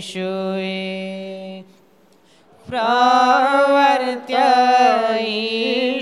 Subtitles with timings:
[0.00, 1.64] શુએ
[2.66, 4.50] પ્રવર્ત્ય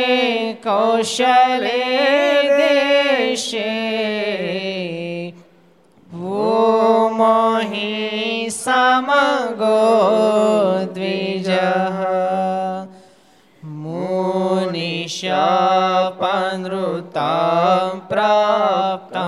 [16.85, 19.25] મુનિશાપનૃતા પ્રાપ્તા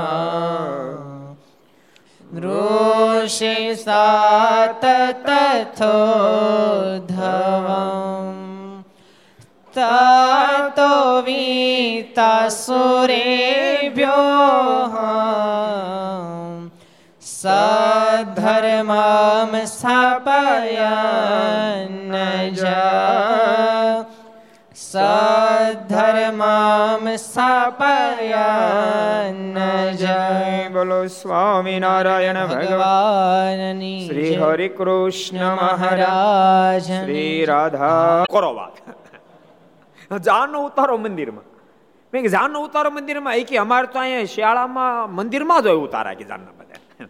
[2.37, 4.85] ઋષિ સાત
[5.23, 5.97] તથો
[7.09, 8.39] ધવમ
[9.75, 10.91] તતો
[11.23, 14.37] વીતા સુરેભ્યો
[18.27, 21.37] સધર્મમ સ્થાપયન
[27.19, 28.79] સ્થાપયન
[29.95, 30.17] જય
[30.71, 38.77] બોલો સ્વામિનારાયણ ભગવાનની શ્રી હરિ કૃષ્ણ મહારાજ શ્રી રાધા કરો વાત
[40.23, 41.47] જાનો ઉતારો મંદિરમાં
[42.13, 46.15] મેં કે જાનનો ઉતારો મંદિરમાં એ કે અમારે તો અહીંયા શિયાળામાં મંદિરમાં જ હોય ઉતારા
[46.15, 47.09] કે જાનના બધા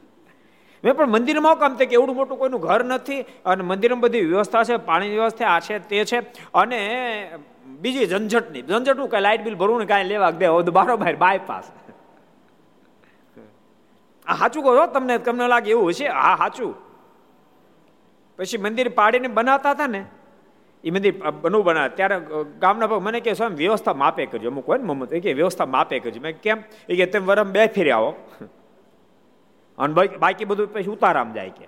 [0.85, 4.65] મેં પણ મંદિરમાં કામ થાય કે એવડું મોટું કોઈનું ઘર નથી અને મંદિરમાં બધી વ્યવસ્થા
[4.65, 6.19] છે પાણીની વ્યવસ્થા આ છે તે છે
[6.55, 6.81] અને
[7.81, 11.67] બીજી ઝંઝટ નહીં ઝંઝટનું કાંઈ લાઇટ બિલ ભરવું ને કાંઈ લેવા દે બારોબાર બાયપાસ
[14.27, 16.07] આ સાચું કહો તમને તમને લાગે એવું હશે?
[16.09, 16.75] હા, સાચું.
[18.39, 20.05] પછી મંદિર પાડીને બનાવતા હતા ને
[20.85, 21.13] એ મંદિર
[21.43, 21.89] બનવું બનાવે.
[21.89, 22.17] ત્યારે
[22.59, 24.51] ગામના ભાગ મને કે સ્વામી, વ્યવસ્થા માપે કરજો.
[24.51, 26.21] અમુક હોય ને મમ્મત એ કે વ્યવસ્થા માપે કરજો.
[26.21, 26.59] મેં કેમ?
[26.89, 28.11] એ કે તમે વરમ બે ફેરી આવો.
[29.79, 31.67] અને બાકી બધું પછી ઉતારામ જાય કે.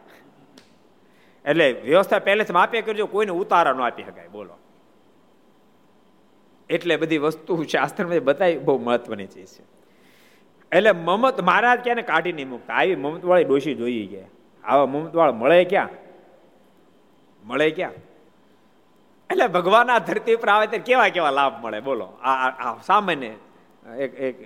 [1.44, 4.54] એટલે વ્યવસ્થા પહેલેથી માપે કરજો, કોઈને ઉતારા ન આપી શકાય, બોલો.
[6.70, 9.62] એટલે બધી વસ્તુ શાસ્ત્રમાં બતાવી બહુ મહત્વની ચીજ છે.
[10.72, 12.74] એટલે મમત મહારાજ ક્યાં કાઢી નહીં મૂકતા.
[12.74, 14.28] આવી મમત વાળી ડોશી જોઈએ ગયા
[14.64, 15.88] આવા મમત વાળા મળે ક્યાં?
[17.44, 17.96] મળે ક્યાં?
[19.30, 21.80] એટલે ભગવાન આ ધરતી પર આવે ત્યારે કેવા કેવા લાભ મળે?
[21.80, 22.06] બોલો.
[22.22, 23.32] આ સામાન્ય
[23.98, 24.36] એક એક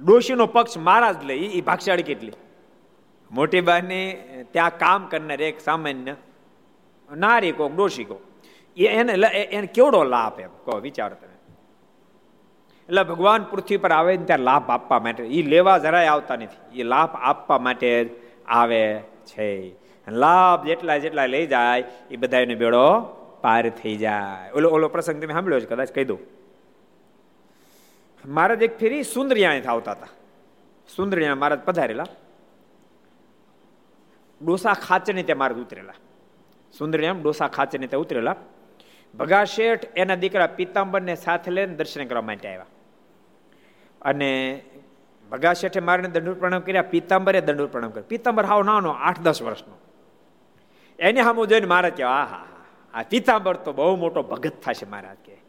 [0.00, 1.34] ડોશીનો પક્ષ મહારાજ લે.
[1.34, 2.32] એ ભાગશાળી કેટલી?
[3.30, 4.06] મોટી બહેનની
[4.52, 6.14] ત્યાં કામ કરનાર એક સામાન્ય
[7.10, 8.16] નારી કો ડોશી કો
[8.76, 9.12] એને
[9.56, 10.52] એને કેવડો લાભ એમ?
[10.64, 11.29] કહો, વિચાર તમે
[12.90, 15.22] એટલે ભગવાન પૃથ્વી પર આવે ને ત્યારે લાભ આપવા માટે.
[15.24, 16.80] એ લેવા જરાય આવતા નથી.
[16.80, 18.10] એ લાભ આપવા માટે
[18.46, 19.74] આવે છે.
[20.08, 23.00] લાભ જેટલા જેટલા લઈ જાય એ બધા એને બેડો
[23.42, 24.50] પાર થઈ જાય.
[24.50, 25.92] ઓલો ઓલો પ્રસંગ તમે સાંભળ્યો છે કદાચ?
[25.92, 26.18] કહી દઉં
[28.26, 30.06] મહારાજ એક ફેરી સુંદરિયાથી આવતા હતા.
[30.96, 32.06] સુંદરિયા મહારાજ પધારેલા.
[34.44, 35.92] ડોસા ખાચરની ત્યાં મારા ઉતરેલા.
[36.78, 38.36] સુંદરિયામ ડોસા ખાચરની ત્યાં ઉતરેલા.
[39.18, 42.66] ભગા શેઠ એના દીકરા પિત્તાંબરને સાથે લઈને દર્શન કરવા માટે આવ્યા.
[44.02, 44.62] અને
[45.30, 48.02] ભગા શેઠે મારીને દંડ પ્રણામ કર્યા, પીતાંબરે દંડ પ્રણામ કર્યા.
[48.02, 49.74] પીતાંબર હાવ નાનો આઠ દસ વર્ષનો.
[50.98, 52.46] એને સામું જોઈને મારે કહેવા આ હા
[52.94, 55.39] આ પીતાંબર તો બહુ મોટો ભગત થશે મહારાજ કે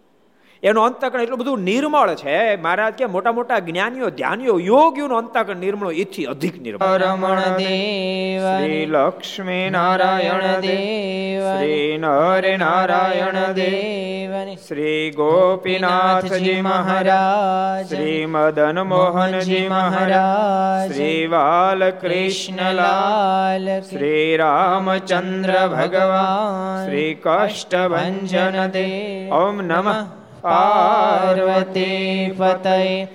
[0.63, 2.61] એનો અંતકરણ એટલું બધું નિર્મળ છે.
[2.61, 6.97] મહારાજ કે મોટા મોટા જ્ઞાનીઓ ધ્યાનીઓ યોગીઓનો અંતકરણ નિર્મળ એથી અધિક નિર્મળ.
[6.97, 11.57] રમણ દેવ શ્રી લક્ષ્મી નારાયણ દેવ.
[11.57, 14.57] શ્રી નર નારાયણ દેવ.
[14.67, 17.89] શ્રી ગોપીનાથજી મહારાજ.
[17.89, 20.93] શ્રી મદન મોહનજી મહારાજ.
[20.93, 23.81] શ્રી બાલકૃષ્ણલાલ.
[23.81, 26.85] શ્રી રામચંદ્ર ભગવાન.
[26.85, 29.33] શ્રી કષ્ટભંજન દેવ.
[29.33, 30.20] ઓમ નમઃ.
[30.43, 33.07] પાર્વતી પતય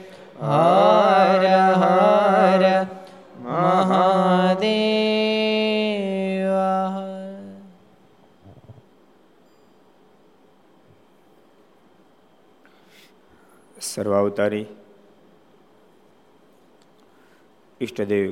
[0.43, 1.44] હર
[1.76, 2.64] હર
[3.43, 4.96] મહાદેવ
[13.87, 14.67] સર્વાવતારી
[17.81, 18.31] ઈષ્ટદેવ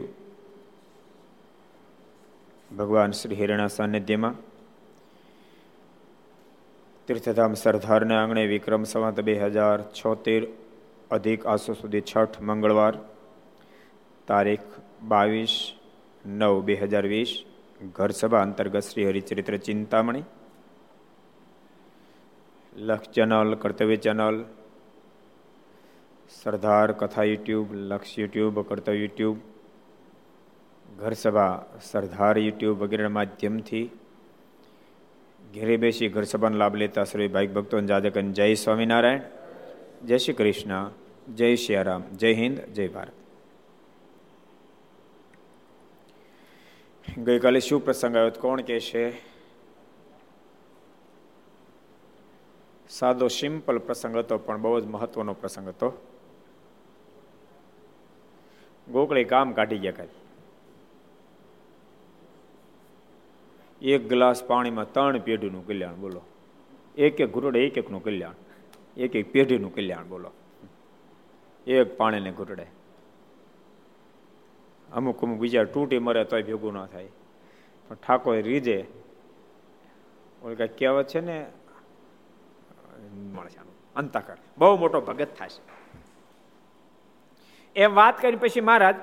[2.71, 4.37] ભગવાન શ્રી હિરણા સાનિધ્યમાં
[7.09, 10.43] તીર્થધામ સરદારના આંગણે વિક્રમ સંવત બે હજાર છોતેર
[11.11, 12.95] અધિક આસો સુધી છઠ મંગળવાર
[14.29, 14.71] તારીખ
[15.03, 15.55] બાવીસ
[16.25, 17.33] નવ બે હજાર વીસ
[17.93, 20.25] ઘરસભા અંતર્ગત શ્રી હરિચરિત્ર ચિંતામણી
[22.73, 24.39] લક્ષ ચેનલ, કર્તવ્ય ચેનલ,
[26.33, 29.37] સરદાર કથા યુટ્યુબ, લક્ષ યુટ્યુબ, કર્તવ્ય યુટ્યુબ,
[30.97, 31.53] ઘરસભા,
[31.83, 33.85] સરદાર યુટ્યુબ વગેરેના માધ્યમથી
[35.55, 39.21] ઘેરે બેસી ઘર સભાનો લાભ લેતા શ્રી ભાઈ ભક્તો જાદકન જય સ્વામિનારાયણ,
[40.07, 40.91] જય શ્રી કૃષ્ણ,
[41.35, 41.77] જય શ્રી
[42.13, 43.13] જય હિન્દ, જય ભારત.
[47.19, 48.31] ગઈકાલે શું પ્રસંગ આવ્યો?
[48.31, 49.11] કોણ કે છે?
[52.89, 56.07] સાદો સિમ્પલ પ્રસંગ હતો, પણ બહુ જ મહત્વનો પ્રસંગ હતો.
[58.93, 60.24] ગોકળે કામ કાઢી ગયા ખાલી
[63.85, 66.23] એક ગ્લાસ પાણીમાં ત્રણ પેઢીનું કલ્યાણ, બોલો.
[66.97, 68.37] એક એક ઘૂંટડે એક એકનું કલ્યાણ,
[68.97, 70.31] એક એક પેઢીનું કલ્યાણ, બોલો.
[71.67, 72.67] એક પાણીને ઘૂંટડે.
[74.93, 77.09] અમુક અમુક બીજા તૂટી મરે તોય ભેગું ન થાય.
[77.89, 78.79] પણ ઠાકોર રીજે.
[80.43, 81.39] ઓલ કઈ કહેવત છે ને
[83.97, 85.63] અંતકર બહુ મોટો ભગત થશે.
[87.77, 88.97] એમ વાત કરી પછી મહારાજ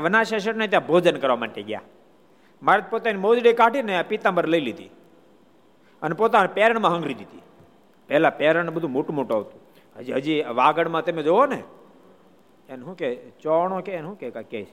[0.00, 1.82] વનાચા ને ત્યાં ભોજન કરવા માટે ગયા.
[2.62, 4.90] મહારાજ પોતાની મોજડી કાઢીને પિત્તાંબર લઈ લીધી.
[6.02, 7.42] અને પોતાના પેરણમાં હંગરી દીધી.
[8.08, 9.60] પહેલા પેરણ બધું મોટું મોટું આવતું.
[9.96, 11.62] હજી હજી વાગડમાં તમે જોવો ને,
[12.68, 14.66] એને શું કે, ચોણો કે, એને શું કે કે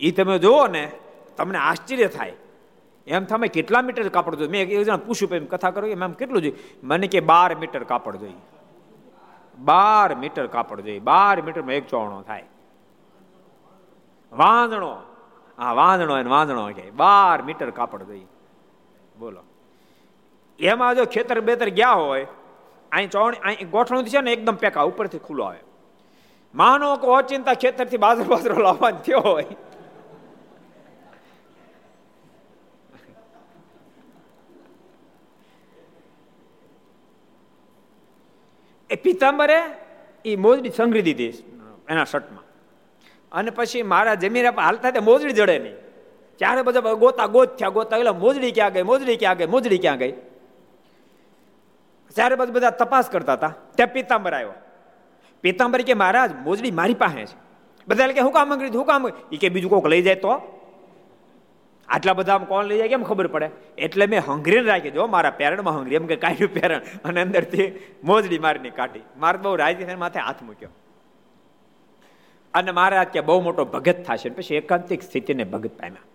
[0.00, 0.90] એ તમે જુઓ ને,
[1.36, 2.32] તમને આશ્ચર્ય થાય.
[3.06, 6.42] એમ તમે કેટલા મીટર કાપડ જોઈએ મેં એક જણા પૂછ્યું એમ કથા કરો એમ કેટલું
[6.42, 6.54] જોઈએ?
[6.82, 8.34] મને કે, બાર મીટર કાપડ જોઈએ.
[9.58, 10.98] બાર મીટર કાપડ જોઈએ.
[10.98, 12.44] બાર મીટરમાં એક ચોણો થાય.
[14.32, 15.13] વાંદણો.
[15.58, 18.28] હા વાંદણો એને વાંદણો કે બાર મીટર કાપડ જોઈએ
[19.18, 19.42] બોલો.
[20.58, 22.26] એમાં જો ખેતર બેતર ગયા હોય,
[22.92, 25.62] અહીં ચોણ અહીં ગોઠણું છે ને એકદમ પેકા ઉપરથી ખુલ્લો આવે.
[26.54, 29.56] માનો કે ઓચિંતા ખેતરથી બાજરો બાજરો લાવવાનો થયો હોય.
[38.90, 39.58] એ પિતાંબરે
[40.24, 41.34] એ મોજડી સંઘરી દીધી
[41.92, 42.43] એના શર્ટમાં.
[43.34, 45.74] અને પછી મારા જમીન હાલતા તે મોજડી જડે નહીં.
[46.38, 49.98] ચારે બધા ગોતા ગોત થયા, ગોતા એટલે મોજડી ક્યાં ગઈ, મોજડી ક્યાં ગઈ, મોજડી ક્યાં
[49.98, 50.12] ગઈ?
[52.16, 53.54] ચારે બધા બધા તપાસ કરતા હતા.
[53.76, 54.52] ત્યાં પીતાંબર આવ્યો.
[55.40, 57.36] પિતાંબર કે, મહારાજ, મોજડી મારી પાસે છે.
[57.88, 60.60] બધા કે, હું કામ માંગી હું કામ એ કે, બીજું કોઈક લઈ જાય તો?
[61.88, 63.50] આટલા બધા કોણ લઈ જાય, કેમ ખબર પડે?
[63.78, 68.38] એટલે મેં હંગરીને રાખી, જો, મારા પેરણમાં હંગરી, એમ કે કાઢ્યું પેરણ અને અંદરથી મોજડી
[68.38, 69.00] મારીને કાઢી.
[69.16, 70.68] મારે બહુ રાજી માથે હાથ મૂક્યો.
[72.54, 74.28] અને મહારાજ કે બહુ મોટો ભગત થશે.
[74.30, 76.06] પછી એકાંતિક સ્થિતિને ભગત પામ્યા.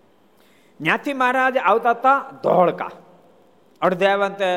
[0.80, 2.90] ત્યાંથી મહારાજ આવતા હતા ધોળકા.
[3.80, 4.48] અડધે આવ્યા તે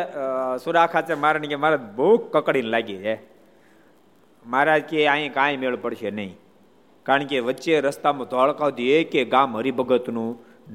[0.63, 3.15] સુરા ખાચર મારે કે મારે બહુ કકડીને લાગી છે
[4.45, 6.33] મહારાજ કે અહીં કાંઈ મેળ પડશે નહીં.
[7.05, 8.69] કારણ કે વચ્ચે રસ્તામાં ધોળકા
[8.99, 10.31] એક ગામ હરિભગતનું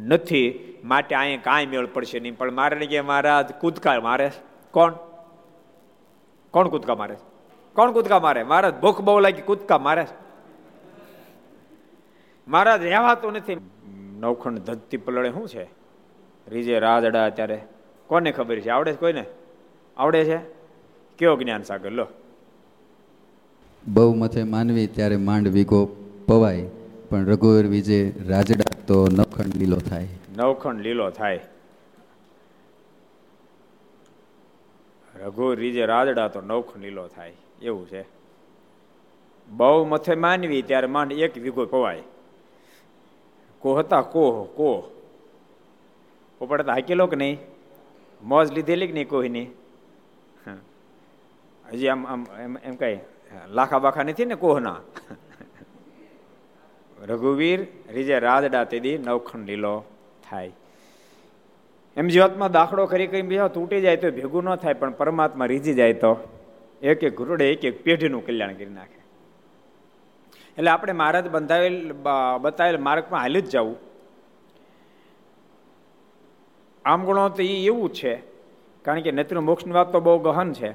[0.07, 0.49] નથી.
[0.85, 2.39] માટે અહીંયા કાંઈ મેળ પડશે નહીં.
[2.39, 4.31] પણ મારે કે મહારાજ કૂદકા મારે.
[4.73, 4.93] કોણ?
[6.55, 7.17] કોણ કૂદકા મારે?
[7.77, 8.43] કોણ કૂદકા મારે?
[8.43, 10.07] મહારાજ ભૂખ બહુ લાગી, કૂદકા મારે.
[12.49, 13.56] મહારાજ રહેવાતું નથી.
[14.21, 15.69] નવખંડ ધજતી પલળે શું છે?
[16.49, 17.62] રીજે રાજડા અત્યારે
[18.06, 18.69] કોને ખબર છે?
[18.69, 19.25] આવડે છે કોઈને?
[19.97, 20.37] આવડે છે?
[21.19, 22.06] કયો જ્ઞાન સાગર લો.
[23.89, 25.89] બહુ મથે માનવી ત્યારે માંડ વિગો
[26.27, 26.69] પવાય
[27.11, 30.09] પણ રઘુવીર વિજે રાજડા તો નવખંડ લીલો થાય.
[30.37, 31.40] નવખંડ લીલો થાય.
[35.25, 37.33] રઘુવીર રીજે રાજડા તો નવખંડ લીલો થાય.
[37.62, 38.05] એવું છે.
[39.49, 42.02] બહુ મથે માનવી ત્યારે માંડ એક વિગો પવાય.
[43.62, 44.35] કો કોહ કોહ.
[44.57, 44.81] કોહ
[46.41, 47.38] પોપડતા હાકેલો કે નહીં?
[48.23, 49.47] મોજ લીધેલી કે નહીં કોહની?
[51.65, 52.97] હજી આમ આમ, એમ એમ કઈ
[53.49, 54.81] લાખા બાખા નથી ને કોહના?
[56.99, 57.61] રઘુવીર,
[57.95, 59.75] રીજે રાજડા તેદી નવખંડ લીલો
[60.29, 60.53] થાય.
[61.97, 65.75] એમ જીવાતમાં દાખલો કરી કરી બીજા તૂટી જાય તો ભેગું ન થાય, પણ પરમાત્મા રીજી
[65.75, 66.12] જાય તો.
[66.83, 68.98] એક એક ઘૂરડે એક એક પેઢીનું કલ્યાણ કરી નાખે.
[70.59, 71.77] એટલે આપણે મહારાજ બંધાવેલ
[72.43, 73.77] બતાવેલ માર્ગમાં હાલી જ જવું.
[76.85, 78.15] આમ ગણો તો એ એવું છે,
[78.85, 80.71] કારણ કે નેત્ર મોક્ષની વાત તો બહુ ગહન છે.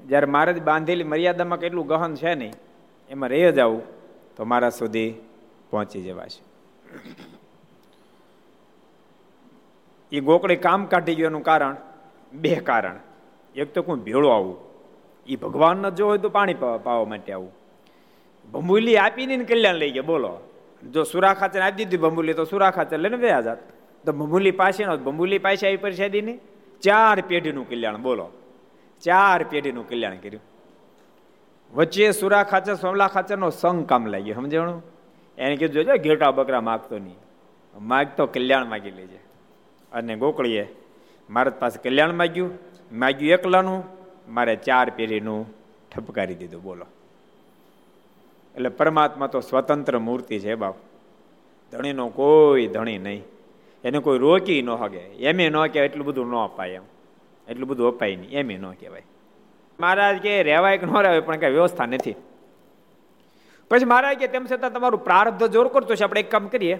[0.00, 2.54] જ્યારે મહારાજ બાંધેલી મર્યાદામાં કેટલું ગહન છે નહીં,
[3.10, 3.82] એમાં રહી જવું
[4.36, 5.10] તો મારા સુધી
[5.70, 6.40] પહોંચી જવાશે.
[10.12, 11.76] એ ગોકળી કામ કાઢી ગયું કારણ,
[12.32, 12.98] બે કારણ.
[13.56, 14.56] એક તો કોઈ ભેળો આવું.
[15.26, 17.57] એ ભગવાન ન જો હોય તો પાણી પાવા માટે આવું.
[18.52, 20.02] ભંબુલી આપીને કલ્યાણ લઈ ગયા.
[20.02, 20.38] બોલો.
[20.92, 23.56] જો સુરા ખાચર આપી દીધી ભંબુલી તો સુરા ખાચર લઈને બે હજાર
[24.04, 26.38] તો ભંબુલી પાસે ન ભંબુલી પાસે આવી પરિષદી ની
[26.80, 27.96] ચાર પેઢીનું કલ્યાણ.
[27.96, 28.30] બોલો.
[29.02, 30.42] ચાર પેઢીનું કલ્યાણ કર્યું.
[31.74, 34.34] વચ્ચે સુરા ખાચર, સોમલા ખાચરનો સંગ કામ લાગ્યો.
[34.34, 34.82] સમજાણું?
[35.38, 37.14] એને કીધું, જોજો ઘેટા બકરા માગતો નહીં.
[37.80, 39.18] માગતો કલ્યાણ માગી લેજે.
[39.92, 40.74] અને ગોકળીએ,
[41.30, 42.50] મારા પાસે કલ્યાણ માગ્યું.
[42.92, 43.84] માગ્યું એકલાનું.
[44.28, 45.46] મારે ચાર પેઢીનું
[45.96, 46.62] ઠપકારી દીધું.
[46.62, 46.86] બોલો.
[48.58, 50.74] એટલે પરમાત્મા તો સ્વતંત્ર મૂર્તિ છે બાપ.
[51.72, 53.24] ધણીનો કોઈ ધણી નહીં.
[53.84, 56.82] એને કોઈ રોકી ન હગે એમ ન કહેવાય, એટલું બધું ન અપાય એમ.
[57.48, 58.30] એટલું બધું અપાય નહીં.
[58.30, 59.02] એમ ન કહેવાય.
[59.80, 62.14] મહારાજ કે રહેવાય કે ન રહેવાય, પણ કઈ વ્યવસ્થા નથી.
[63.70, 66.04] પછી મહારાજ કે તેમ છતાં તમારું પ્રાર્ધ જોર કરતો છે.
[66.04, 66.78] આપણે એક કામ કરીએ.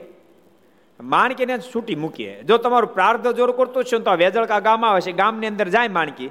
[1.01, 2.43] માણકીને છૂટી મૂકીએ.
[2.43, 5.13] જો તમારું પ્રાર્થ જોર કરતો છે તો વેજળકા ગામ આવે છે.
[5.13, 6.31] ગામની અંદર જાય માણકી.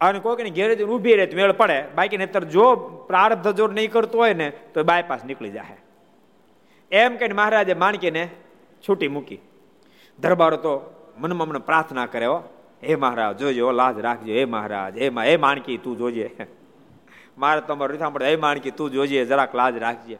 [0.00, 1.84] અને કોઈકની ઘેરે ઊભી રહે મેળ પડે.
[1.94, 2.74] બાકી નહીતર જો
[3.08, 5.76] પ્રારબ્ધ જોર નહીં કરતો હોય ને, તો બાયપાસ નીકળી જાય
[6.90, 8.30] એમ કહીને મહારાજે માણકીને
[8.88, 9.38] છૂટી મૂકી.
[10.20, 12.42] દરબારો તો મનમાં મને પ્રાર્થના કરે, હો.
[12.82, 14.32] હે મહારાજ, જોજો લાજ રાખજો.
[14.32, 16.36] હે મહારાજ, હે હે માણકી, તું જોજે.
[17.38, 20.14] મારે તમારું રીથા પડે હે માણકી, તું જોજે, જરાક લાજ રાખજે.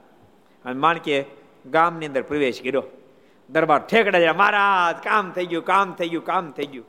[0.65, 1.25] અને માણકીએ
[1.67, 2.83] ગામની અંદર પ્રવેશ કર્યો.
[3.51, 6.85] દરબાર ઠેકડા મહારાજ, કામ થઈ ગયું, કામ થઈ ગયું, કામ થઈ ગયું.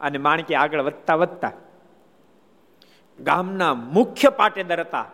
[0.00, 1.52] અને માણકી આગળ વધતા વધતા
[3.22, 5.10] ગામના મુખ્ય પાટેદાર હતા.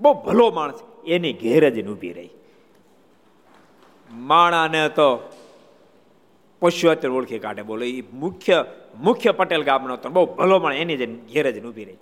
[0.00, 0.80] બહુ ભલો માણસ.
[1.06, 2.30] એની ઘેર જ ઊભી રહી.
[4.12, 5.32] માણાને તો
[6.60, 7.84] પશુઆત્ર ઓળખી કાઢે બોલો.
[7.84, 8.64] એ મુખ્ય
[8.98, 10.08] મુખ્ય પટેલ ગામનો હતો.
[10.08, 11.96] બહુ ભલો માણ એની જ ઘેર જ ઊભી રહી.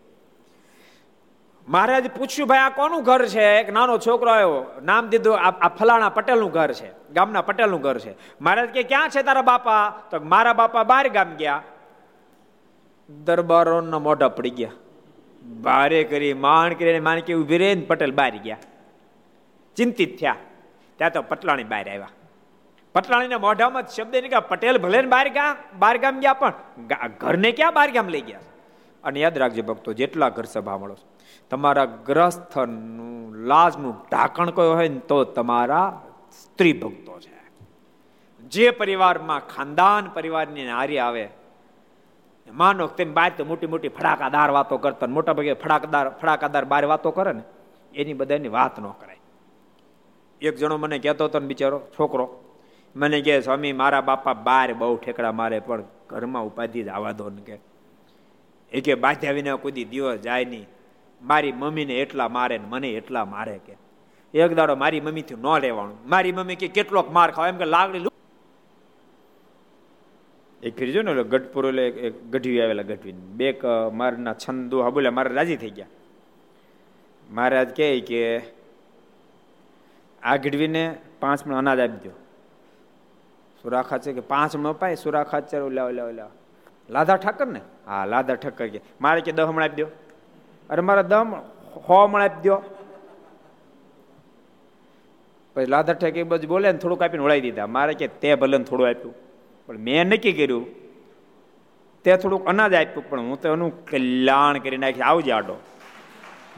[1.68, 3.42] મહારાજ પૂછ્યું, ભાઈ, આ કોનું ઘર છે?
[3.42, 4.64] એક નાનો છોકરો આવ્યો.
[4.84, 7.12] નામ દીધું, આ ફલાણા પટેલનું ઘર છે.
[7.12, 8.14] ગામના પટેલનું ઘર છે.
[8.40, 10.02] મહારાજ કે, ક્યાં છે તારા બાપા?
[10.10, 11.62] તો મારા બાપા બહાર ગામ ગયા.
[13.24, 14.70] દરબારોના મોઢા પડી ગયા.
[15.42, 18.56] બારે કરી માણ કરીને માણકી ઊભી રહી પટેલ બહાર ગયા.
[19.76, 20.36] ચિંતિત થયા.
[20.96, 22.08] ત્યાં તો પટલાણી બહાર આવ્યા.
[22.94, 26.52] પટલાણીના મોઢામાં શબ્દ નીકળ્યા, પટેલ ભલે ને બહાર ગયા બહાર ગામ ગયા પણ
[27.20, 28.40] ઘરને ક્યાં બહાર ગામ લઈ ગયા?
[29.04, 30.96] અને યાદ રાખજો ભક્તો, જેટલા ઘર સભા મળો
[31.50, 36.02] તમારા ગ્રસ્થનું લાજનું ઢાંકણ કયો હોય ને તો તમારા
[36.42, 37.38] સ્ત્રી ભક્તો છે.
[38.42, 41.28] જે પરિવારમાં ખાનદાન પરિવારની નારી આવે
[42.50, 47.10] માનો તેમ બાર તો મોટી મોટી ફડાકાદાર વાતો કરતા મોટા ભાગે ફડાકદાર ફડાકાદાર બાર વાતો
[47.10, 47.42] કરે ને,
[47.94, 49.20] એની બધાની વાત ન કરાય.
[50.40, 52.44] એક જણો મને કહેતો હતો ને બિચારો, છોકરો,
[52.96, 57.30] મને કહે, સ્વામી, મારા બાપા બાર બહુ ઠેકડા મારે, પણ ઘરમાં ઉપાધિ જ આવવા દો
[57.30, 57.58] ને કે.
[58.72, 60.66] એ કે, બાધ્યા વિના કુદી દિવસ જાય નહીં.
[61.22, 63.76] મારી મમ્મીને એટલા મારે ને મને એટલા મારે કે.
[64.34, 65.98] એક દાડો મારી મમ્મીથી ન લેવાનું.
[66.06, 67.46] મારી મમ્મી કે, કેટલોક માર ખાવ.
[67.46, 67.98] એમ કે લાગણી
[70.62, 71.84] એક ફેરી જો ને ગઢપુર એટલે
[72.32, 73.48] ગઢવી આવેલા ગઢવી બે
[74.00, 75.92] મારના છંદો હા બોલ્યા, મારે રાજી થઈ ગયા.
[77.28, 78.20] મહારાજ કહે કે
[80.22, 80.82] આ ગઢવીને
[81.20, 82.14] પાંચ મણ અનાજ આપી દો
[83.60, 86.30] સુરાખા છે કે પાંચ મણ અપાય, સુરાખા ચાર ઓલા ઓલા ઓલા.
[86.90, 87.60] લાધા ઠાકર ને?
[87.86, 88.80] હા, લાધા ઠક્કર કે.
[89.00, 89.88] મારે કે દહ મણ આપી દો
[90.70, 91.30] અરે મારા દમ
[91.86, 92.56] હો મણ આપી દો
[95.54, 97.70] પછી લાધા ઠેક એ બધું બોલે ને થોડુંક આપીને વળાવી દીધા.
[97.76, 99.14] મારે કે તે ભલે થોડું આપ્યું.
[99.68, 100.66] પણ મેં નક્કી કર્યું,
[102.04, 105.56] તે થોડુંક અનાજ આપ્યું, પણ હું તો એનું કલ્યાણ કરી નાખી, આવજે આડો.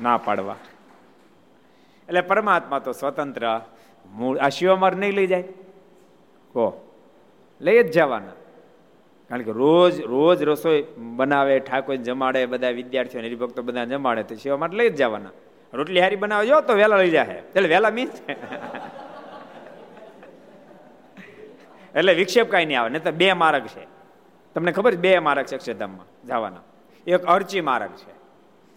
[0.03, 0.57] ના પાડવા.
[2.09, 3.61] એટલે પરમાત્મા તો સ્વતંત્ર,
[4.13, 5.43] મૂળ, આ શિવમાર નહીં લઈ જાય.
[6.53, 6.67] કહો,
[7.61, 8.37] લઈ જ જવાના.
[9.29, 14.57] કારણ કે રોજ રોજ રસોઈ બનાવે ઠાકોર જમાડે, બધા વિદ્યાર્થીઓ હરિભક્તો બધા જમાડે, તો સેવા
[14.57, 15.31] માટે લઈ જ જવાના.
[15.75, 18.21] રોટલી હારી બનાવજો તો વહેલા લઈ જાય એટલે વહેલા મીન્સ
[21.95, 23.85] એટલે વિક્ષેપ કાંઈ નહીં આવે નહીં તો બે માર્ગ છે.
[24.55, 26.63] તમને ખબર બે માર્ગ છે અક્ષરધામમાં જવાના.
[27.07, 28.13] એક અરચી માર્ગ છે,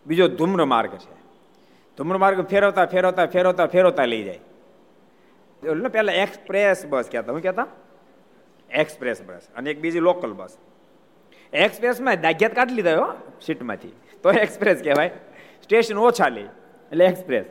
[0.06, 1.16] બીજો ધૂમ્ર માર્ગ છે.
[1.98, 4.40] ધૂમ્ર માર્ગ ફેરવતા ફેરવતા ફેરવતા ફેરવતા લઈ જાય.
[5.92, 7.68] પેલા એક્સપ્રેસ બસ કહેતા, હું કહેતા?
[8.70, 10.58] એક્સપ્રેસ બસ અને એક બીજી લોકલ બસ.
[11.54, 13.92] એક્સપ્રેસમાં દાગ્યાત કાઢી લીધા હો, સીટમાંથી.
[14.24, 15.12] તો એક્સપ્રેસ કહેવાય.
[15.64, 17.46] સ્ટેશન ઓછા લે, એટલે એક્સપ્રેસ.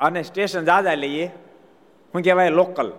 [0.00, 1.26] અને સ્ટેશન જાજા લઈએ.
[1.26, 2.50] શું કહેવાય?
[2.50, 2.92] લોકલ.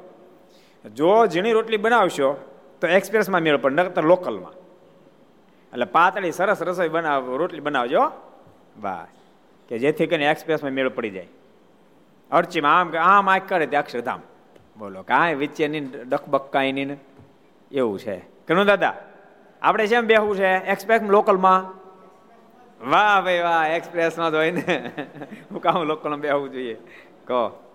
[0.85, 2.33] જો ઝીણી રોટલી બનાવશો,
[2.81, 4.51] તો એક્સપ્રેસમાં મેળ પડે, નકર લોકલમાં.
[5.73, 8.11] એટલે પાતળી, સરસ રસોઈ બનાવ, રોટલી બનાવજો.
[8.75, 9.07] બસ
[9.69, 11.27] કે જેથી કરીને એક્સપ્રેસમાં મેળ પડી જાય.
[12.31, 14.19] અરચીમાં આમ કે આમ આ કરે તે અક્ષરધામ.
[14.77, 16.99] બોલો, કાંઈ વિચેની ડકબક કાંઈ નહીં
[17.71, 18.17] એવું છે.
[18.19, 18.93] કનું દાદા,
[19.61, 21.77] આપણે જેમ બેહવું છે, એક્સપ્રેસમાં લોકલમાં?
[22.89, 24.91] વાહ ભાઈ વાહ, એક્સપ્રેસમાં તો હોય ને.
[25.51, 26.77] હું કામ લોકલમાં બેહવું જોઈએ.
[27.25, 27.66] કહો.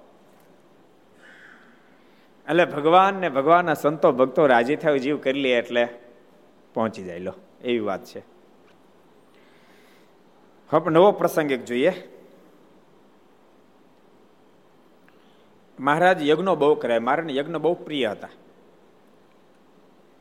[2.53, 5.89] એટલે ભગવાન ને ભગવાનના સંતો ભક્તો રાજી થાય જીવ કરી લે એટલે
[6.75, 7.19] પહોંચી જાય.
[7.19, 7.33] લો,
[7.65, 8.23] એવી વાત છે.
[10.71, 11.93] હવે નવો પ્રસંગ એક જોઈએ.
[15.81, 16.99] મહારાજ યજ્ઞો બહુ કરાય.
[16.99, 18.29] મારાને યજ્ઞ બહુ પ્રિય હતા.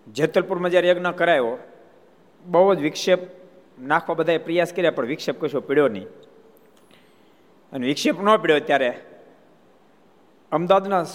[0.07, 1.57] જેતલપુરમાં જ્યારે યજ્ઞ કરાયો,
[2.45, 3.19] બહુ જ વિક્ષેપ
[3.81, 6.07] નાખવા બધાએ પ્રયાસ કર્યા, પણ વિક્ષેપ કશો પીડ્યો નહીં.
[7.73, 9.01] અને વિક્ષેપ ન પીડ્યો ત્યારે
[10.51, 11.05] અમદાવાદના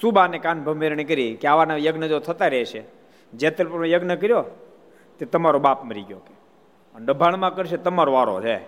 [0.00, 2.82] સુબાને કાન ભંભેરણી કરી કે આવાના યજ્ઞ જો થતા રહેશે
[3.34, 4.44] જેતલપુરમાં યજ્ઞ કર્યો,
[5.18, 6.34] તે તમારો બાપ મરી ગયો કે.
[7.04, 8.60] ડભાણમાં કરશે, તમારો વારો છે.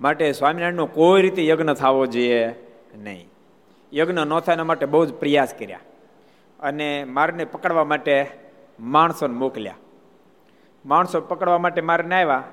[0.00, 2.48] માટે સ્વામિનારાયણનો કોઈ રીતે યજ્ઞ થવો જોઈએ
[2.98, 3.28] નહીં.
[3.94, 5.80] યજ્ઞ ન થાય એના માટે બહુ જ પ્રયાસ કર્યા.
[6.60, 8.26] અને મારને પકડવા માટે
[8.80, 9.74] માણસોને મોકલ્યા.
[10.86, 12.44] માણસો પકડવા માટે મારને આવ્યા.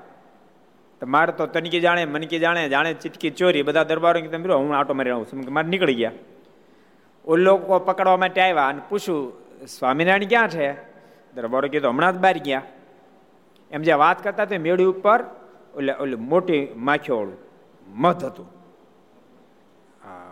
[1.00, 4.94] તો મારે તો તનકી જાણે, મનકી જાણે જાણે ચીટકી ચોરી, બધા દરબારો તમે હું આટો
[4.94, 5.54] મારી આવું છું.
[5.54, 6.10] મારે નીકળી ગયા.
[7.24, 9.32] ઓ લોકો પકડવા માટે આવ્યા અને પૂછ્યું,
[9.66, 10.72] સ્વામિનારાયણ ક્યાં છે?
[11.34, 12.62] દરબારો કીધું, હમણાં જ બહાર ગયા.
[13.70, 15.24] એમ જે વાત કરતા તે મેળી ઉપર
[15.74, 17.36] ઓલે, ઓલી મોટી માખીઓળું
[17.88, 18.60] મધ હતું.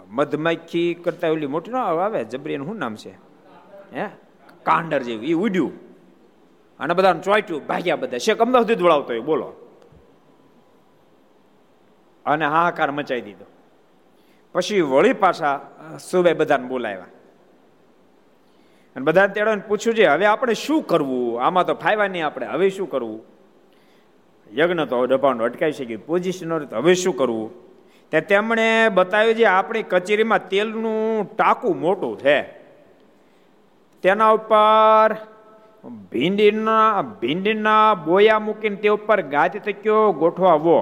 [0.09, 3.11] મધમાખી કરતા ઓલી મોટી ન આવે જબરી શું નામ છે?
[3.95, 4.09] હે?
[4.63, 5.73] કાંડર જેવું એ ઉડ્યું.
[6.81, 8.19] અને બધાને ચોટ્યું, ભાગ્યા બધા.
[8.19, 9.53] શેક અમદાવાદ હોય, બોલો.
[12.27, 13.45] અને હાહાકાર મચાવી દીધો.
[14.59, 15.61] પછી વળી પાછા
[16.11, 17.07] સુબે બધાને બોલાવ્યા.
[18.97, 21.43] અને બધાને તેડોને પૂછ્યું છે, હવે આપણે શું કરવું?
[21.43, 23.25] આમાં તો ફાયવા નહીં આપણે, હવે શું કરવું?
[24.59, 27.51] યજ્ઞ તો ડભાણું અટકાવી શકીએ પોઝિશન હવે શું કરવું?
[28.11, 32.43] તે તેમણે બતાવ્યું છે, આપણી કચેરીમાં તેલનું ટાંકું મોટું છે.
[34.03, 35.17] તેના ઉપર
[36.13, 40.79] ભીંડીના ભીંડીના બોયા મૂકીને તે ઉપર ગાજ તક્યો ગોઠવાવો.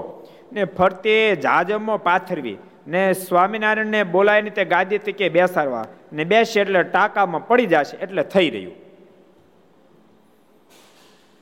[0.53, 2.57] ને ફરતે જાજમો પાથરવી.
[2.87, 5.85] ને સ્વામિનારાયણને બોલાવીને તે ગાદી તકે બેસાડવા.
[6.13, 8.73] ને બેસે એટલે ટાંકામાં પડી જશે એટલે થઈ રહ્યું.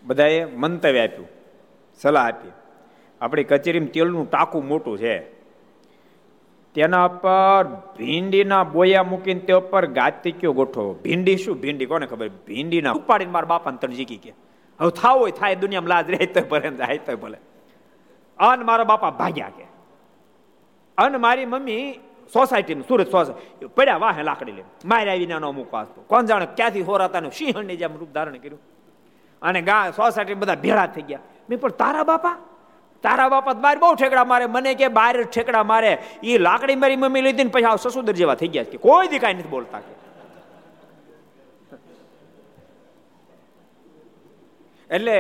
[0.04, 1.28] બધાએ મંતવ્ય આપ્યું,
[2.02, 2.52] સલાહ આપી.
[3.20, 5.18] આપણી કચેરીમાં તેલનું ટાંકું મોટું છે.
[6.74, 7.64] તેના પર
[7.98, 10.94] ભીંડીના બોયા મૂકીને તે ઉપર ગાતિક્યો ગોઠવો.
[10.94, 11.86] ભીંડી શું ભીંડી?
[11.86, 12.28] કોને ખબર?
[12.28, 14.32] ભીંડીના ઉપાડીને મારા બાપાને તણ જીકી કે.
[14.80, 17.38] હવે થાવ હોય, થાય, દુનિયામાં લાજ રહે તો ભલે જાય તો ભલે.
[18.38, 19.73] અન મારા બાપા ભાગ્યા કે.
[20.98, 22.00] અન મારી મમ્મી
[22.32, 23.66] સોસાયટીમાં સુરત સોસાયટી.
[23.66, 27.96] પડ્યા વાહે લાકડી લે મારે આવી નાનો અમુક વાસ્તો કોણ જાણે ક્યાંથી હોરાતાનું સિંહણની જેમ
[27.96, 28.60] રૂપ ધારણ કર્યું.
[29.42, 31.18] અને ગા સોસાયટી બધા ભેળા થઈ ગયા.
[31.50, 32.36] મેં પણ તારા બાપા?
[33.02, 34.46] તારા બાપા બહાર બહુ ઠેકડા મારે.
[34.46, 35.98] મને કે બાર ઠેકડા મારે.
[36.24, 39.18] એ લાકડી મારી મમ્મી લીધી ને પછી આ સસુદર જેવા થઈ ગયા કે કોઈ દી
[39.18, 39.92] કાંઈ નથી બોલતા કે.
[44.90, 45.16] એટલે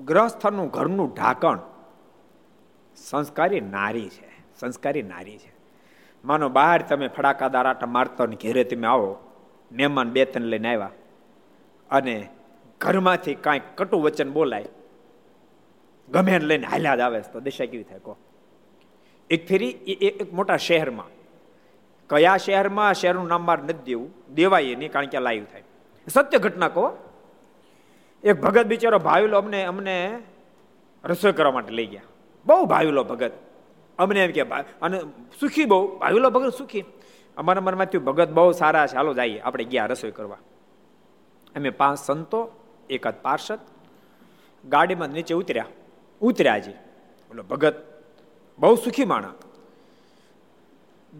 [0.00, 1.58] ગ્રહસ્થનું ઘરનું ઢાંકણ
[2.96, 4.31] સંસ્કારી નારી છે.
[4.62, 5.52] સંસ્કારી નારી છે.
[6.24, 9.10] માનો બહાર તમે ફડાકા દારાટા મારતો ને ઘેરે તમે આવો,
[9.72, 10.90] મહેમાન બે ત્રણ લઈને આવ્યા.
[11.90, 12.28] અને
[12.80, 14.66] ઘરમાંથી કાંઈ કટુ વચન બોલાય.
[16.08, 18.16] ગમે લઈને હાલ્યા જ આવે તો દિશા કેવી થાય, કહો.
[19.30, 19.70] એક ફેરી
[20.10, 21.08] એક મોટા શહેરમાં.
[22.10, 22.94] કયા શહેરમાં?
[22.94, 24.08] શહેરનું નામ માર નથી દેવું.
[24.34, 25.62] દેવાય નહીં, કારણ કે લાઈવ થાય.
[26.08, 26.86] સત્ય ઘટના, કહો.
[28.24, 29.96] એક ભગત બિચારો ભાવેલો અમને અમને
[31.04, 32.02] રસોઈ કરવા માટે લઈ ગયા.
[32.46, 33.32] બહુ ભાવેલો ભગત.
[34.02, 34.42] અમને એમ કે
[34.82, 35.00] અને
[35.40, 36.84] સુખી બહુ ભાવેલો ભગત સુખી.
[37.36, 40.38] અમારા મનમાં થયું, ભગત બહુ સારા છે, હાલો જઈએ, આપણે ગયા રસોઈ કરવા.
[41.56, 42.40] અમે પાંચ સંતો
[42.90, 43.58] એકાદ પાર્ષદ,
[44.68, 45.66] ગાડીમાં નીચે ઉતર્યા.
[46.20, 46.72] ઉતર્યા જી.
[47.28, 47.74] બોલો, ભગત,
[48.58, 49.34] બહુ સુખી માણા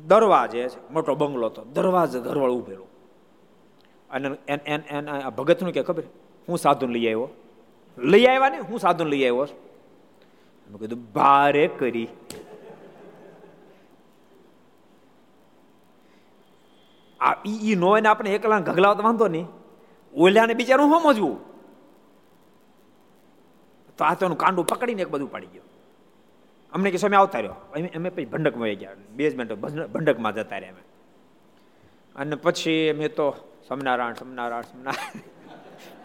[0.07, 2.89] દરવાજે મોટો બંગલો તો દરવાજે ઘરવાળું ઉભેલું.
[4.11, 6.03] અને એન એન ભગતનું કે ખબર?
[6.49, 7.29] હું સાધુ લઈ આવ્યો.
[7.99, 8.59] લઈ આવ્યા ને?
[8.59, 9.49] હું સાધુ લઈ આવ્યો
[10.71, 12.09] મેં કીધું, ભારે કરી.
[17.23, 19.47] આ ઈ નો એને આપણે એકલા ઘગલાવ તો વાંધો નહીં.
[20.15, 21.37] ઓલ્યાને બિચારું સમજવું?
[23.97, 25.63] તો આ તો કાંડું પકડીને એક બધું પાડી ગયો.
[26.73, 27.55] અમને કે સમય આવતા રહ્યો.
[27.97, 28.95] અમે પછી ભંડકમાં વહી ગયા.
[29.17, 29.53] બેઝમેન્ટ
[29.93, 30.83] ભંડકમાં જતા રહ્યા અમે.
[32.17, 33.27] અને પછી અમે તો
[33.69, 35.21] સમનારાયણ સમનારાયણ સમનારાયણ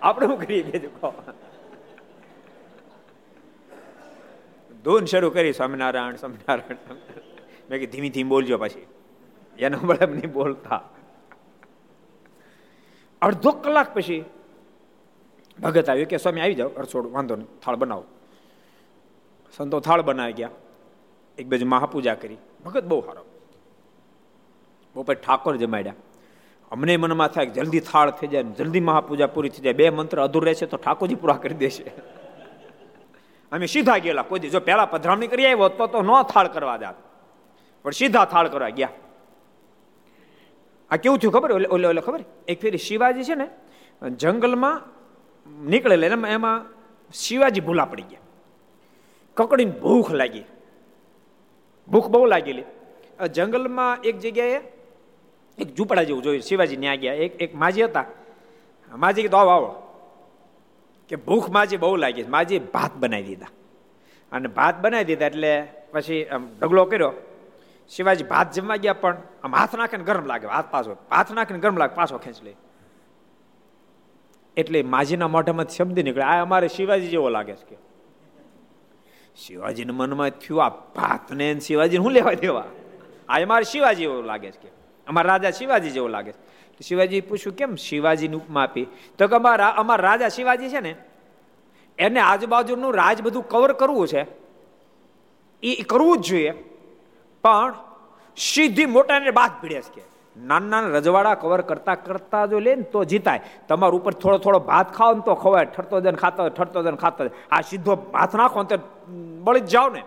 [0.02, 1.14] આપણે શું કરીએ બીજું કહો
[4.84, 6.78] ધૂન શરૂ કરી સ્વામિનારાયણ સ્વામિનારાયણ.
[7.70, 8.86] મેં કે ધીમી ધીમી બોલજો પછી.
[9.60, 10.84] એનો બળે નહીં બોલતા.
[13.22, 14.26] અડધો કલાક પછી
[15.64, 16.70] ભગત આવ્યો કે સ્વામી આવી જાઓ.
[16.78, 18.04] રસોડ વાંધો નહીં, થાળ બનાવો.
[19.58, 20.50] સંતો થાળ બનાવી ગયા.
[21.38, 22.38] એક બાજુ મહાપૂજા કરી.
[22.66, 23.26] ભગત બહુ સારો.
[24.96, 25.94] બપોર ઠાકોર જમાડ્યા.
[26.72, 29.74] અમને મનમાં થાય જલ્દી થાળ થઈ જાય જલ્દી મહાપૂજા પૂરી થઈ જાય.
[29.74, 31.84] બે મંત્ર અધૂર રહેશે તો ઠાકોરજી પૂરા કરી દેશે.
[33.52, 34.22] અમે સીધા ગયેલા.
[34.22, 36.86] કોઈ જો પહેલા પધરામણી કરી આવ્યો તો તો ન થાળ કરવા દે
[37.84, 38.90] પણ સીધા થાળ કરવા ગયા.
[40.92, 41.52] આ કેવું થયું ખબર?
[41.52, 42.24] ઓલે ઓલે ખબર?
[42.48, 43.48] એક ફેરી શિવાજી છે ને,
[44.10, 44.82] જંગલમાં
[45.66, 46.66] નીકળેલા એમાં
[47.14, 48.20] શિવાજી ભૂલા પડી ગયા.
[49.34, 50.44] કકડીને ભૂખ લાગી.
[51.88, 52.64] ભૂખ બહુ લાગેલી.
[53.28, 54.62] જંગલમાં એક જગ્યાએ
[55.58, 57.14] એક ઝૂંપડા જેવું જોયું, શિવાજી ત્યાં ગયા.
[57.14, 58.06] એક એક માજી હતા.
[58.92, 59.84] માજી કીધું આવો આવો.
[61.10, 62.24] કે ભૂખ માજી બહુ લાગી.
[62.24, 63.48] માજી ભાત બનાવી દીધા.
[64.32, 67.14] અને ભાત બનાવી દીધા એટલે પછી આમ ઢગલો કર્યો.
[67.90, 71.78] શિવાજી ભાત જમવા ગયા પણ આમ હાથ નાખીને ગરમ લાગે, હાથ પાછો, હાથ નાખીને ગરમ
[71.78, 72.56] લાગે, પાછો ખેંચ લે.
[74.58, 77.78] એટલે માજીના મોઢામાં શબ્દ નીકળે, આ અમારે શિવાજી જેવો લાગે છે કે.
[79.36, 82.66] શિવાજીના મનમાં થયું આ ભાતને શિવાજી શું લેવા દેવા?
[83.30, 84.68] આ અમારે શિવાજી એવું લાગે છે કે.
[85.08, 86.48] અમારા રાજા શિવાજી જેવું લાગે છે.
[86.84, 88.88] શિવાજી પૂછ્યું, કેમ શિવાજીની ઉપમા આપી?
[89.18, 90.96] તો કે અમારા અમારા રાજા શિવાજી છે ને,
[91.98, 94.26] એને આજુબાજુનું રાજ બધું કવર કરવું છે.
[95.64, 96.54] એ કરવું જ જોઈએ.
[97.44, 97.74] પણ
[98.38, 100.04] સીધી મોટાને બાદ ભીડે છે
[100.36, 103.42] નાના નાના રજવાડા કવર કરતા કરતા જો લે ને તો જીતાય.
[103.68, 105.66] તમારા ઉપર થોડો થોડો ભાત ખાઓ ને તો ખવાય.
[105.66, 108.78] ઠરતો જન ખાતો ઠરતો જન ખાતો આ સીધો ભાત નાખો ને તો
[109.44, 110.04] બળી જ જાઓ ને.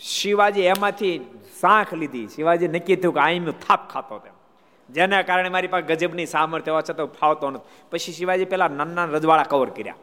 [0.00, 1.14] શિવાજી એમાંથી
[1.60, 2.26] સાંખ લીધી.
[2.28, 4.34] શિવાજી નક્કી થયું કે આઈ થાપ ખાતો તેમ
[4.88, 9.42] જેના કારણે મારી પાસે ગજબની સામર્થ્ય હોવા છતાં ફાવતો નથી પછી શિવાજી પેલા નાના રજવાડા
[9.42, 9.98] કવર કર્યા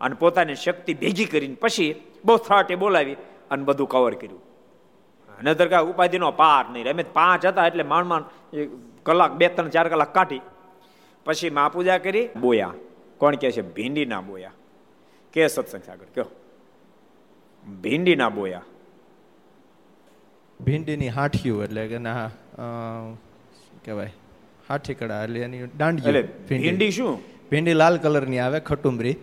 [0.00, 3.16] અને પોતાની શક્તિ ભેગી કરીને પછી બહુ થાટે બોલાવી
[3.50, 4.53] અને બધું કવર કર્યું.
[5.42, 8.26] નતર કાંઈ ઉપાધિનો પાર નહીં અમે પાંચ હતા એટલે માંડ માંડ
[9.06, 10.42] કલાક બે ત્રણ ચાર કલાક કાઢી.
[11.26, 12.74] પછી મા પૂજા કરી બોયા.
[13.20, 13.62] કોણ કહે છે?
[13.76, 14.54] ભીંડીના બોયા.
[15.34, 16.28] કે સત્સંગ સાગર કયો
[17.84, 18.64] ભીંડીના બોયા.
[20.60, 22.24] ભીંડીની હાઠિયું એટલે કે ના
[23.84, 24.12] કહેવાય?
[24.68, 26.90] હાઠી કડા એટલે એની દાંડી એટલે ભીંડી.
[26.98, 27.14] શું?
[27.50, 29.16] ભીંડી લાલ કલરની આવે ખટુંબરી.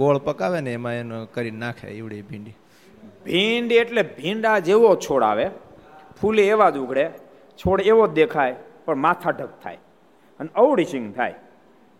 [0.00, 2.56] ગોળ પકાવે ને એમાં એનો કરી નાખે એવડી ભીંડી.
[3.24, 5.50] ભીંડ એટલે ભીંડા જેવો છોડ આવે,
[6.20, 7.10] ફૂલે એવા જ ઉગડે,
[7.56, 9.78] છોડ એવો જ દેખાય, પણ માથા ઢક થાય
[10.40, 11.34] અને અવળી સિંગ થાય.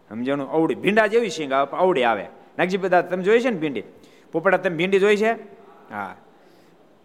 [0.09, 0.75] સમજણું અવળી.
[0.75, 2.27] ભીંડા જેવી સિંગ આવે અવળી આવે.
[2.59, 3.83] નાગજી બધા, તમે જોઈ છે ને ભીંડી?
[4.33, 5.33] પોપટા તમે ભીંડી જોઈ છે?
[5.93, 6.17] હા.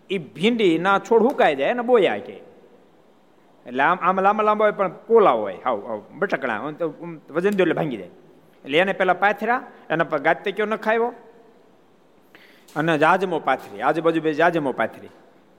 [0.10, 2.34] એ ભીંડીના છોડ હુકાઈ જાય અને બોયા કે.
[2.34, 5.58] એટલે આમ આમ લાંબા લાંબા હોય પણ પોલા હોય.
[5.66, 6.02] હાવ હાવ.
[6.12, 6.60] બટકણા.
[7.30, 8.08] વજન દો એટલે ભાંગી જાય.
[8.66, 11.14] એટલે એને પેલા પાથરા એના પર ગાતે ન ખાયો
[12.76, 13.82] અને જાજમો પાથરી.
[13.82, 15.10] આજુબાજુ બે જાજમો પાથરી.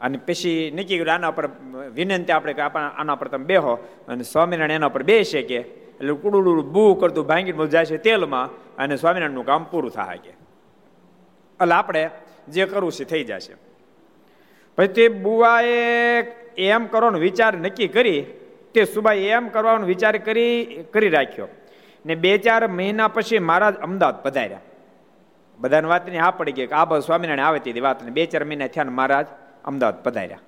[0.00, 1.46] અને પછી નક્કી કર્યું આના પર
[1.94, 3.74] વિનંતી આપણે કે આના પર તમે બેહો.
[4.08, 5.56] અને સ્વામિનારાયણ એના પર બેસે કે
[6.00, 10.30] એટલે કુડુડું બૂ કરતું ભાંગી જાય છે તેલમાં અને સ્વામિનારાયણનું કામ પૂરું થાય કે
[11.60, 12.10] એટલે આપણે
[12.48, 13.54] જે કરવું છે થઈ જશે
[14.76, 16.20] પછી તે બુવાએ
[16.56, 18.22] એમ કરવાનો વિચાર નક્કી કરી
[18.74, 21.48] તે સુબાઈ એમ કરવાનો વિચાર કરી કરી રાખ્યો
[22.06, 24.60] ને બે ચાર મહિના પછી મહારાજ અમદાવાદ પધાર્યા
[25.60, 28.84] બધાની વાતની હા પડી ગઈ કે આ બધું સ્વામિનારાયણ આવે વાત બે ચાર મહિના થયા
[28.84, 29.26] મહારાજ
[29.64, 30.38] અમદાવાદ પધાર્યા.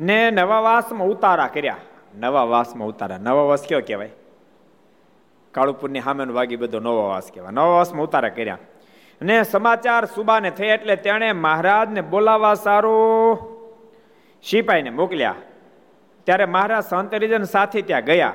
[0.00, 1.76] ને નવા વાસમાં ઉતારા કર્યા.
[2.14, 3.18] નવા વાસમાં ઉતારા.
[3.18, 4.10] નવા વાસ કયો કહેવાય?
[5.52, 7.52] કાળુપુરની સામેનો વાગી બધો નવો વાસ કહેવાય.
[7.52, 8.58] નવા વાસમાં ઉતારા કર્યા.
[9.22, 13.38] ને સમાચાર સુબાને થયા એટલે તેણે મહારાજને બોલાવવા સારું
[14.42, 15.34] સિપાહીને મોકલ્યા.
[16.24, 18.34] ત્યારે મહારાજ સંતરીજન સાથે ત્યાં ગયા.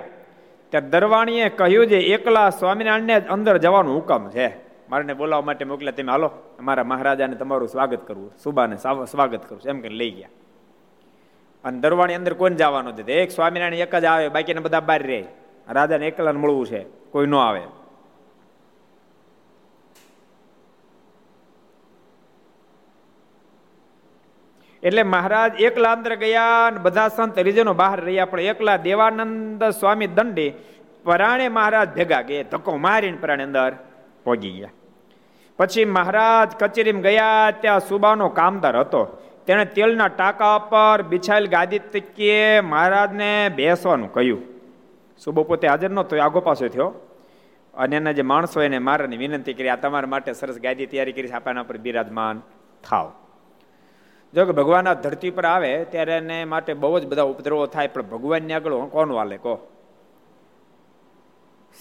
[0.70, 4.48] ત્યારે દરવાણીએ કહ્યું છે, એકલા સ્વામિનારાયણને અંદર જવાનું હુકમ છે.
[4.90, 8.76] મારે બોલાવવા માટે મોકલ્યા, તમે હાલો, અમારા મહારાજાને તમારું સ્વાગત કરવું સુબાને
[9.06, 10.30] સ્વાગત કરવું એમ કરીને લઈ ગયા.
[11.64, 15.24] અને દરવાણી અંદર કોણ જવાનું છે એક સ્વામિનારાયણ એક જ આવે, બાકીને બધા બહાર રહે.
[15.70, 17.62] રાજાને એકલાને મળવું છે, કોઈ ન આવે.
[24.88, 30.10] એટલે મહારાજ એકલા અંદર ગયા અને બધા સંત હરિજનો બહાર રહ્યા, પણ એકલા દેવાનંદ સ્વામી
[30.18, 30.48] દંડે
[31.06, 33.72] પરાણે મહારાજ ભેગા ગયા, ધક્કો મારીને પરાણે અંદર
[34.24, 34.74] પહોંચી ગયા.
[35.60, 39.04] પછી મહારાજ કચેરીમાં ગયા, ત્યાં સુબાનો કામદાર હતો.
[39.46, 44.42] તેણે તેલના ટાંકા પર બિછાયેલ ગાદી તકીએ મહારાજને બેસવાનું કહ્યું.
[45.22, 46.90] સુબો પોતે હાજર નહોતો આગો પાછો થયો.
[47.74, 51.32] અને એના જે માણસો એને મારાની વિનંતી કરી, આ તમારા માટે સરસ ગાદી તૈયારી કરી
[51.32, 52.38] છે આપણા પર બિરાજમાન
[52.84, 53.08] થાવ.
[54.34, 57.88] જો કે ભગવાન આ ધરતી પર આવે ત્યારે એને માટે બહુ જ બધા ઉપદ્રવો થાય,
[57.88, 59.68] પણ ભગવાનની આગળ કોણ વાલે, કહો?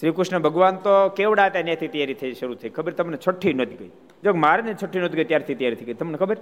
[0.01, 2.69] શ્રી કૃષ્ણ ભગવાન તો કેવડા હતા ત્યાંથી તૈયારી થઈ શરૂ થઈ.
[2.69, 3.91] ખબર તમને છઠ્ઠી નથી ગઈ?
[4.25, 5.95] જો મારે છઠ્ઠી નથી ગઈ ત્યારથી તૈયારી થઈ ગઈ.
[5.95, 6.37] તમને ખબર?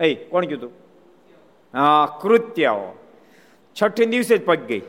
[0.00, 0.70] એ, કોણ કીધું
[1.74, 2.92] હા, કૃત્યાઓ.
[3.82, 4.82] છઠ્ઠી દિવસે જ પગ ગઈ.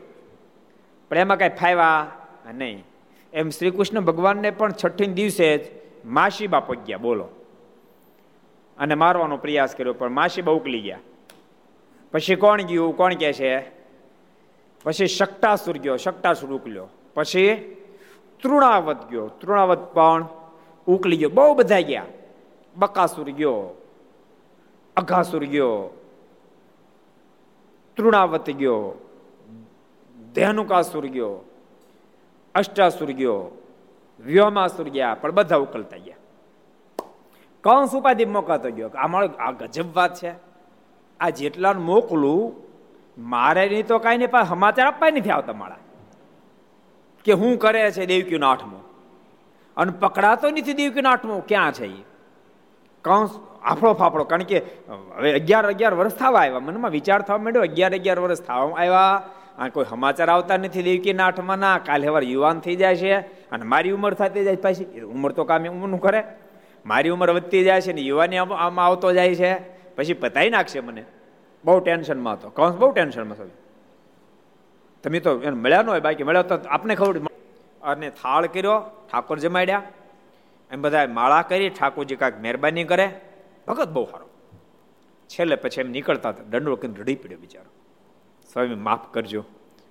[1.10, 2.12] પણ એમાં કઈ ફાયવા
[2.54, 2.84] નહીં.
[3.34, 5.62] એમ શ્રી કૃષ્ણ ભગવાનને પણ છઠ્ઠી દિવસે જ
[6.06, 7.28] માસીબા પગ્યા બોલો.
[8.80, 11.00] અને મારવાનો પ્રયાસ કર્યો, પણ માસીબા ઉકલી ગયા.
[12.12, 12.98] પછી કોણ ગયું?
[12.98, 13.60] કોણ કે છે?
[14.84, 16.88] પછી શક્ટાસુર ગયો શક્ટાસુર ઉકલ્યો.
[17.14, 17.76] પછી
[18.44, 19.28] તૃણાવત ગયો.
[19.28, 20.28] તૃણાવત પણ
[20.88, 21.30] ઉકલી ગયો.
[21.30, 22.06] બહુ બધા ગયા.
[22.78, 23.82] બકાસુર ગયો,
[24.98, 26.04] અઘાસુર ગયો,
[27.98, 29.10] તૃણાવત ગયો,
[30.34, 31.50] ધેનુકાસુર ગયો,
[32.56, 33.64] અષ્ટાસુર ગયો,
[34.20, 36.16] વ્યોમાસુર ગયા, પણ બધા ઉકલતા ગયા.
[37.68, 38.90] કંસ ઉપાધિ મોકાતો ગયો?
[38.90, 40.32] આ મારો આ ગજબ વાત છે.
[41.20, 42.54] આ જેટલા મોકલું,
[43.18, 45.78] મારે નહીં તો કાંઈ નહીં, પણ સમાચાર આપવા નથી આવતા મારા.
[47.26, 48.80] કે હું કરે છે દેવકીનો આઠમો?
[49.78, 51.40] અને પકડાતો નથી દેવકીનો આઠમો?
[51.48, 52.04] ક્યાં છે એ
[53.04, 53.30] કંસ
[53.64, 54.62] આફળો ફાફળો, કારણ કે
[55.16, 56.60] હવે અગિયાર અગિયાર વર્ષ થવા આવ્યા.
[56.60, 59.24] મનમાં વિચાર થવા માંડ્યો, અગિયાર અગિયાર વર્ષ થવા આવ્યા.
[59.60, 63.14] આ કોઈ સમાચાર આવતા નથી દેવકીના આઠમાં ના કાલે હવાર યુવાન થઈ જાય છે.
[63.52, 66.24] અને મારી ઉંમર થતી જાય પાછી ઉંમર તો કામ એમનું કરે.
[66.88, 69.54] મારી ઉંમર વધતી જાય છે ને યુવાની આમાં આવતો જાય છે,
[69.96, 71.04] પછી પતાઈ નાખશે મને.
[71.66, 72.50] બહુ ટેન્શનમાં હતો.
[72.50, 73.52] કૌંસ બહુ ટેન્શનમાં થયું
[75.04, 77.20] તમે તો એને મળ્યા ન હોય, બાકી મળ્યા તો આપને ખબર
[77.82, 78.80] અને થાળ કર્યો,
[79.12, 79.84] ઠાકોર જમાડ્યા.
[80.72, 83.22] એમ બધા માળા કરી, ઠાકોરજી કાંઈક મહેરબાની કરે.
[83.68, 84.30] ભગત બહુ સારો.
[85.28, 86.44] છેલ્લે પછી એમ નીકળતા હતા.
[86.44, 87.72] દંડો કરીને રડી પડ્યો બિચારો.
[88.54, 89.44] સ્વામી, માફ કરજો.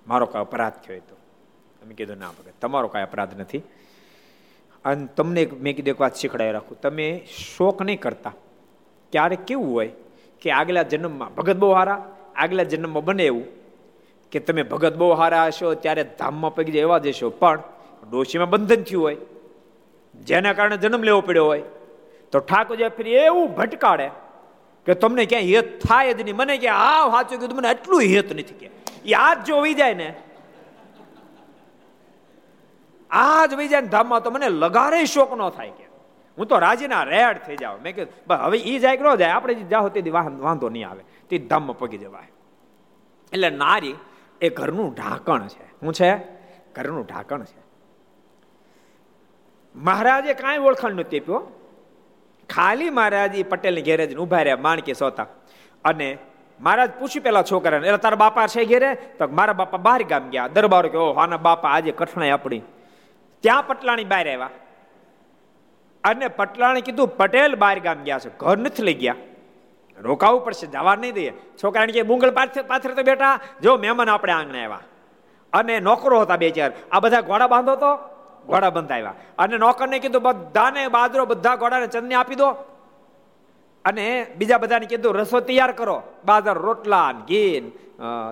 [0.07, 1.15] મારો કાંઈ અપરાધ થયો તો.
[1.81, 3.61] તમે કીધું, ના ભગત, તમારો કાંઈ અપરાધ નથી.
[4.85, 6.81] અને તમને મેં કીધું, એક વાત શીખડાવી રાખું.
[6.81, 7.05] તમે
[7.55, 8.35] શોખ નહીં કરતા.
[9.13, 9.91] ક્યારેક કેવું હોય
[10.41, 12.01] કે આગલા જન્મમાં ભગત બહુ હારા,
[12.35, 13.45] આગલા જન્મમાં બને એવું
[14.31, 17.59] કે તમે ભગત બહુ હારા હશો, ત્યારે ધામમાં પગી એવા જશો પણ
[18.11, 19.17] ડોશીમાં બંધન થયું હોય,
[20.25, 21.61] જેના કારણે જન્મ લેવો પડ્યો હોય,
[22.31, 24.07] તો ઠાકોરજી ફરી એવું ભટકાડે
[24.87, 26.35] કે તમને ક્યાંય હેત થાય જ નહીં.
[26.35, 28.69] મને કે આ સાચું કીધું, મને એટલું હેત નથી કે.
[29.05, 30.07] યાદ જો વહી જાય ને
[33.11, 35.85] આજ જ જાય ધામમાં તો મને લગારે શોક ન થાય કે.
[36.37, 37.81] હું તો રાજીના રેડ થઈ જાઉં.
[37.81, 39.29] મેં કીધું હવે એ જાય કે ન જાય?
[39.29, 41.03] આપણે જાઓ તે વાંધો નહીં આવે.
[41.29, 42.31] તે ધામમાં પગી જવાય.
[43.33, 43.95] એટલે નારી
[44.41, 45.65] એ ઘરનું ઢાંકણ છે.
[45.79, 46.17] શું છે?
[46.75, 47.61] ઘરનું ઢાંકણ છે.
[49.75, 51.39] મહારાજે કાંઈ ઓળખાણ નથી આપ્યો
[52.49, 55.25] ખાલી મહારાજ પટેલની ઘેરે જ ઊભા રહ્યા, માણકી સોતા.
[55.85, 56.17] અને
[56.59, 58.95] મહારાજ પૂછ્યું પેલા છોકરાને એટલે તારા બાપા છે ઘેરે?
[58.95, 60.47] તો મારા બાપા બહાર ગામ ગયા.
[60.47, 62.61] દરબારો કે ઓ આના બાપા આજે કઠણાઈ આપણી.
[63.39, 64.49] ત્યાં પટલાણી બહાર આવ્યા.
[66.03, 69.15] અને પટલાણી કીધું, પટેલ બહાર ગામ ગયા છે, ઘર નથી લઈ ગયા.
[69.97, 71.33] રોકાવું પડશે, જવા નહીં દઈએ.
[71.63, 74.79] છોકરાને કે મુંગળ પાથર તો બેટા જો મહેમાન આપણે આંગણે આવ્યા.
[75.53, 76.71] અને નોકરો હતા બે ચાર.
[76.91, 77.95] આ બધા ઘોડા બાંધો તો?
[78.45, 79.13] ઘોડા બંધાવ્યા.
[79.37, 82.49] અને નોકરને કીધું, બધાને બાદરો બધા ઘોડાને ચંદને આપી દો.
[83.85, 86.03] અને બીજા બધાને કીધું, રસો તૈયાર કરો.
[86.25, 87.71] બાદર રોટલા, ઘી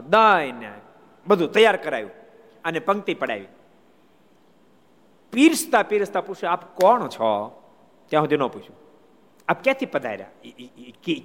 [0.07, 0.55] દહીં
[1.27, 2.11] બધું તૈયાર કરાયું.
[2.65, 3.47] અને પંક્તિ પડાવી.
[5.35, 7.61] પીરસતા પીરસતા પૂછ્યું આપ કોણ છો?
[8.07, 8.75] ત્યાં સુધી ન પૂછ્યું.
[9.47, 10.27] આપ ક્યાંથી પધાર્યા?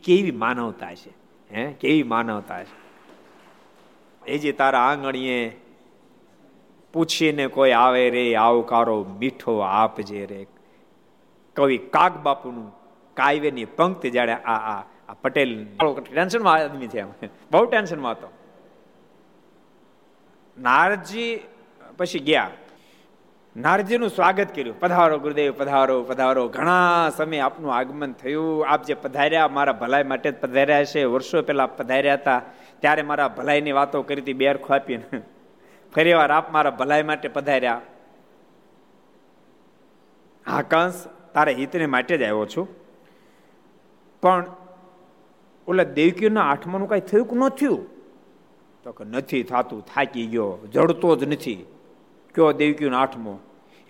[0.04, 1.10] કેવી માનવતા છે?
[1.54, 1.72] હે?
[1.72, 2.90] કેવી માનવતા છે?
[4.26, 5.60] એ જે તારા આંગણીએ
[6.92, 10.46] પૂછીને કોઈ આવે રે, આવકારો મીઠો આપજે રે.
[11.56, 12.72] કવિ કાગ બાપુનું
[13.14, 15.66] કાવ્યની પંક્તિ જાણે આ આ આ પટેલ
[16.12, 18.28] ટેન્શનમાં આદમી છે બહુ ટેન્શનમાં હતો.
[20.58, 21.40] નારજી
[21.96, 22.50] પછી ગયા.
[23.56, 24.80] નારજીનું સ્વાગત કર્યું.
[24.80, 26.48] પધારો ગુરુદેવ, પધારો પધારો.
[26.48, 28.66] ઘણા સમય આપનું આગમન થયું.
[28.68, 31.04] આપ જે પધાર્યા, મારા ભલાઈ માટે જ પધાર્યા છે.
[31.04, 32.42] વર્ષો પહેલા પધાર્યા હતા.
[32.80, 35.22] ત્યારે મારા ભલાઈની વાતો કરી હતી બેર ખોપીને
[35.94, 37.80] ફરી વાર આપ મારા ભલાઈ માટે પધાર્યા.
[40.46, 42.68] હા કંસ તારા હિતને માટે જ આવ્યો છું.
[44.22, 44.44] પણ
[45.68, 47.86] ઓલા દેવકીના આઠમાનું કાંઈ થયું કે ન થયું?
[48.82, 50.58] તો કે નથી, થતું, થાકી ગયો.
[50.72, 51.66] જડતો જ નથી.
[52.34, 53.38] કયો દેવકીનો આઠમો?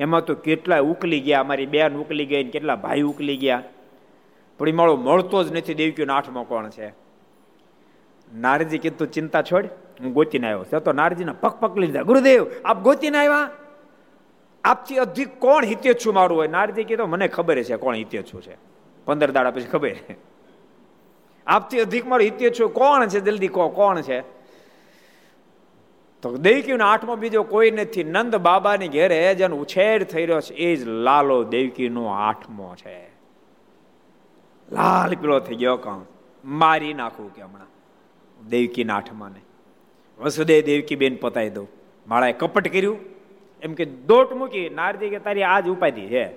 [0.01, 3.63] એમાં તો કેટલા ઉકલી ગયા અમારી બેન ઉકલી ગઈ ને કેટલા ભાઈ ઉકલી ગયા.
[4.59, 6.89] પણ માળો મળતો જ નથી દેવકીનો આઠમો કોણ છે?
[8.35, 9.67] નારજી કીધું ચિંતા છોડ,
[10.01, 10.65] હું ગોતીને આવ્યો.
[10.65, 13.51] છે તો નારજીના પગ પકડી લીધા, ગુરુદેવ, આપ ગોતીને આવ્યા?
[14.65, 16.39] આપથી અધિક કોણ હિતેચ્છુ મારું?
[16.39, 18.57] હોય નારજી કીધું, મને ખબર છે કોણ હિતેચ્છુ છે
[19.07, 19.97] પંદર દાડા પછી ખબર
[21.47, 23.21] આપથી અધિક મારું હિતેચ્છુ કોણ છે?
[23.21, 24.40] જલ્દી કહો, કોણ છે?
[26.23, 28.05] તો દેવકીનો આઠમો બીજો કોઈ નથી.
[28.05, 30.55] નંદ બાબાની ઘેરે જેનો ઉછેર થઈ રહ્યો છે.
[30.55, 33.09] એ જ લાલો દેવકીનો આઠમો છે.
[34.73, 36.07] લાલ પીળો થઈ ગયો કહું
[36.45, 37.67] મારી નાખવું કે હમણાં
[38.49, 39.41] દેવકીના આઠમાને
[40.21, 41.69] વસુદેવ દેવકી બેન પતાવી દઉં.
[42.09, 42.99] માળાએ કપટ કર્યું.
[43.63, 46.33] એમ કે દોટ મૂકી, નારદી કે તારી આજ ઉપાધિ છે.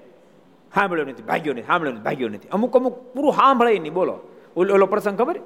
[0.76, 2.48] સાંભળ્યો નથી, ભાગ્યો નથી, સાંભળ્યો નથી, ભાગ્યો નથી.
[2.50, 4.20] અમુક અમુક પૂરું સાંભળે નહીં, બોલો.
[4.56, 5.40] ઓલો પ્રસંગ ખબર?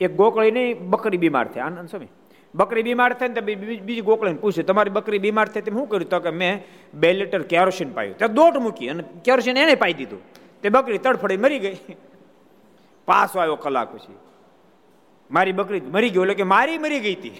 [0.00, 2.06] એક ગોકળી નહીં બકરી બીમાર થાય આનંદ સ્વામી
[2.54, 6.10] બકરી બીમાર થાય ને બીજી ગોકળીને પૂછે, તમારી બકરી બીમાર થાય તેમ શું કર્યું?
[6.10, 6.62] તો કે, મેં
[6.94, 8.18] બે લીટર કેરોસીન પાયું.
[8.18, 10.22] ત્યાં દોટ મૂકી અને કેરોસીન એને પાઈ દીધું.
[10.62, 11.76] તે બકરી તડફડી મરી ગઈ.
[13.08, 14.16] પાસો આવ્યો કલાક પછી.
[15.30, 17.36] મારી બકરી મરી ગયો એટલે કે મારી મરી ગઈ હતી.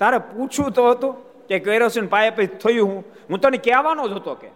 [0.00, 3.00] તારે પૂછવું તો હતું કે કેરોસીન પાયા પછી થયું હું?
[3.30, 4.50] હું તને કહેવાનો જ હતો કે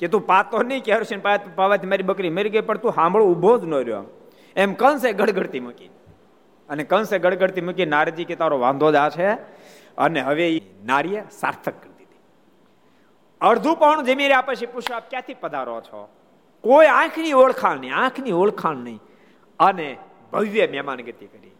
[0.00, 3.58] કે તું પાતો નહીં, કેરોસીન પાયા પાવાથી મારી બકરી મરી ગઈ, પણ તું સાંભળો, ઊભો
[3.58, 4.04] જ ન રહ્યો.
[4.58, 5.90] એમ કંસે ગડગડતી મૂકી.
[6.68, 9.32] અને કંસે ગડગડતી મૂકી નારજી કે તારો વાંધો જ આ છે?
[9.98, 12.18] અને હવે એ નારીએ સાર્થક કરી દીધી.
[13.40, 16.08] અડધું પણ જમી રહ્યા પછી પૂછો આપ ક્યાંથી પધારો છો?
[16.60, 19.00] કોઈ આંખની ઓળખાણ નહીં, આંખની ઓળખાણ નહીં.
[19.58, 19.96] અને
[20.32, 21.50] ભવ્ય મહેમાનગતિ કરી.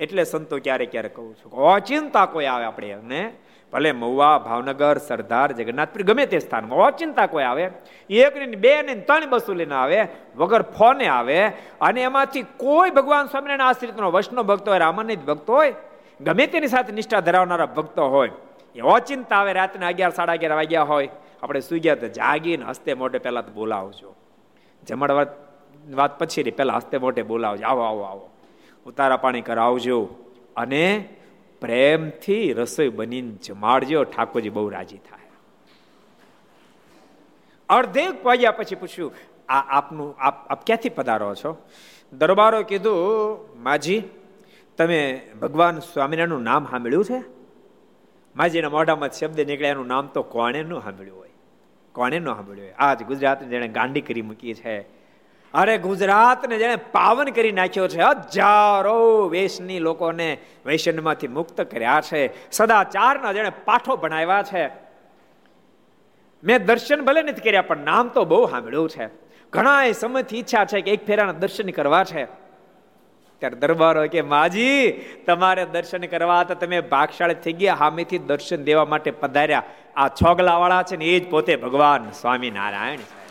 [0.00, 3.32] એટલે સંતો ક્યારેક ક્યારેક કહું છું અચિંતા કોઈ આવે આપણે અને
[3.72, 6.78] ભલે મહુવા, ભાવનગર, સરદાર જગન્નાથપુર ગમે તે સ્થાનમાં.
[6.78, 7.70] અચિંતા કોઈ આવે?
[8.10, 11.46] એક ને બે ને ત્રણ બસો લઈને આવે, વગર ફોને આવે,
[11.80, 15.74] અને એમાંથી કોઈ ભગવાન સ્વામિનારાયણ આશ્રિતનો વૈષ્ણવ ભક્તો હોય રામાનંદ ભક્તો હોય,
[16.20, 18.30] ગમે તેની સાથે નિષ્ઠા ધરાવનારા ભક્તો હોય
[18.74, 21.08] એ ચિંતા આવે રાતના અગિયાર, સાડા અગિયાર વાગ્યા હોય,
[21.42, 24.14] આપણે સુઈ ગયા તો જાગીને હસ્તે મોઢે પહેલા તો બોલાવજો.
[24.88, 25.26] જમણવાર
[25.94, 27.66] વાત પછી પહેલા હસ્તે મોઢે બોલાવજો.
[27.66, 28.30] આવો આવો આવો.
[28.86, 30.08] ઉતારા પાણી કરાવજો.
[30.56, 31.08] અને
[31.60, 35.30] પ્રેમથી રસોઈ બનીને જમાડજો, ઠાકોરજી બહુ રાજી થાય.
[37.68, 39.12] અડધેક વાગ્યા પછી પૂછ્યું,
[39.48, 41.68] આ આપનું, આપ આપ ક્યાંથી પધારો છો?
[42.12, 44.02] દરબારો કીધું, માજી,
[44.76, 47.22] તમે ભગવાન સ્વામિનારાયણનું નામ સાંભળ્યું છે?
[48.36, 51.30] માજીના મોઢામાં શબ્દ નીકળ્યા, એનું નામ તો કોણે ન સાંભળ્યું હોય.
[51.92, 52.74] કોણે ન સાંભળ્યું હોય.
[52.78, 54.97] આજ ગુજરાતને જેણે ગાંડી કરી મૂકી છે
[55.54, 62.50] અરે ગુજરાતને જેને પાવન કરી નાખ્યો છે, હજારો વેશની લોકોને વૈષ્ણવમાંથી મુક્ત કર્યા છે.
[62.50, 64.68] સદાચારના જેને પાઠો ભણાવ્યા છે.
[66.44, 69.06] મેં દર્શન ભલે નથી કર્યા, પણ નામ તો બહુ સાંભળ્યું છે.
[69.50, 72.24] ઘણા સમયથી ઈચ્છા છે કે એક ફેરાના દર્શન કરવા છે.
[73.38, 74.92] ત્યારે દરબારો કે, માજી,
[75.26, 79.62] તમારે દર્શન કરવા તો તમે ભાગશાળી થઈ ગયા, હામેથી દર્શન દેવા માટે પધાર્યા.
[79.96, 83.27] આ છોગલા વાળા છે ને, એ જ પોતે ભગવાન સ્વામિનારાયણ છે.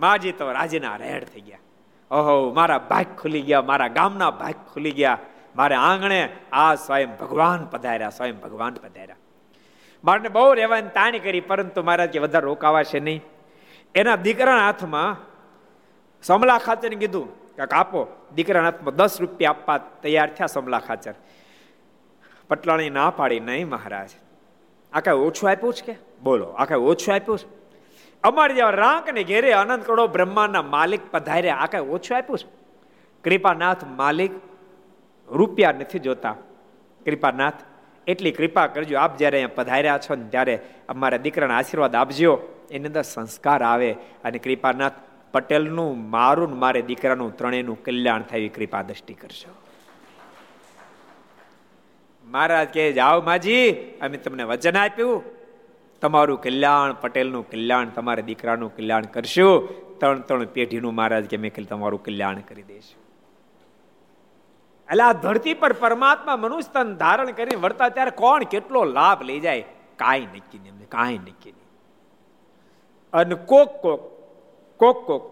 [0.00, 1.64] માજી તો રાજીના રેડ થઈ ગયા.
[2.10, 5.18] ઓહો, મારા ભાગ ખુલી ગયા, મારા ગામના ભાગ ખુલી ગયા.
[5.56, 6.20] મારે આંગણે
[6.52, 9.20] આ સ્વયં ભગવાન પધાર્યા, સ્વયં ભગવાન પધાર્યા.
[10.04, 13.20] મારને બહુ રહેવાની તાણી કરી, પરંતુ મારા કે વધારે રોકાવાશે નહીં.
[13.94, 15.20] એના દીકરાના હાથમાં
[16.22, 18.00] સમલા ખાચર કીધું કે આપો,
[18.34, 21.14] દીકરાના હાથમાં દસ રૂપિયા આપવા તૈયાર થયા સમલા ખાચર.
[22.48, 24.10] પટલાણી ના પાડી, નહીં મહારાજ,
[24.92, 25.94] આ કઈ ઓછું આપ્યું છે કે?
[26.22, 27.59] બોલો, આ કઈ ઓછું આપ્યું છે.
[28.24, 31.56] અમારે જેવા રાંક ને ઘેરે અનંત કરોડો બ્રહ્માંડના માલિક પધાર્યા.
[31.56, 32.48] આ કઈ ઓછું આપ્યું છે?
[33.24, 34.32] કૃપાનાથ માલિક
[35.28, 36.36] રૂપિયા નથી જોતા.
[37.04, 37.60] કૃપાનાથ,
[38.06, 38.98] એટલી કૃપા કરજો.
[38.98, 40.54] આપ જ્યારે અહીંયા પધાર્યા છો ને ત્યારે
[40.88, 42.32] અમારા દીકરાના આશીર્વાદ આપજો.
[42.70, 43.90] એની અંદર સંસ્કાર આવે
[44.24, 44.98] અને કૃપાનાથ
[45.32, 49.50] પટેલનું, મારું મારે દીકરાનું ત્રણેયનું કલ્યાણ થાય કૃપા દ્રષ્ટિ કરશો
[52.24, 53.68] મહારાજ કે જાઓ માજી,
[54.02, 55.39] અમે તમને વચન આપ્યું.
[56.00, 59.68] તમારું કલ્યાણ, પટેલનું કલ્યાણ, તમારા દીકરાનું કલ્યાણ કરશું.
[59.98, 63.00] ત્રણ ત્રણ પેઢીનું મહારાજ કે મેં તમારું કલ્યાણ કરી દઈશું
[64.88, 69.64] એટલે આ ધરતી પર પરમાત્મા મનુષ્ય ધારણ કરીને વર્તા ત્યારે કોણ કેટલો લાભ લઈ જાય?
[69.96, 71.68] કાંઈ નક્કી નહીં કાંઈ નક્કી નહીં.
[73.12, 74.00] અને કોક કોક
[74.80, 75.24] કોક કોક,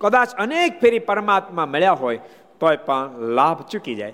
[0.00, 2.20] કદાચ અનેક ફેરી પરમાત્મા મળ્યા હોય,
[2.60, 4.12] તોય પણ લાભ ચૂકી જાય.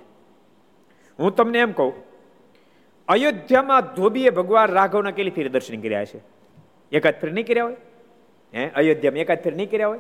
[1.19, 1.93] હું તમને એમ કહું
[3.11, 6.19] અયોધ્યામાં ધોબીએ ભગવાન રાઘવના કેટલી ફેરી દર્શન કર્યા છે
[6.93, 7.77] એકાદ ફેર નહીં કર્યા હોય?
[8.55, 8.69] હે?
[8.69, 9.99] અયોધ્યામાં એકાદ ફેર નહીં કર્યા હોય?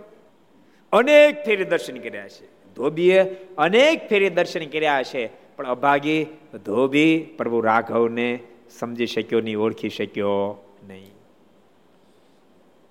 [0.92, 3.22] અનેક ફેરી દર્શન કર્યા છે ધોબીએ
[3.58, 6.26] અનેક ફેરી દર્શન કર્યા છે પણ અભાગી
[6.64, 8.38] ધોબી પ્રભુ રાઘવને
[8.78, 11.12] સમજી શક્યો નહીં, ઓળખી શક્યો નહીં.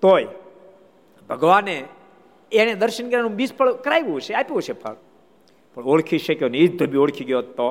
[0.00, 0.26] તોય
[1.28, 1.84] ભગવાને
[2.52, 4.96] એને દર્શન કરવાનું બીજ ફળ કરાવ્યું છે આપ્યું છે ફળ.
[5.74, 6.76] પણ ઓળખી શક્યો નહીં.
[6.76, 7.70] ધોબી ઓળખી ગયો તો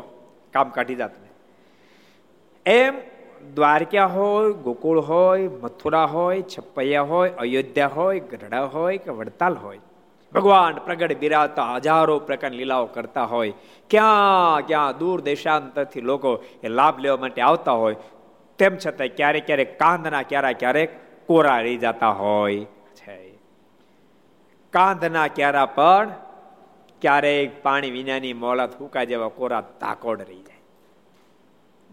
[0.54, 1.29] કામ કાઢી જાત
[2.70, 2.96] એમ
[3.56, 9.80] દ્વારકા હોય, ગોકુળ હોય, મથુરા હોય છપૈયા હોય, અયોધ્યા હોય, ગઢડા હોય કે વડતાલ હોય.
[10.34, 13.54] ભગવાન પ્રગટ બિરાવતા હજારો પ્રકાર લીલાઓ કરતા હોય.
[13.90, 17.96] ક્યાં ક્યાં દૂર દેશાંતરથી લોકો એ લાભ લેવા માટે આવતા હોય.
[18.58, 23.40] તેમ છતાં ક્યારેક ક્યારેક કાંધના ક્યારેક ક્યારેક કોરા રહી જતા હોય છે.
[24.70, 26.12] કાંધના ક્યારા પણ
[27.02, 30.59] ક્યારેક પાણી વિનાની મોલા થૂકા જેવા કોરા તાકોડ રહી જાય.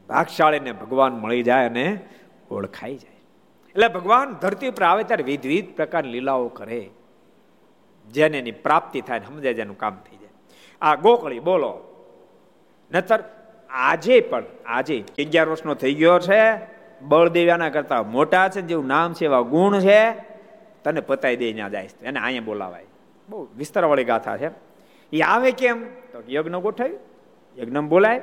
[0.09, 2.01] ભાગશાળીને ભગવાન મળી જાય અને
[2.51, 3.16] ઓળખાઈ જાય.
[3.69, 6.90] એટલે ભગવાન ધરતી ઉપર આવે ત્યારે વિધવિધ પ્રકારની લીલાઓ કરે.
[8.12, 10.29] જેને એની પ્રાપ્તિ થાય સમજાય જેનું કામ થઈ જાય.
[10.83, 11.81] આ ગોકળી બોલો.
[12.92, 13.25] નતર
[13.71, 16.57] આજે પણ, આજે અગિયાર વર્ષનો થઈ ગયો છે.
[17.03, 20.12] બળદેવ્યાના કરતા મોટા છે, જેવું નામ છે, એવા ગુણ છે.
[20.85, 22.85] તને પતાવી દે, ત્યાં જાય એને અહીંયા બોલાવાય.
[23.29, 24.51] બહુ વિસ્તારવાળી ગાથા છે.
[25.12, 25.85] એ આવે કેમ?
[25.85, 26.99] તો યજ્ઞ ગોઠવ્યું.
[27.59, 28.23] યજ્ઞ બોલાય.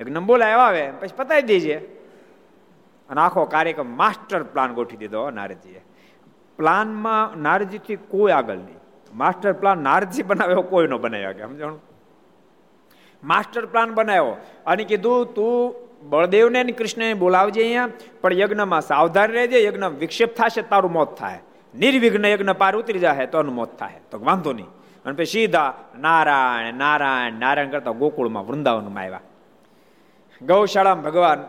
[0.00, 1.74] યજ્ઞ બોલાય આવે, પછી પતાવી દેજે.
[3.10, 5.84] અને આખો કાર્યક્રમ માસ્ટર પ્લાન ગોઠવી દીધો નારદજીએ.
[6.56, 8.78] પ્લાનમાં નારદજીથી કોઈ આગળ નહીં.
[9.14, 11.72] માસ્ટર પ્લાન નારદજી બનાવ્યો કોઈ ન બનાવ્યો કે સમજણ
[13.24, 14.36] માસ્ટર પ્લાન બનાવ્યો
[14.66, 15.74] અને કીધું, તું
[16.08, 17.88] બળદેવને અને કૃષ્ણને બોલાવજે અહીંયા,
[18.20, 21.38] પણ યજ્ઞમાં સાવધાન રહેજે, યજ્ઞ વિક્ષેપ થશે તારું મોત થાય.
[21.78, 23.92] નિર્વિઘ્ન યજ્ઞ પાર ઉતરી જાય તો એનું મોત થાય.
[24.10, 24.66] તો વાંધો નહીં.
[25.04, 29.20] અને પછી સીધા નારાયણ નારાયણ નારાયણ કરતા ગોકુળમાં વૃંદાવનમાં આવ્યા.
[30.46, 31.44] ગૌશાળામાં ભગવાન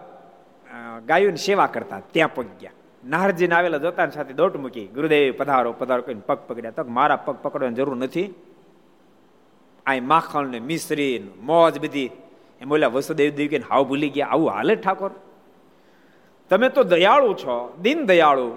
[1.05, 2.71] ગાયોની સેવા કરતા, ત્યાં પગ્યા
[3.07, 6.71] નારજીને આવેલા જોતા સાથે દોટ મૂકી, ગુરુદેવ, પધારો પધારો, કહીને પગ પકડ્યા.
[6.71, 8.33] તો મારા પગ પકડવાની જરૂર નથી.
[9.85, 12.11] આ માખણ ને મિશ્રી મોજ બધી.
[12.61, 14.27] એમ બોલ્યા, વસુદેવ દેવી કે હાવ ભૂલી ગયા.
[14.27, 15.11] આવું હાલે ઠાકોર?
[16.49, 18.47] તમે તો દયાળુ છો, દિન દયાળુ.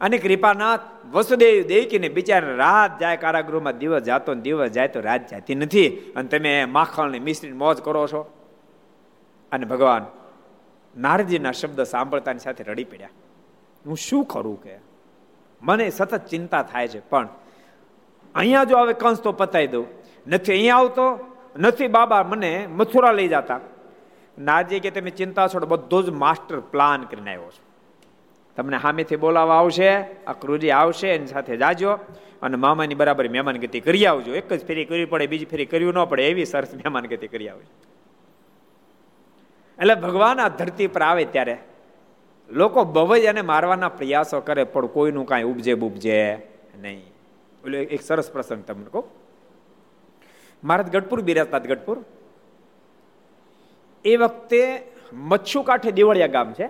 [0.00, 0.80] અને કૃપાનાથ,
[1.12, 5.88] વસુદેવ દેવકીને બિચારા રાત જાય કારાગૃહમાં, દિવસ જાતો દિવસ જાય તો રાત જાતી નથી.
[6.16, 8.43] અને તમે માખણ ને મિશ્રી મોજ કરો છો.
[9.54, 10.06] અને ભગવાન
[10.96, 13.08] નારજીના શબ્દ સાંભળતાની સાથે રડી પડ્યા.
[13.86, 14.76] હું શું કરું કે?
[15.62, 17.28] મને સતત ચિંતા થાય છે, પણ
[18.34, 19.86] અહીંયા જો હવે કંસ તો પતાવી દઉં.
[20.26, 21.06] નથી અહીંયા આવતો,
[21.58, 23.60] નથી બાબા મને મથુરા લઈ જતા.
[24.38, 27.62] નારજી કે તમે ચિંતા છોડો, બધો જ માસ્ટર પ્લાન કરીને આવ્યો છો.
[28.56, 29.90] તમને સામેથી બોલાવવા આવશે,
[30.26, 30.34] આ
[30.74, 31.98] આવશે, એની સાથે જાજો.
[32.42, 34.34] અને મામાની બરાબર મહેમાનગતિ કરી આવજો.
[34.34, 37.93] એક જ ફેરી કરવી પડે, બીજી ફેરી કરવી ન પડે, એવી સરસ મહેમાનગતિ કરી આવજો.
[39.78, 41.58] એટલે ભગવાન આ ધરતી પર આવે ત્યારે.
[42.50, 46.46] લોકો બવજ અને મારવાના પ્રયાસો કરે, પણ કોઈનું કાંઈ ઉપજે બુપજે
[46.80, 47.02] નહીં.
[47.64, 49.04] એટલે એક સરસ પ્રસંગ તમને કહું.
[50.64, 51.98] મહારાજ ગઢપુર બિરાજતા ગઢપુર.
[54.04, 56.68] એ વખતે મચ્છુ કાંઠે દિવાળિયા ગામ છે.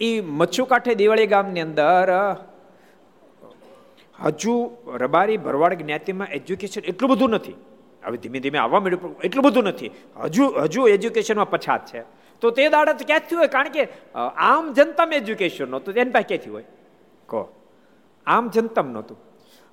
[0.00, 2.10] એ મચ્છુ કાંઠે દિવાળી ગામની અંદર,
[4.24, 4.54] હજુ
[4.94, 7.56] રબારી ભરવાડ જ્ઞાતિમાં એજ્યુકેશન એટલું બધું નથી.
[8.04, 9.90] હવે ધીમે ધીમે આવવા મળ્યું એટલું બધું નથી.
[10.20, 12.02] હજુ હજુ એજ્યુકેશનમાં પછાત છે.
[12.42, 13.88] તો તે દાડા ક્યાંથી હોય, કારણ કે
[14.36, 15.94] આમ જનતમ એજ્યુકેશન નહોતું.
[15.94, 16.64] એની પાસે ક્યાંથી હોય?
[17.26, 17.42] કહો.
[18.26, 19.18] આમ જનતમ નહોતું.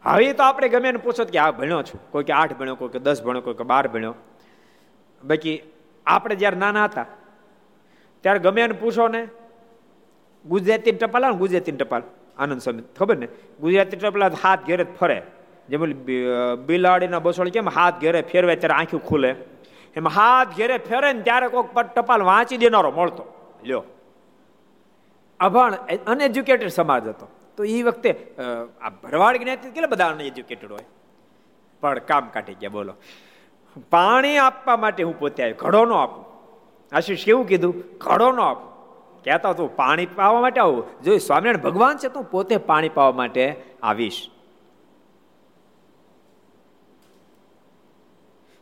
[0.03, 1.99] હવે તો આપણે ગમે એને પૂછો કે આ ભણ્યો છું.
[2.11, 4.13] કોઈ કે, આઠ ભણ્યો કોઈ કે, દસ ભણ્યો કોઈ કે, બાર ભણ્યો
[5.23, 5.61] બાકી
[6.05, 7.05] આપણે જ્યારે નાના હતા,
[8.21, 9.27] ત્યારે ગમે એને પૂછો ને
[10.45, 12.03] ગુજરાતી ટપાલ ગુજરાતી ટપાલ
[12.37, 13.27] આનંદ સ્વામી, ખબર ને?
[13.59, 15.21] ગુજરાતી ટપાલ હાથ ઘેરે જ ફરે.
[15.69, 15.83] જેમ
[16.65, 19.31] બિલાડીના બસોડી કેમ હાથ ઘેરે ફેરવે ત્યારે આંખું ખુલે?
[19.95, 23.23] એમ હાથ ઘેરે ફેરે ને ત્યારે કોઈક ટપાલ વાંચી દેનારો મળતો.
[23.65, 23.83] લ્યો.
[25.39, 25.73] અભણ
[26.07, 27.27] અનએજ્યુકેટેડ સમાજ હતો.
[27.57, 28.11] તો એ વખતે
[28.81, 30.85] આ ભરવાડ જ્ઞાતિ કેટલા બધા અનએજ્યુકેટેડ હોય?
[31.83, 32.93] પણ કામ કાઢી ગયા, બોલો.
[33.91, 36.23] પાણી આપવા માટે હું પોતે આવ્યો, ઘડો નો આપું.
[36.91, 37.73] આશીષ કેવું કીધું?
[37.97, 38.69] ઘડો નો આપું.
[39.23, 40.83] કહેતા તું પાણી પાવા માટે આવું.
[41.01, 43.43] જો સ્વામિનારાયણ ભગવાન છે તું પોતે પાણી પાવા માટે
[43.83, 44.19] આવીશ.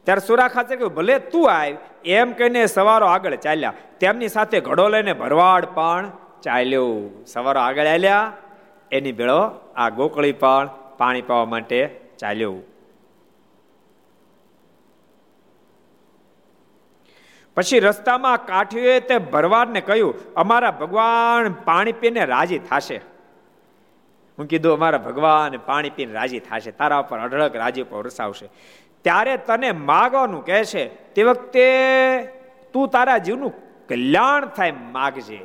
[0.07, 1.73] ત્યારે સુરા ખાતે કહ્યું, ભલે તું આવ
[2.05, 3.73] એમ કહીને સવારો આગળ ચાલ્યા.
[3.99, 7.25] તેમની સાથે ઘડો લઈને ભરવાડ પણ ચાલ્યો.
[7.25, 8.33] સવારો આગળ આવ્યા
[8.91, 9.39] એની ભેળો
[9.75, 11.79] આ ગોકળી પણ પાણી પાવા માટે
[12.19, 12.55] ચાલ્યો.
[17.57, 22.97] પછી રસ્તામાં કાઠીએ તે ભરવાડને કહ્યું, અમારા ભગવાન પાણી પીને રાજી થશે.
[24.37, 26.71] હું કીધું, અમારા ભગવાન પાણી પીને રાજી થશે.
[26.71, 28.49] તારા ઉપર અઢળક રાજી ઉપર વરસાવશે.
[29.07, 31.65] ત્યારે તને માગવાનું કહે છે, તે વખતે
[32.73, 33.53] તું તારા જીવનું
[33.87, 35.39] કલ્યાણ થાય માગજે.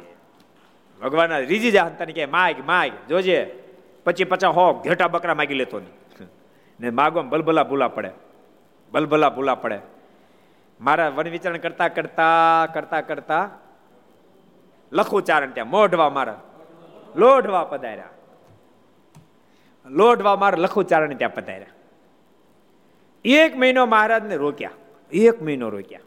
[1.02, 3.44] ભગવાન રીજી જા તને કે માગ માગ, જોજે.
[4.04, 6.26] પછી પચા હો, ઘેટા બકરા માગી લેતો નહીં.
[6.80, 8.10] ને માગવા બલબલા ભૂલા પડે.
[8.92, 9.78] બલબલા ભૂલા પડે.
[10.80, 13.50] મારા વન વિચરણ કરતા કરતા કરતા કરતા
[14.92, 16.40] લખું ચારણ ત્યાં મોઢવા મારા,
[17.16, 18.08] લોઢવા પધાર્યા.
[19.86, 21.81] લોઢવા મારા લખું ચારણ ત્યાં પધાર્યા.
[23.24, 24.70] એક મહિનો મહારાજને રોક્યા.
[25.12, 26.00] એક મહિનો રોક્યા.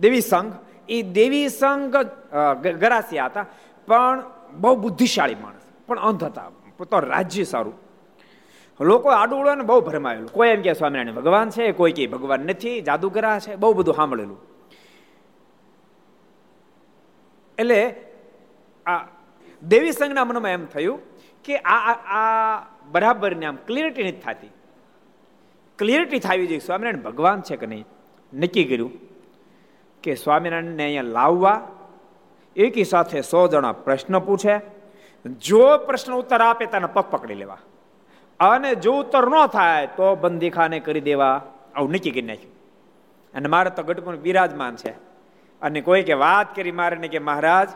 [0.00, 0.52] દેવી સંઘ,
[0.88, 1.96] એ દેવી સંઘ
[2.66, 3.46] ગરાસિયા હતા,
[3.86, 4.22] પણ
[4.52, 5.62] બહુ બુદ્ધિશાળી માણસ.
[5.86, 6.50] પણ અંધ હતા.
[6.90, 7.74] તો રાજ્ય સારું.
[8.80, 13.38] લોકો આડું બહુ ભરમાયેલું કોઈ એમ કે સ્વામિનારાયણ ભગવાન છે, કોઈ કે ભગવાન નથી, જાદુગરા
[13.38, 14.38] છે, બહુ બધું સાંભળેલું.
[17.58, 17.94] એટલે
[18.86, 19.06] આ
[19.62, 21.00] દેવી સંઘના મનમાં એમ થયું
[21.44, 24.50] કે આ આ બરાબરની આમ ક્લિયરિટી નથી થતી.
[25.78, 27.84] ક્લિયરિટી થવી જોઈએ સ્વામિનારાયણ ભગવાન છે કે નહીં?
[28.34, 28.90] નક્કી કર્યું
[30.02, 31.68] કે સ્વામિનારાયણને અહીંયા લાવવા
[32.56, 34.60] એકી સાથે સો જણા પ્રશ્ન પૂછે.
[35.26, 37.58] જો પ્રશ્ન ઉત્તર આપે તેના પગ પકડી લેવા.
[38.40, 41.42] અને જો ઉત્તર ન થાય તો બંદીખાને કરી દેવા.
[41.74, 42.52] આવું નક્કી કરી નાખ્યું.
[43.34, 44.90] અને મારે તો ગઢપુર બિરાજમાન છે.
[45.62, 47.68] અને કોઈ કે વાત કરી મારે ને કે મહારાજ,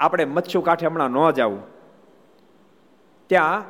[0.00, 1.62] આપણે મચ્છુ કાંઠે હમણાં ન જવું.
[3.26, 3.64] ત્યાં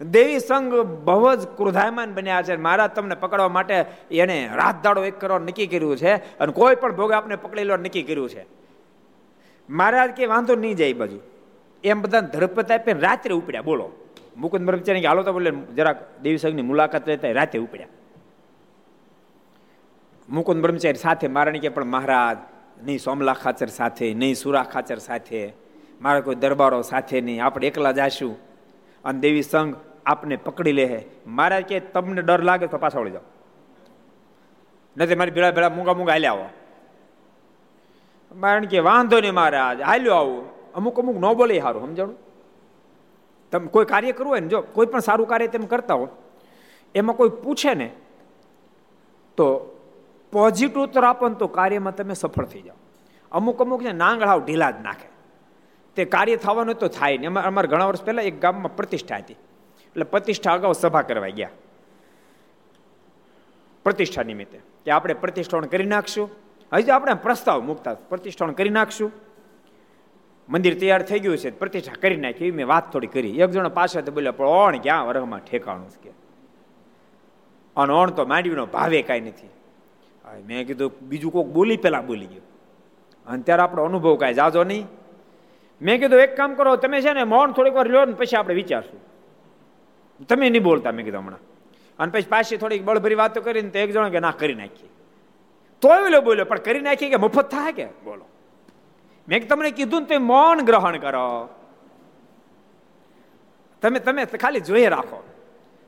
[0.00, 5.20] દેવી સંઘ બહુ જ ક્રોધાયમાન બન્યા છે મહારાજ તમને પકડવા માટે એને રાત દાડો એક
[5.20, 8.46] કરવા નક્કી કર્યું છે અને કોઈ પણ ભોગ આપણે પકડી લો, નક્કી કર્યું છે.
[9.70, 11.20] મહારાજ કે વાંધો નહીં જાય બાજુ.
[11.84, 13.90] એમ બધા ધરપત આપીને રાત્રે ઉપડ્યા, બોલો.
[14.36, 17.86] મુકુંદ બ્રહ્મચારી હાલો તો બોલે, જરાક દેવી સંઘની મુલાકાત લેતા રાતે ઉપડ્યા.
[20.28, 22.36] મુકુંદ બ્રહ્મચારી સાથે, મારાણી કે પણ મહારાજ,
[22.84, 25.52] નહીં સોમલા ખાચર સાથે, નહીં સુરા ખાચર સાથે,
[26.00, 28.51] મારા કોઈ દરબારો સાથે નહીં, આપણે એકલા જાશું
[29.04, 29.76] અને દેવી સંઘ
[30.06, 33.22] આપને પકડી લે મારા કે તમને ડર લાગે તો પાછા વળી જાઓ.
[34.96, 36.48] નથી મારી ભેળા ભેળા મૂંગા મૂંગા હાલ્યા આવો.
[38.34, 40.72] મારણ કે વાંધો નહીં મહારાજ, હાલ્યો આવું.
[40.72, 42.16] અમુક અમુક ન બોલે સારું સમજાણું?
[43.50, 46.08] તમે કોઈ કાર્ય કરવું હોય ને જો, કોઈ પણ સારું કાર્ય તેમ કરતા હો,
[46.94, 47.92] એમાં કોઈ પૂછે ને,
[49.36, 49.46] તો
[50.32, 52.76] પોઝિટિવ ઉત્તર ને તો કાર્યમાં તમે સફળ થઈ જાઓ.
[53.32, 55.11] અમુક અમુક ને નાંગળાવ ઢીલા જ નાખે.
[55.96, 57.32] તે કાર્ય થવાનું તો થાય નહીં.
[57.32, 59.32] અમારે ઘણા વર્ષ પહેલાં એક ગામમાં પ્રતિષ્ઠા હતી.
[59.32, 61.50] એટલે પ્રતિષ્ઠા અગાઉ સભા કરવા ગયા.
[63.84, 64.60] પ્રતિષ્ઠા નિમિત્તે.
[64.84, 66.30] કે આપણે પ્રતિષ્ઠાણ કરી નાખશું.
[66.72, 69.12] હજી આપણે પ્રસ્તાવ મૂકતા પ્રતિષ્ઠાણ કરી નાખશું.
[70.48, 71.50] મંદિર તૈયાર થઈ ગયું છે.
[71.50, 72.50] પ્રતિષ્ઠા કરી નાખી.
[72.50, 73.38] મેં વાત થોડી કરી.
[73.40, 76.10] એક જણો પાછળ બોલ્યો, પણ ઓણ ક્યાં વર્ગમાં ઠેકાણું કે,
[77.76, 79.48] અને ઓણ તો માંડવીનો ભાવે કાંઈ નથી.
[80.46, 82.42] મેં કીધું, બીજું કોઈક બોલી પહેલાં બોલી ગયું.
[83.26, 84.86] અને ત્યારે આપણો અનુભવ કાંઈ જાજો નહીં.
[85.82, 88.54] મેં કીધું, એક કામ કરો, તમે છે ને મૌન થોડીક વાર લ્યો ને પછી આપણે
[88.54, 89.00] વિચારશું.
[90.24, 91.38] તમે નહીં બોલતા, મેં કીધું હમણાં.
[91.98, 94.88] અને પછી પાછી થોડીક બળભરી વાતો કરીને તો એક જણો કે, ના, કરી નાખીએ.
[95.80, 97.84] તોય બોલ્યો બોલ્યો, પણ કરી નાખી કે મફત થાય કે?
[97.84, 98.24] બોલો.
[99.28, 101.48] મેં તમને કીધું ને તે મૌન ગ્રહણ કરો.
[103.82, 105.24] તમે તમે ખાલી જોઈએ રાખો.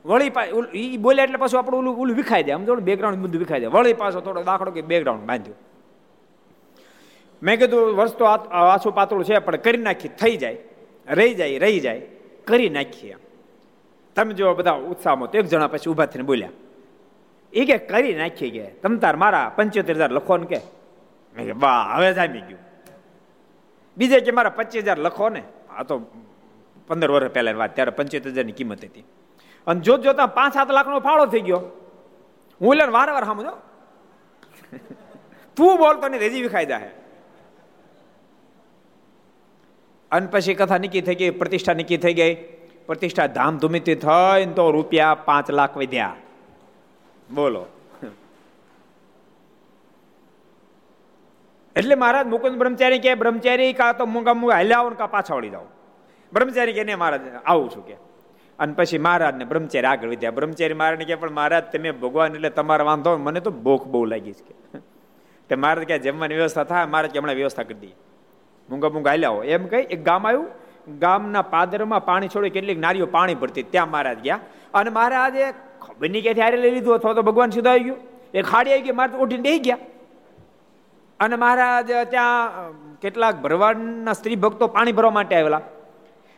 [0.06, 0.32] વળી
[0.74, 3.66] એ બોલ્યા એટલે પાછું આપણું ઓલું ઓલું વિખાઈ દે આમ થોડું બેકગ્રાઉન્ડ બધું વિખાઈ દે
[3.66, 5.73] વળી પાછો થોડો દાખલો કે બેકગ્રાઉન્ડ બાંધ્યું.
[7.44, 10.56] મેં કીધું વર્ષ તો આછું પાતળું છે, પણ કરી નાખી, થઈ જાય.
[11.08, 12.00] રહી જાય રહી જાય.
[12.46, 13.16] કરી નાખીએ
[14.16, 16.52] તમે જો બધા ઉત્સાહમાં તો એક જણા પછી ઊભા થઈને બોલ્યા
[17.52, 20.60] એ કે કરી નાખી કે, તમ તાર મારા પંચોતેર હજાર લખો ને કે.
[21.36, 22.60] મેં કે બા હવે જામી ગયું.
[23.96, 25.42] બીજે કે, મારા પચીસ હજાર લખો ને.
[25.70, 25.98] આ તો
[26.88, 29.04] પંદર વર્ષ પહેલાની વાત, ત્યારે પંચોતેર હજારની કિંમત હતી.
[29.66, 31.60] અને જોત જોતા પાંચ સાત લાખનો ફાળો થઈ ગયો.
[32.60, 33.54] હું લે વારંવાર સમજો
[35.56, 36.90] તું બોલતો નહીં રેજી વિખાઈ જાય
[40.14, 42.34] અને પછી કથા નીકી થઈ ગઈ, પ્રતિષ્ઠા નીકી થઈ ગઈ.
[42.86, 46.16] પ્રતિષ્ઠા ધામધૂમીથી થઈ તો રૂપિયા પાંચ લાખ વધ્યા.
[47.34, 47.66] બોલો.
[51.76, 55.50] એટલે મહારાજ મુકુંદ બ્રહ્મચારી કે બ્રહ્મચારી કા તો મૂંગા મૂંગા હલ્યા આવો કા પાછા વળી
[55.50, 55.66] જાઓ.
[56.32, 57.96] બ્રહ્મચારી કે ને મહારાજ, આવું છું કે.
[58.58, 60.30] અને પછી મહારાજ ને બ્રહ્મચારી આગળ વધ્યા.
[60.30, 64.32] બ્રહ્મચારી મહારાજ કે પણ મહારાજ, તમે ભગવાન એટલે તમારે વાંધો મને તો ભૂખ બહુ લાગી
[64.32, 64.54] છે કે.
[65.48, 66.86] તે મહારાજ કે જમવાની વ્યવસ્થા થાય.
[66.86, 67.96] મહારાજ કે, હમણાં વ્યવસ્થા કરી દઈએ.
[68.68, 69.46] મૂંગા મૂંગા હાલ્યા હોય.
[69.48, 70.48] એમ કહી, એક ગામ આવ્યું.
[71.02, 73.66] ગામના પાદરમાં પાણી છોડી કેટલીક નારીઓ પાણી ભરતી.
[73.72, 74.40] ત્યાં મહારાજ ગયા.
[74.74, 75.44] અને મહારાજે
[75.82, 77.96] ખબર નહીં ક્યાંથી હારે લઈ લીધું અથવા તો ભગવાન સીધો આવી ગયો.
[78.34, 79.78] એ ખાડી આવી ગઈ મારે ઉઠીને બેસી ગયા.
[81.20, 85.62] અને મહારાજ ત્યાં કેટલાક ભરવાડના સ્ત્રી ભક્તો પાણી ભરવા માટે આવેલા.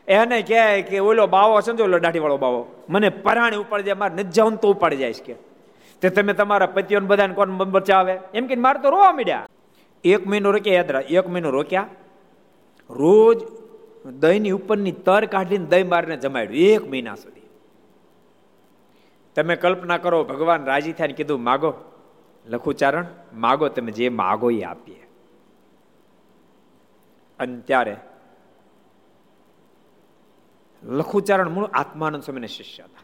[0.09, 4.15] એને કહે કે ઓલો બાવો છે ને દાઢી વાળો બાવો, મને પરાણી ઉપાડી જાય મારે
[4.15, 5.35] નથી તો ઉપાડી જાય કે.
[6.03, 9.47] તે તમે તમારા પતિઓને બધાને કોણ બચાવે એમ કે મારે તો રોવા મીડ્યા.
[10.05, 11.87] એક મહિનો રોક્યા, યાદ એક મહિનો રોક્યા.
[12.91, 13.45] રોજ
[14.07, 17.41] દહીંની ઉપરની તર કાઢીને દહીં મારીને જમાડ્યું, એક મહિના સુધી.
[19.35, 21.75] તમે કલ્પના કરો, ભગવાન રાજી થાય કીધું, માગો,
[22.47, 25.09] લખુચારણ, માગો તમે જે માગો એ આપીએ.
[27.39, 27.97] અને ત્યારે
[30.85, 33.01] લખુચારણ મૂળ આત્માનંદ સ્વામીને શિષ્ય હતા.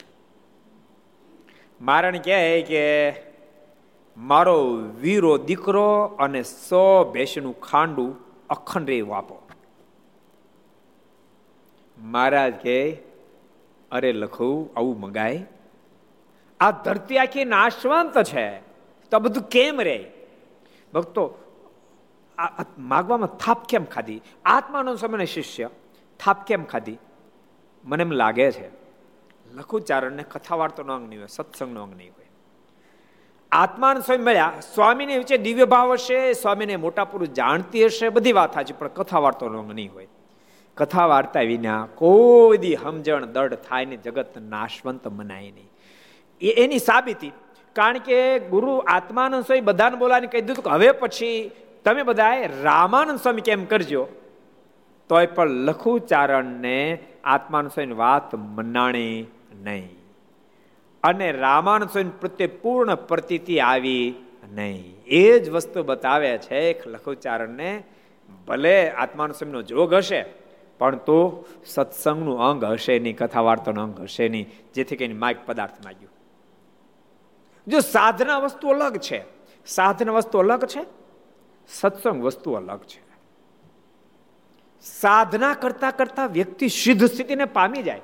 [1.80, 3.14] મારણ કહે કે,
[4.16, 4.70] મારો
[5.00, 8.16] વીરો દીકરો અને સો ભેંસનું ખાંડું
[8.50, 9.41] અખંડ એવું આપો.
[12.02, 12.98] મહારાજ કે
[13.90, 15.46] અરે લખું, આવું મંગાય.
[16.60, 18.58] આ ધરતી આખી નાશવંત છે.
[19.10, 20.10] તો બધું કેમ રે?
[20.94, 21.38] ભક્તો
[22.78, 24.20] માગવામાં થાપ કેમ ખાધી?
[24.44, 25.68] આત્માનો સમય શિષ્ય,
[26.20, 26.98] થાપ કેમ ખાધી?
[27.84, 28.68] મને એમ લાગે છે.
[29.54, 32.26] લઘુચારણને કથા વાર્તાનો અંગ નહીં હોય, સત્સંગનો અંગ નહીં હોય.
[33.52, 38.54] આત્માન સ્વામી મળ્યા, સ્વામીને વિશે દિવ્ય ભાવ હશે, સ્વામીને મોટા પુરુષ જાણતી હશે, બધી વાત
[38.54, 40.08] સાચી, પણ કથા વાર્તાનો અંગ નહીં હોય.
[40.76, 45.70] કથા વાર્તા વિના કોઈ દી સમજણ દડ થાય ને જગત નાશવંત મનાય નહીં.
[46.50, 47.32] એની સાબિતી.
[47.72, 51.50] કારણ કે ગુરુ આત્માનંદ સ્વામી બધાને બોલાવીને કહી દીધું કે હવે પછી
[51.84, 54.08] તમે બધાએ રામાનંદ સ્વામી કેમ કરજો?
[55.08, 59.26] તોય પણ લખુચારણને આત્માનંદ સ્વામીની વાત મનાણી
[59.62, 59.90] નહીં.
[61.02, 64.14] અને રામાનંદ સ્વામી પ્રત્યે પૂર્ણ પ્રતીતિ આવી
[64.52, 64.96] નહીં.
[65.06, 67.82] એ જ વસ્તુ બતાવે છે લખુચારણને
[68.48, 70.41] ભલે આત્માનંદ સ્વામીનો જોગ હશે
[70.82, 75.78] પણ તો સત્સંગનું અંગ હશે નહીં કથા વાર્તાનો અંગ હશે નહીં, જેથી કરીને માઇક પદાર્થ
[75.84, 76.12] માગ્યું.
[77.66, 79.24] જો સાધના વસ્તુ અલગ છે,
[79.66, 80.82] સાધના વસ્તુ અલગ છે,
[81.68, 83.00] સત્સંગ વસ્તુ અલગ છે.
[84.84, 88.00] સાધના કરતા કરતા વ્યક્તિ સિદ્ધ સ્થિતિને પામી જાય.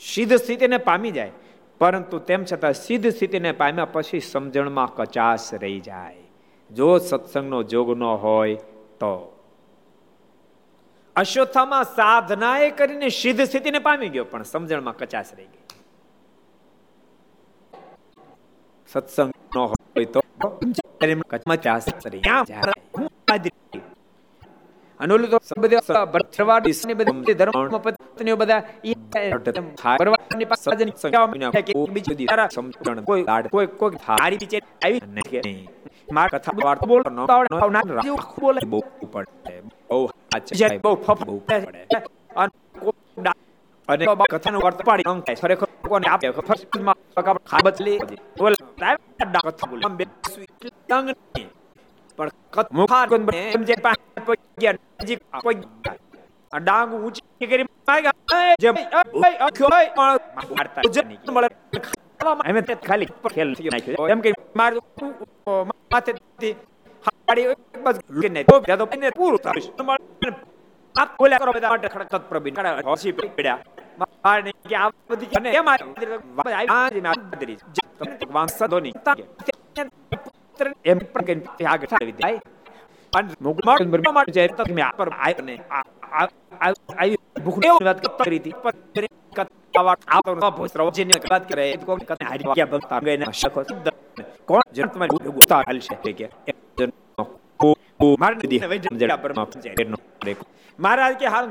[0.00, 1.32] સિદ્ધ સ્થિતિને પામી જાય,
[1.80, 6.22] પરંતુ તેમ છતાં સિદ્ધ સ્થિતિને પામ્યા પછી સમજણમાં કચાશ રહી જાય.
[6.70, 8.54] જો સત્સંગનો જોગ ન હોય
[9.00, 9.12] તો
[11.16, 15.58] અશ્વત્થામાં સાધનાએ કરીને સિદ્ધ સ્થિતિને પામી ગયો પણ સમજણમાં કચાશ રહી ગઈ.
[18.92, 20.20] સત્સંગ નો હોય તો
[25.00, 25.80] અનુલ તો બધા
[27.32, 27.78] ધર્મ
[28.20, 28.94] ને બધા ઈ
[29.98, 32.26] પરવાની પાસે સંખ્યા કે બીજી બધી.
[32.54, 34.38] સમજણ કોઈ ગાડ કોઈ કોઈ આવી
[35.06, 35.68] ને કે નહીં
[36.12, 37.82] માર કથા વાર્તા બોલ નો આવડે ના
[38.40, 38.66] બોલે.
[38.66, 38.80] બહુ
[39.12, 39.60] પડે.
[39.90, 41.58] બહુ સાચે બહુ ફફ પડે.
[43.88, 44.58] અને કથાનો
[44.88, 46.26] પાડી અંગ ખરેખર કોને આપે.
[46.48, 46.96] ફર્સ્ટમાં
[47.50, 47.94] ખાબત લે.
[48.38, 49.80] બોલ કથા બોલ.
[49.98, 50.04] બે
[50.90, 51.08] તંગ
[52.18, 55.58] પણ કથ મુખાર કોન એમ જે પાસે ગયા, નજીક કોઈ
[56.52, 58.68] ડાંગ ઊંચી કરી માગ્યા જે
[59.46, 59.68] અખ્યો
[59.98, 61.32] મારતા જ નહીં.
[61.34, 61.48] મળે.
[62.48, 64.30] એમ તે ખાલી ખેલ નાખ્યો એમ કે
[64.60, 64.72] માર,
[65.92, 66.12] માથે
[94.44, 94.60] કોણ?
[94.72, 96.12] જન તમારી ભૂખ હાલ છે.
[96.14, 96.52] કે
[100.78, 101.46] મહારાજ કે હાલ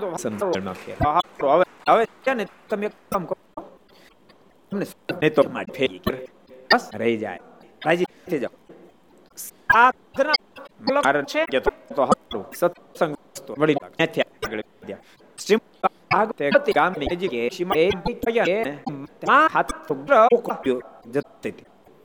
[1.90, 3.64] હવે ને તમે કામ કરો.
[4.72, 7.40] તમને તો બસ રહી જાય.
[7.86, 8.76] રાજી થઈ જાઓ.
[9.36, 12.46] સાધના કારણ છે કે તો હારું.
[12.56, 13.16] સત્સંગ
[13.48, 14.98] તો વળી નથી આગળ વધ્યા.
[15.46, 15.60] શ્રીમ
[16.12, 18.46] આગતે ગતિ ગામની કે શીમા એ બીયા
[19.28, 21.52] મા હાથ તો ઉગ્ર કોપ્યો જતી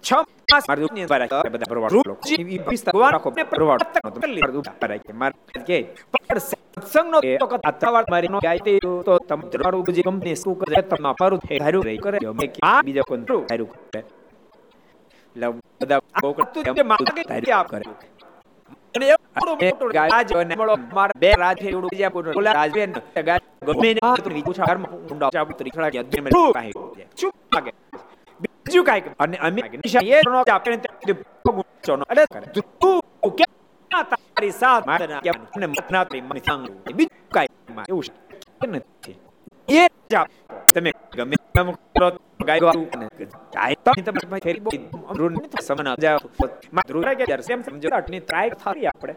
[0.06, 0.12] છ
[0.46, 4.98] માસ મારું ની બધા પ્રવાહ લોકો જીવી વિસ્તા ગોવા ને પ્રવાહ તક તો પહેલી વાર
[5.00, 5.32] કે માર
[5.64, 5.78] કે
[6.12, 8.74] પર સત્સંગ નો તો કથા મારી નો ગાય
[9.06, 12.76] તો તમ દરવાડું જે કંપની શું કરે તમ પરું હારું રહી કરે મે કે આ
[12.82, 14.02] બીજો કોણ હારું કરે
[15.36, 17.84] લવ બધા બોકડ તું માગે ધારી આપ કરે
[18.94, 22.78] અને મોટો ગાજ અને મળો માર બે રાજ ફેર બીજા કોણ ઓલા રાજ
[23.24, 26.74] ગાજ ગમે ને પૂછા ઘરમાં ઊંડા ચાબુ તરી ખડા કે અધ્યય મે કાઈ
[27.16, 27.72] શું માગે
[28.66, 29.60] બીજું કાઈ અને અમે
[34.10, 34.84] તારી સાથ
[37.90, 38.06] એવું
[39.68, 39.88] એ
[40.74, 42.08] તમે ગમે તેમ કરો,
[42.46, 42.72] ગાય
[43.96, 44.80] તમે ફેરી
[45.68, 49.14] સમના જાવમાં રૂરા કે સેમ સમજો અટની ટ્રાય થારી આપણે.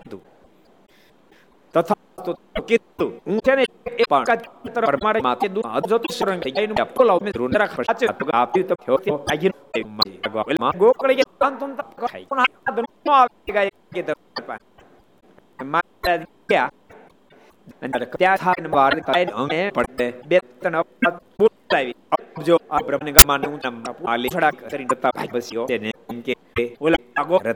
[1.74, 2.32] તથા તો
[2.70, 6.82] કીધું, હું છે ને એ પણ કાતર મારે માથે દુ હાથ તો શરંગ થઈ ગઈ
[6.84, 9.51] આપકો લાવ મે રૂન રાખ સાચે તો આપી તો થયો તો આગી
[10.63, 12.26] માં ગોકળે કે કાન તું ખાઈ.
[12.32, 14.13] પણ આ દનો આવી ગઈ કે તો
[15.74, 16.17] માતા
[16.49, 16.72] ક્યાં
[17.86, 20.07] અને ત્યાં થાય ને બાર થાય અમે પડે.
[20.30, 20.76] બે તન
[21.39, 21.95] બોલાવી.
[22.47, 23.76] જો આ બ્રહ્મને ગામાં નું નામ
[24.13, 25.65] આલી છડા કરી દતા ભાઈ બસ્યો.
[25.72, 27.47] તેને કે ઓલા કાંઈ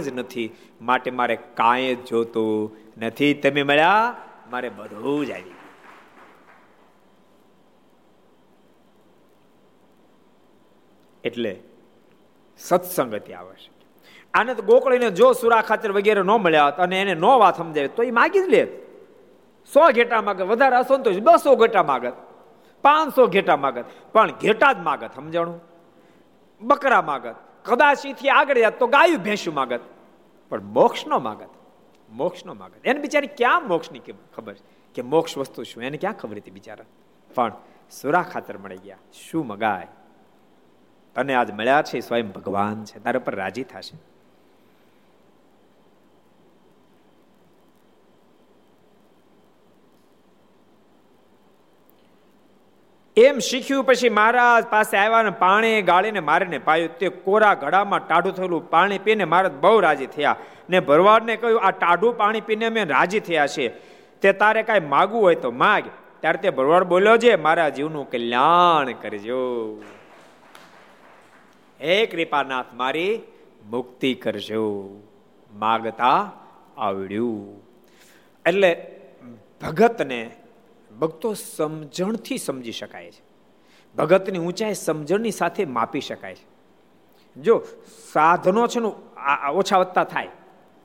[0.00, 0.50] જ નથી.
[0.80, 3.34] માટે મારે કાંઈ જોતું નથી.
[3.34, 4.16] તમે મળ્યા,
[4.50, 5.54] મારે બધું જ આવી
[11.24, 11.52] એટલે
[12.58, 13.76] સત્સંગતિ આવશ્યક
[14.34, 18.02] આને તો ગોકળીને જો સુરા ખાતર વગેરે ન મળ્યા અને એને નો વાત સમજાવે તો
[18.02, 18.62] એ માગી જ લે
[19.72, 22.14] સો ઘેટા માગત, વધારે અસંતોષ બસો ઘેટા માગત,
[22.82, 25.60] પાંચસો ઘેટા માગત, પણ ઘેટા જ માગત, સમજાણું?
[26.62, 29.80] બકરા માગત કદાચ એથી આગળ જાત તો ગાયું ભેંસું માગત,
[30.50, 31.52] પણ મોક્ષ નો માગત,
[32.10, 32.80] મોક્ષ નો માગત.
[32.84, 34.02] એને બિચારી ક્યાં મોક્ષની
[34.36, 34.56] ખબર
[34.94, 35.82] કે મોક્ષ વસ્તુ શું?
[35.82, 36.84] એને ક્યાં ખબર હતી બિચારા?
[37.34, 37.52] પણ
[37.90, 38.98] સુરા ખાતર મળી ગયા.
[39.12, 39.88] શું મગાય?
[41.16, 43.04] અને આજ મળ્યા છે સ્વયં ભગવાન છે.
[43.04, 43.96] તારા પર રાજી થશે.
[53.16, 56.98] એમ શીખ્યું પછી મહારાજ પાસે આવ્યા ને પાણી ગાળીને મારીને પાયું.
[56.98, 60.36] તે કોરા ઘડામાં ટાઢું થયેલું પાણી પીને મહારાજ બહુ રાજી થયા
[60.70, 63.68] ને ભરવાડને કહ્યું, આ ટાઢું પાણી પીને અમે રાજી થયા છે
[64.22, 65.84] તે તારે કાંઈ માગવું હોય તો માગ.
[66.20, 69.42] ત્યારે તે ભરવાડ બોલ્યો છે મારા જીવનું કલ્યાણ કરજો.
[71.82, 73.22] હે કૃપાનાથ મારી
[73.70, 74.64] મુક્તિ કરજો.
[75.52, 76.32] માગતા
[76.76, 77.62] આવડ્યું.
[78.46, 78.70] એટલે
[79.62, 80.20] ભગતને
[81.00, 83.22] ભક્તો સમજણથી સમજી શકાય છે.
[83.96, 86.46] ભગતની ઊંચાઈ સમજણની સાથે માપી શકાય છે.
[87.36, 87.54] જો
[88.12, 88.90] સાધનો છે ને
[89.50, 90.28] ઓછા વધતા થાય,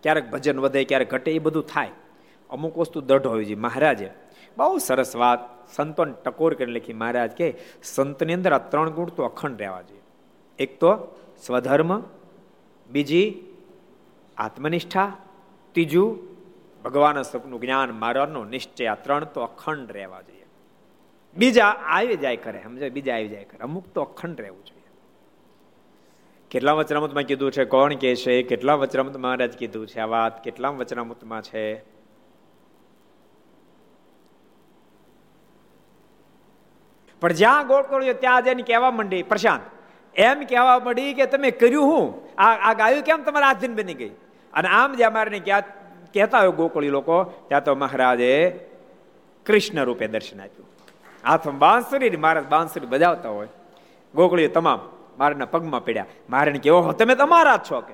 [0.03, 1.91] ક્યારેક ભજન વધે, ક્યારેક ઘટે, એ બધું થાય.
[2.49, 4.09] અમુક વસ્તુ દઢ હોવી જોઈએ મહારાજે
[4.57, 5.39] બહુ સરસ વાત
[5.75, 6.93] સંતોને ટકોર કરીને લખી.
[6.93, 7.47] મહારાજ કે
[7.83, 10.01] સંતની અંદર આ ત્રણ ગુણ તો અખંડ રહેવા જોઈએ.
[10.59, 12.03] એક તો સ્વધર્મ,
[12.89, 13.39] બીજી
[14.37, 15.17] આત્મનિષ્ઠા,
[15.71, 16.19] ત્રીજું
[16.83, 20.45] ભગવાન સ્વરૂપનું જ્ઞાન મારવાનો નિશ્ચય, આ ત્રણ તો અખંડ રહેવા જોઈએ.
[21.37, 23.59] બીજા આવી જાય કરે સમજો બીજા આવી જાય કરે.
[23.59, 24.83] અમુક તો અખંડ રહેવું જોઈએ.
[26.51, 27.65] કેટલા વચનામૃતમાં કીધું છે?
[27.65, 28.43] કોણ કે છે?
[28.43, 29.99] કેટલા વચનામૃત મહારાજ કીધું છે?
[29.99, 31.97] આ વાત કેટલા વચનામૃતમાં છે?
[37.21, 39.76] પણ જ્યાં ગોળ કર્યો ત્યાં જઈને કહેવા માંડી, પ્રશાંત.
[40.17, 42.27] એમ કહેવા મળી કે તમે કર્યું હું?
[42.41, 44.09] આ આ ગાયું કેમ તમારા આધીન બની ગઈ?
[44.53, 45.61] અને આમ જે અમારે ક્યાં
[46.13, 48.59] કહેતા હોય ગોકળી લોકો, ત્યાં તો મહારાજે
[49.45, 50.67] કૃષ્ણ રૂપે દર્શન આપ્યું.
[51.25, 53.47] હાથમાં બાંસુરી મહારાજ બાંસુરી બજાવતા હોય.
[54.15, 54.79] ગોકળીઓ તમામ
[55.17, 56.05] મારાના પગમાં પડ્યા.
[56.29, 57.93] મારે કે ઓહો, તમે તમારા જ છો કે.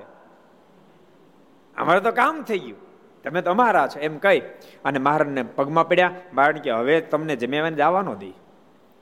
[1.76, 2.76] અમારે તો કામ થઈ ગયું.
[3.24, 4.40] તમે તો અમારા છો, એમ કહી.
[4.84, 6.10] અને મહારાજને પગમાં પડ્યા.
[6.34, 8.32] મારણ કે હવે તમને જમ્યાવાને જવાનો દી.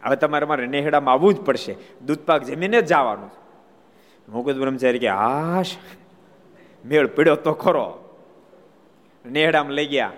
[0.05, 1.76] હવે તમારે મારે નેહડામાં આવવું જ પડશે.
[2.07, 3.30] દૂધપાક જમીને જ જવાનું
[4.32, 5.76] મુકુદ બ્રહ્મચારી કે, હાશ,
[6.84, 7.98] મેળ પીડ્યો તો ખરો.
[9.26, 10.12] નેહડામાં લઈ ગયા.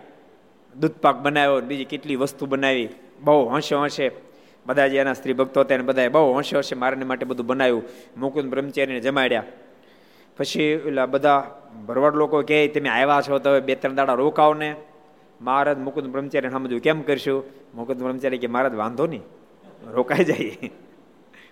[0.80, 2.88] દૂધપાક બનાવ્યો, બીજી કેટલી વસ્તુ બનાવી.
[3.20, 4.10] બહુ હશે હંશે.
[4.66, 7.82] બધા જે એના સ્ત્રી ભક્તો હતા બધા બહુ હશે હશે મારાને માટે બધું બનાવ્યું.
[8.16, 9.42] મુકુંદ બ્રહ્મચારીને જમાડ્યા.
[10.36, 14.76] પછી એટલે બધા ભરવાડ લોકો કહે તમે આવ્યા છો તો બે ત્રણ દાડા રોકાવ ને
[15.40, 17.44] મહારાજ મુકુદ બ્રહ્મચારી સમજવું કેમ કરશું?
[17.74, 19.22] મુકુદ બ્રહ્મચારી કે મહારાજ વાંધો નહીં.
[19.92, 20.70] રોકાઈ જાય.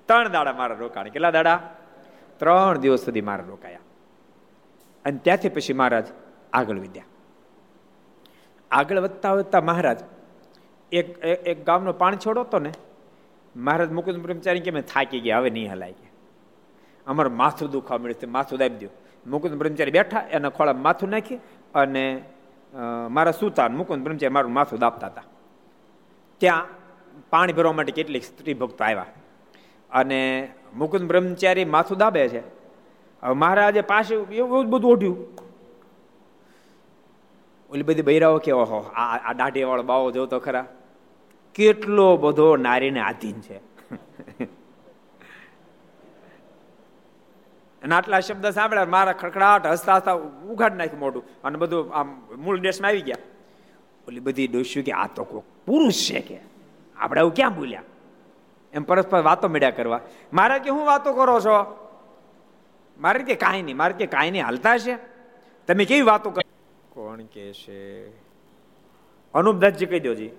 [0.08, 1.08] ત્રણ દાડા મારા રોકાણ.
[1.08, 1.58] કેટલા દાડા?
[2.38, 3.84] ત્રણ દિવસ સુધી મારા રોકાયા.
[5.04, 6.06] અને ત્યાંથી પછી મહારાજ
[6.52, 7.08] આગળ વિદ્યા
[8.70, 10.00] આગળ વધતા વધતા મહારાજ
[10.92, 11.08] એક
[11.46, 12.72] એક ગામનો પાણી છોડો હતો ને,
[13.56, 16.10] મહારાજ મુકુંદ બ્રહ્મચારી કે મેં થાકી ગયા, હવે નહીં હલાય ગયા
[17.06, 18.90] અમારું માથું દુખવા મળ્યું માથું દાબી દો.
[19.26, 21.38] મુકુંદ બ્રહ્મચારી બેઠા, એના ખોળા માથું નાખી
[21.74, 22.04] અને
[23.10, 25.24] મારા સુતા મુકુંદ બ્રહ્મચારી મારું માથું દાબતા હતા.
[26.38, 26.66] ત્યાં
[27.32, 29.06] પાણી ભરવા માટે કેટલીક સ્ત્રી ભક્તો આવ્યા.
[29.90, 32.38] અને મુકુંદ બ્રહ્મચારી માથું દાબે છે.
[33.22, 35.16] હવે મહારાજે પાસે એવું બધું ઓઢ્યું.
[37.70, 40.66] ઓલી બધી બૈરાઓ કે, ઓહો, આ દાઢી વાળો બાવો જોતો ખરા.
[41.54, 43.56] કેટલો બધો નારીને આધીન છે.
[47.82, 52.58] અને આટલા શબ્દ સાંભળ્યા મારા ખડખડાટ હસતા હસતા ઉઘાડ નાખ્યું મોઢું અને બધું આમ મૂળ
[52.58, 53.16] દેશમાં આવી ગયા.
[54.08, 56.51] ઓલી બધી ડોસ્યું કે, આ તો કોઈ પુરુષ છે કે?
[57.02, 57.82] આપણે એવું ક્યાં બોલ્યા?
[58.72, 60.00] એમ પરસ્પર વાતો મળ્યા કરવા.
[60.32, 61.56] મારે કે હું વાતો કરો છો?
[62.96, 64.94] મારે કે કાંઈ નહીં મારે કે કાંઈ નહીં હાલતા છે
[65.68, 66.42] તમે કેવી વાતો કરો?
[66.92, 67.78] કોણ કે છે
[69.34, 70.32] અનુપદાસજી કહી દોજી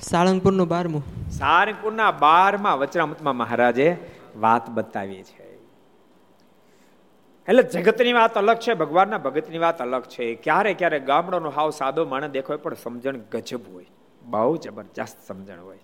[0.00, 1.02] સાળંગપુરનું બારમું.
[1.30, 3.88] સાળંગપુરના બારમાં વચરામતમાં મહારાજે
[4.36, 5.39] વાત બતાવી છે
[7.48, 10.34] એટલે જગતની વાત અલગ છે, ભગવાનના ભગતની વાત અલગ છે.
[10.34, 13.86] ક્યારે ક્યારે ગામડાનો હાવ સાદો માણસ દેખાય પણ સમજણ ગજબ હોય.
[14.22, 15.78] બહુ જબરજસ્ત સમજણ હોય.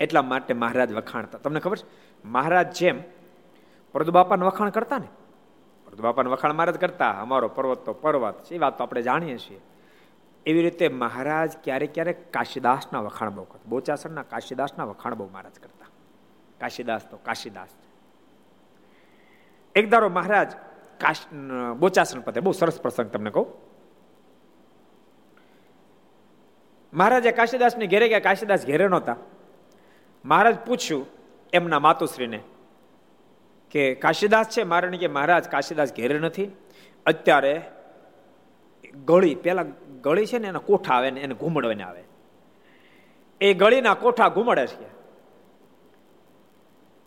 [0.00, 1.38] એટલા માટે મહારાજ વખાણતા.
[1.38, 1.84] તમને ખબર છે?
[2.24, 3.00] મહારાજ જેમ
[3.92, 5.06] પ્રદુબાપાને વખાણ કરતા ને
[5.84, 7.10] પ્રદુબાપાને વખાણ મહારાજ કરતા.
[7.10, 9.60] અમારો પર્વત તો પર્વત છે, એ વાત તો આપણે જાણીએ છીએ.
[10.46, 13.68] એવી રીતે મહારાજ ક્યારેક ક્યારેક કાશીદાસના વખાણ બહુ કરતા.
[13.68, 15.86] બોચાસણના કાશીદાસના વખાણ બહુ મહારાજ કરતા.
[16.60, 17.68] કાશીદાસ તો કાશીદાસ
[19.74, 20.52] એક દારો મહારાજ
[21.00, 21.16] કાશ
[21.78, 22.40] બોચાસન પતે.
[22.40, 23.46] બહુ સરસ પ્રસંગ તમને કહું.
[26.92, 28.20] મહારાજે કાશીદાસને ઘેરે ગયા.
[28.20, 29.16] કાશીદાસ ઘેરે નહોતા.
[30.24, 31.06] મહારાજ પૂછ્યું
[31.52, 32.40] એમના માતુશ્રીને
[33.70, 34.62] કે કાશીદાસ છે?
[34.62, 36.50] મારે કે મહારાજ, કાશીદાસ ઘેરે નથી.
[37.06, 37.62] અત્યારે
[39.04, 39.64] ગળી, પેલા
[40.02, 42.04] ગળી છે ને, એના કોઠા આવે ને એને ઘૂમડવાને આવે.
[43.40, 44.99] એ ગળીના કોઠા ઘૂમડે છે.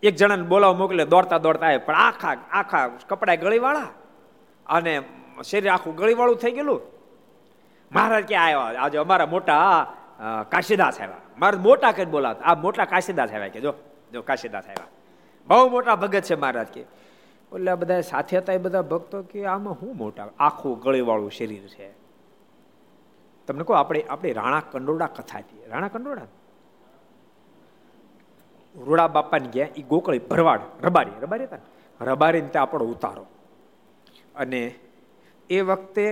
[0.03, 3.87] એક જણાને બોલાવ મોકલે, દોડતા દોડતા આવે પણ આખા આખા કપડા ગળીવાળા.
[4.67, 5.01] અને
[5.43, 6.81] શરીર આખું ગળીવાળું થઈ ગયેલું.
[7.91, 9.93] મહારાજ ક્યાં આવ્યા આજે અમારા મોટા
[10.49, 11.17] કાશીદાસ આવ્યા.
[11.37, 12.45] મારે મોટા કઈ બોલાવતા.
[12.45, 13.73] આ મોટા કાશીદાસ આવ્યા કે, જો
[14.13, 14.87] જો, કાશીદાસ આવ્યા.
[15.47, 16.81] બહુ મોટા ભગત છે મહારાજ કે.
[16.81, 20.29] એટલે બધા સાથે હતા એ બધા ભક્તો કે, આમાં શું મોટા?
[20.39, 21.91] આખું ગળીવાળું શરીર છે.
[23.47, 25.69] તમને કહો, આપણે આપણે રાણા કંડોડા કથા હતી.
[25.69, 26.21] રાણા કંડોળા
[28.75, 31.59] રૂડા બાપાને ગયા એ ગોકળી ભરવાડ, રબારી રબારી હતા
[32.01, 33.25] રબારીને ત્યાં આપણો ઉતારો.
[34.35, 34.61] અને
[35.49, 36.05] એ વખતે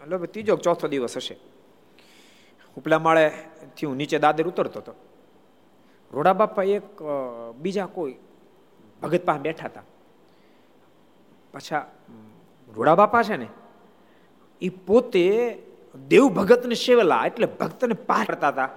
[0.00, 1.36] મતલબ ત્રીજો ચોથો દિવસ હશે.
[2.76, 3.24] ઉપલા માળે
[3.76, 4.94] થી હું નીચે દાદર ઉતરતો હતો.
[6.12, 7.02] રોડા બાપા એક
[7.58, 8.14] બીજા કોઈ
[9.02, 9.86] ભગત પાસે બેઠા હતા.
[11.52, 11.84] પાછા
[12.76, 13.48] રોડા બાપા છે ને
[14.62, 15.24] એ પોતે
[16.08, 18.70] દેવ ભગતને સેવેલા, એટલે ભક્તને પાર કરતા હતા.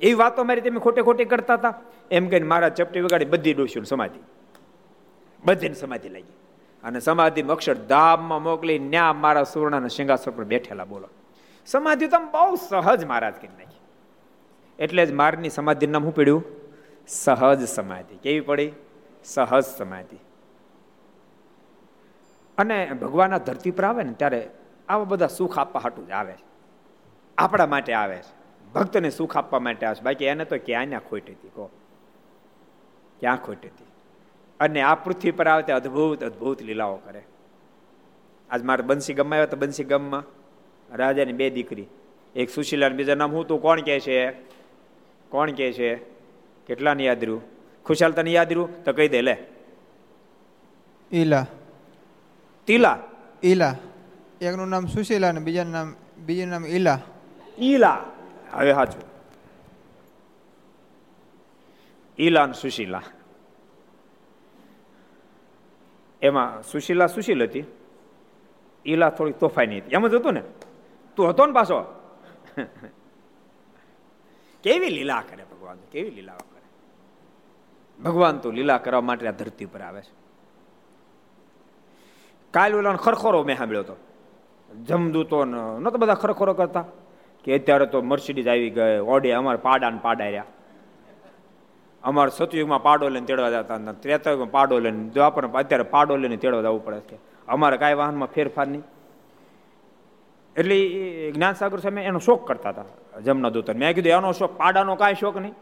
[0.00, 1.74] એવી વાતો મારી તમે ખોટે ખોટી કરતા હતા.
[2.10, 4.20] એમ કહીને મારા ચપટી વગાડી બધી ડોસ્યું સમાધિ.
[5.44, 6.32] બધીને સમાધિ લાગી.
[6.84, 11.08] અને સમાધિ અક્ષરધામમાં મોકલી ન્યા મારા સુવર્ણના સિંહાસન પર બેઠેલા બોલો.
[11.66, 13.76] સમાધિ તો બહુ સહજ મહારાજ કરી નાખી.
[14.78, 16.44] એટલે જ મારની સમાધિ નામ શું પડ્યું?
[17.08, 18.16] સહજ સમાધિ.
[18.16, 18.72] કેવી પડી?
[19.24, 20.16] સહજ સમાધિ.
[22.58, 24.50] અને ભગવાન ધરતી પર આવે ને ત્યારે
[24.88, 26.34] આવા બધા સુખ આપવા હાટું જ આવે.
[27.38, 28.39] આપણા માટે આવે છે.
[28.74, 30.02] ભક્તને સુખ આપવા માટે આવશે.
[30.02, 31.70] બાકી એને તો ક્યાં ના ખોટી હતી કહો.
[33.20, 33.84] ક્યાં ખોટી હતી?
[34.60, 37.22] અને આ પૃથ્વી પર આવે તે અદભુત અદભુત લીલાઓ કરે.
[38.50, 40.24] આજ મારે બંસી ગમમાં આવ્યો તો બંસી ગમમાં
[40.96, 41.86] રાજાની બે દીકરી.
[42.36, 44.30] એક સુશીલા બીજા નામ હું તું કોણ કહે છે?
[45.28, 45.96] કોણ કહે છે?
[46.66, 47.42] કેટલાને યાદ રહ્યું?
[47.84, 48.84] ખુશાલ તને યાદ રહ્યું?
[48.84, 49.36] તો કહી દે લે.
[51.12, 51.46] ઈલા.
[52.66, 52.98] તીલા.
[53.42, 53.74] ઈલા.
[54.40, 56.98] એકનું નામ સુશીલા અને બીજાનું નામ બીજું નામ ઈલા.
[57.58, 58.04] ઈલા.
[58.52, 59.02] હવે સાચું
[62.18, 63.02] ઈલા અને સુશીલા.
[66.22, 67.64] એમાં સુશીલા સુશીલ હતી.
[68.86, 69.90] ઈલા થોડી તોફાની હતી.
[69.90, 70.42] એમ જ હતું ને?
[71.16, 71.78] તું હતો ને પાછો?
[74.62, 75.78] કેવી લીલા કરે ભગવાન?
[75.92, 76.60] કેવી લીલા કરે?
[78.02, 80.12] ભગવાન તો લીલા કરવા માટે આ ધરતી પર આવે છે.
[82.50, 83.96] કાલ ઓલા ખરખરો મેં સાંભળ્યો હતો.
[84.76, 86.84] જમદૂતો નતો બધા ખરખરો કરતા?
[87.44, 90.44] કે અત્યારે તો મર્સિડીઝ આવી ગઈ ઓડી અમારે પાડા ને પાડા
[92.04, 96.62] અમારે સતયુગમાં પાડો લઈને તેડવા જતા હતા, ત્રેતાયુગમાં પાડો લઈને દ્વાપર અત્યારે પાડો લઈને તેડવા
[96.66, 97.16] જવું પડે છે.
[97.48, 98.84] અમારે કાંઈ વાહનમાં ફેરફાર નહીં.
[100.56, 100.76] એટલે
[101.34, 102.86] જ્ઞાનસાગર સામે એનો શોખ કરતા હતા,
[103.26, 103.78] જમના દૂતન.
[103.82, 105.54] મેં કીધું, એનો શોખ, પાડાનો કાંઈ શોખ નહીં.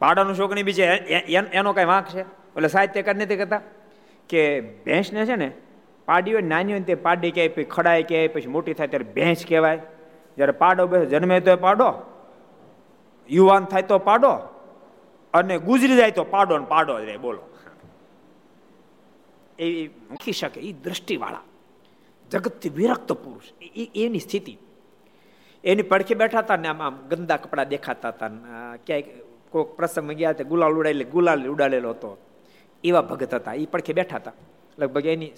[0.00, 0.84] પાડાનો શોખ નહીં, બીજે
[1.60, 2.22] એનો કાંઈ વાંક છે.
[2.56, 3.62] એટલે સાહિત્યકાર નથી કરતા
[4.30, 4.40] કે
[4.86, 5.48] ભેંસને છે ને
[6.08, 9.40] પાડી હોય નાની હોય તે પાડી કહેવાય પછી ખડાય કહેવાય પછી મોટી થાય ત્યારે ભેંસ
[9.46, 9.80] કહેવાય.
[10.38, 11.88] જ્યારે પાડો બે જન્મે તો પાડો,
[13.30, 14.32] યુવાન થાય તો પાડો,
[15.34, 17.42] અને ગુજરી જાય તો પાડો ને પાડો જ રહે બોલો.
[19.58, 19.66] એ
[20.10, 21.42] મૂકી શકે એ દ્રષ્ટિવાળા.
[22.30, 23.46] જગતથી વિરક્ત પુરુષ.
[23.96, 24.54] એની સ્થિતિ.
[25.64, 28.28] એની પડખે બેઠા હતા ને આમ આમ ગંદા કપડાં દેખાતા હતા
[28.86, 29.02] ક્યાંય
[29.50, 32.10] કોઈક પ્રસંગમાં ગયા હતા ગુલાલ ઉડાડેલે ગુલાલ ઉડાડેલો હતો.
[32.84, 33.54] એવા ભગત હતા.
[33.54, 34.32] એ પડખે બેઠા હતા
[34.78, 35.30] લગભગ એની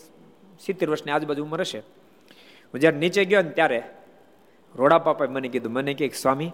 [0.60, 1.80] સિત્તેર વર્ષની આજુબાજુ ઉંમર હશે.
[2.70, 3.82] હું જ્યારે નીચે ગયો ને ત્યારે
[4.74, 6.52] રોડા પાપાએ મને કીધું, મને કે સ્વામી,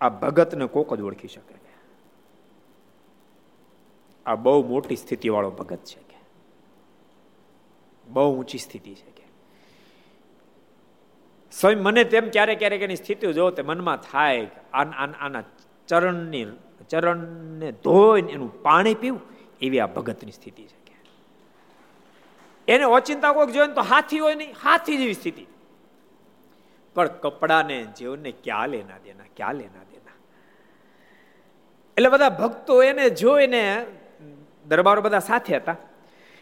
[0.00, 1.54] આ ભગતને કોક જ ઓળખી શકે
[4.26, 6.18] આ બહુ મોટી સ્થિતિવાળો ભગત છે કે?
[8.06, 9.26] બહુ ઊંચી સ્થિતિ છે કે?
[11.52, 15.42] સ્વયં મને તેમ ક્યારેક ક્યારેક એની સ્થિતિ જો તે મનમાં થાય આના
[15.88, 16.46] ચરણની,
[16.90, 19.22] ચરણને ધોઈને એનું પાણી પીવું,
[19.60, 20.94] એવી આ ભગતની સ્થિતિ છે કે?
[22.68, 25.44] એને ઓચિંતા કોઈક જોઈએ તો હાથી હોય નહીં, હાથી જેવી સ્થિતિ.
[26.94, 30.14] પણ કપડાને જીવને ક્યાં લેના દેના, ક્યાં લેના દેના.
[31.96, 33.86] એટલે બધા ભક્તો એને જોઈને
[34.66, 35.76] દરબારો બધા સાથે હતા.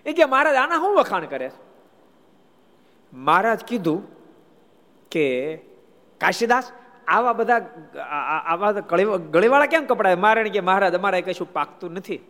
[0.07, 1.51] એ કે મહારાજ, આના શું વખાણ કરે?
[3.13, 4.01] મહારાજ કીધું
[5.11, 5.57] કે,
[6.21, 6.73] કાશીદાસ,
[7.09, 7.57] આવા બધા
[8.45, 8.73] આવા
[9.35, 12.21] ગળીવાળા કેમ કપડા મારે કે, મહારાજ, અમારે કશું પાકતું નથી.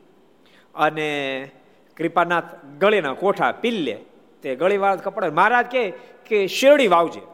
[0.74, 1.50] અને
[1.96, 3.98] કૃપાનાથ ગળીના કોઠા પીલ્લે
[4.42, 5.30] તે ગળીવાળા કપડા.
[5.30, 5.66] મહારાજ
[6.26, 7.31] કે શેરડી વાવજે.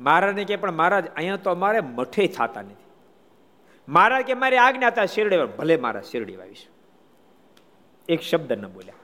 [0.00, 2.84] મહારાજને કે, પણ મહારાજ, અહીંયા તો અમારે મઠે થતા નથી.
[3.88, 6.66] મહારાજ કે, મારી આજ્ઞા હતા શેરડી ભલે મારા શેરડી વાવીશ
[8.08, 8.94] એક શબ્દ ન બોલ્યા.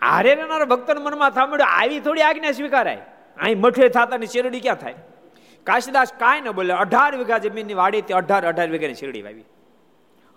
[0.00, 0.34] હારે
[0.68, 2.98] ભક્તોના મનમાં સાંભળ્યું આવી થોડી આજ્ઞા સ્વીકારાય.
[3.40, 4.94] અહીં મઠે થતા ની શેરડી ક્યાં થાય?
[5.64, 9.44] કાશીદાસ કાંઈ ન બોલે અઢાર વીઘા જમીનની વાડી તે અઢાર અઢાર વીઘાની શેરડી વાવી.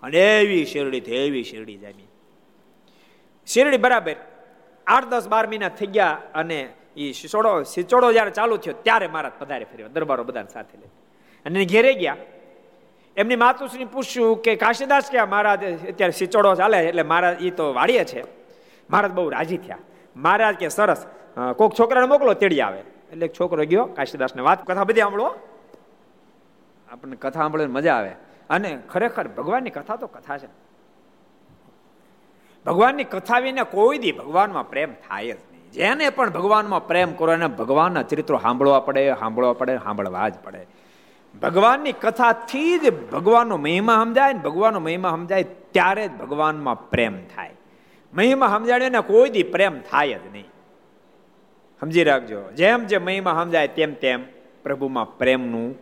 [0.02, 2.08] અને એવી શેરડી એવી શેરડી જામી.
[3.46, 4.16] શેરડી બરાબર
[4.86, 9.32] આઠ, દસ, બાર મહિના થઈ ગયા અને એ સિસોડો સિચોડો જયારે ચાલુ થયો, ત્યારે મહારાજ
[9.38, 10.88] પધારે ફર્યો, દરબારો બધા સાથે લે
[11.46, 12.16] અને ઘેરે ગયા.
[13.16, 18.04] એમની માતુશ્રી પૂછ્યું કે, કાશીદાસ કે મહારાજ, અત્યારે સિચોડો ચાલે એટલે મહારાજ એ તો વાળીએ
[18.04, 18.22] છે.
[18.90, 19.78] મહારાજ બહુ રાજી થયા.
[20.16, 21.06] મહારાજ કે, સરસ
[21.56, 22.80] કોઈક છોકરાને મોકલો, તેડી આવે.
[23.12, 25.34] એટલે છોકરો ગયો, કાશીદાસને વાત, કથા બધી સાંભળો.
[26.88, 28.12] આપણને કથા સાંભળીને મજા આવે.
[28.50, 30.48] અને ખરેખર ભગવાનની કથા તો કથા છે.
[32.66, 35.38] ભગવાનની કથા વિના કોઈ દી ભગવાનમાં પ્રેમ થાય જ
[35.74, 40.66] જેને પણ ભગવાનમાં પ્રેમ કરો, એને ભગવાનના ચરિત્રો સાંભળવા પડે સાંભળવા પડે, સાંભળવા જ પડે.
[41.42, 47.50] ભગવાનની કથાથી જ ભગવાનનો મહિમા સમજાય ને ભગવાનનો મહિમા સમજાય ત્યારે જ ભગવાનમાં પ્રેમ થાય.
[48.14, 50.44] મહિમા સમજાડ્યો ને કોઈ દી પ્રેમ થાય જ નહીં.
[51.80, 52.42] સમજી રાખજો.
[52.42, 54.24] જેમ જે મહિમા સમજાય તેમ તેમ
[54.62, 55.74] પ્રભુમાં પ્રેમનું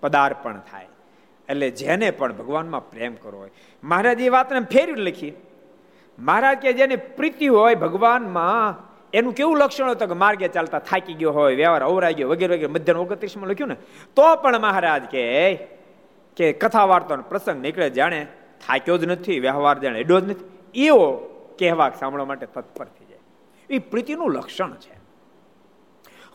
[0.00, 0.86] પદાર્પણ થાય.
[1.48, 3.50] એટલે જેને પણ ભગવાનમાં પ્રેમ કરવો હોય.
[3.84, 5.32] મહારાજ એ વાતને ફેરવી લખી.
[6.18, 11.32] મહારાજ કે જેની પ્રીતિ હોય ભગવાનમાં, એનું કેવું લક્ષણ હતું કે માર્ગે ચાલતા થાકી ગયો
[11.32, 13.76] હોય, વ્યવહાર અવરાઈ ગયો, વગેરે વગેરે મધ્યન ઓગણત્રીસમાં લખ્યું ને,
[14.16, 15.54] તો પણ મહારાજ કે
[16.36, 18.26] કે કથા વાર્તાનો પ્રસંગ નીકળે જાણે,
[18.66, 20.50] થાક્યો જ નથી, વ્યવહાર જાણે એડો જ નથી.
[20.74, 21.12] એવો
[21.58, 23.18] કહેવા સાંભળવા માટે તત્પર થઈ જાય.
[23.70, 25.00] એ પ્રીતિનું લક્ષણ છે.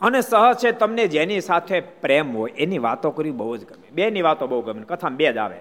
[0.00, 3.90] અને સહજ છે, તમને જેની સાથે પ્રેમ હોય, એની વાતો કરી બહુ જ ગમે.
[3.90, 5.58] બેની વાતો બહુ ગમે, કથામાં બે જ આવે.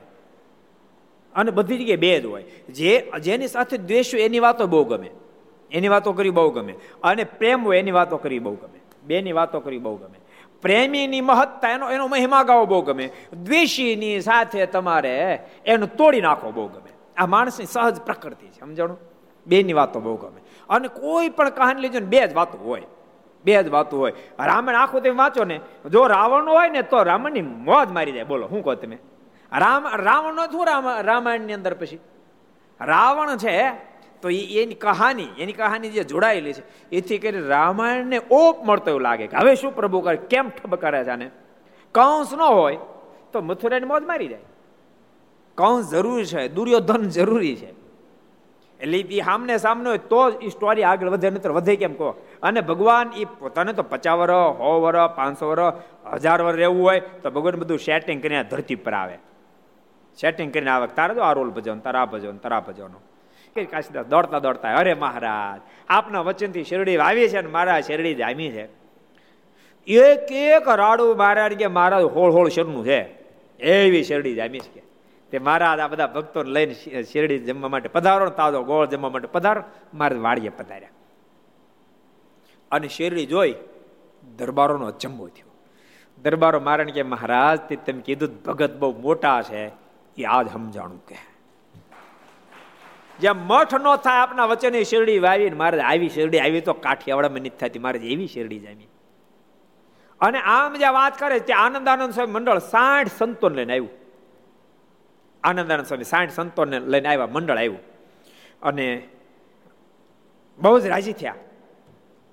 [1.36, 2.44] અને બધી જગ્યાએ બે જ હોય.
[2.70, 5.10] જે, જેની સાથે દ્વેષ હોય એની વાતો બહુ ગમે.
[5.72, 6.76] એની વાતો કરી બહુ ગમે.
[7.04, 8.80] અને પ્રેમ હોય એની વાતો કરી બહુ ગમે.
[9.04, 10.20] બેની વાતો કરી બહુ ગમે.
[10.62, 13.10] પ્રેમીની મહત્તા એનો એનો મહિમા ગાવો બહુ ગમે.
[13.34, 16.90] દ્વેષીની સાથે તમારે એનું તોડી નાખો બહુ ગમે.
[17.18, 19.00] આ માણસની સહજ પ્રકૃતિ છે, સમજાણું?
[19.48, 20.42] બેની વાતો બહુ ગમે.
[20.70, 22.82] અને કોઈ પણ કહાની લેજો ને બે જ વાતો હોય.
[23.46, 24.14] બે જ વાતો હોય.
[24.40, 25.60] રામાયણ આખું તમે વાંચો ને,
[25.92, 28.24] જો રાવણ હોય ને તો રાવણની મોજ મારી જાય.
[28.24, 28.98] બોલો, શું કહો તમે?
[29.52, 32.00] રામ રાવણ શું રામ રામાયણની અંદર પછી.
[32.82, 33.70] રાવણ છે,
[34.22, 39.28] તો એની કહાની એની કહાની જે જોડાયેલી છે, એથી કરી રામાયણને ઓપ મળતો એવું લાગે
[39.28, 41.30] કે હવે શું પ્રભુ કરે, કેમ ઠબ કરે છે આને?
[41.92, 42.78] કંસ ન હોય
[43.32, 44.40] તો મથુરાની મોજ મારી જાય.
[45.56, 47.86] કંસ જરૂરી છે, દુર્યોધન જરૂરી છે.
[48.80, 52.10] એટલે એ સામને સામને હોય તો એ સ્ટોરી આગળ વધે, નહીતર વધે કેમ કહો?
[52.44, 55.74] અને ભગવાન એ પોતાને તો પચાસ વર્ષ સો વર્ષ પાંચસો વર્ષ
[56.14, 59.18] હજાર વર્ષ રહેવું હોય, તો ભગવાન બધું સેટિંગ કરીને ધરતી પર આવે.
[60.22, 63.02] સેટિંગ કરીને આવે તારે જો આ રોલ ભજવો તારા ભજવવાનો તારા ભજવવાનો.
[63.56, 68.50] કે કાશીદાસ દોડતા દોડતા, અરે મહારાજ, આપના વચનથી શેરડી આવી છે અને મારા શેરડી જામી
[68.50, 68.68] છે.
[69.88, 73.02] એક એક રાડું મહારાજ કે મહારાજ હોળ હોળ શરનું છે.
[73.60, 74.82] એવી શેરડી જામી છે
[75.32, 79.64] તે મહારાજ આ બધા ભક્તો લઈને શેરડી જમવા માટે પધારો તાજો ગોળ જમવા માટે પધારો,
[79.94, 80.90] મારે વાડીએ પધાર્યા.
[82.72, 83.56] અને શેરડી જોઈ
[84.38, 85.52] દરબારોનો અચંબો થયો.
[86.24, 89.85] દરબારો મારણ કે મહારાજ, તે તમે કીધું ભગત બહુ મોટા છે.
[90.18, 91.18] એ આજ સમજાણું કે.
[93.20, 97.50] જ્યાં મઠ ન થાય, આપના વચ્ચેની શેરડી વાવી મારે આવી શેરડી, આવી તો કાઠિયાવાડામાં નથી
[97.50, 98.88] થતી, મારે એવી શેરડી જામી.
[100.22, 103.90] અને આમ જ્યાં વાત કરે ત્યાં આનંદ આનંદ સ્વામી મંડળ સાઠ સંતોને લઈને આવ્યું.
[105.44, 107.80] આનંદ આનંદ સ્વામી સાઠ સંતોને લઈને આવ્યા, મંડળ આવ્યું.
[108.62, 109.08] અને
[110.60, 111.36] બહુ જ રાજી થયા,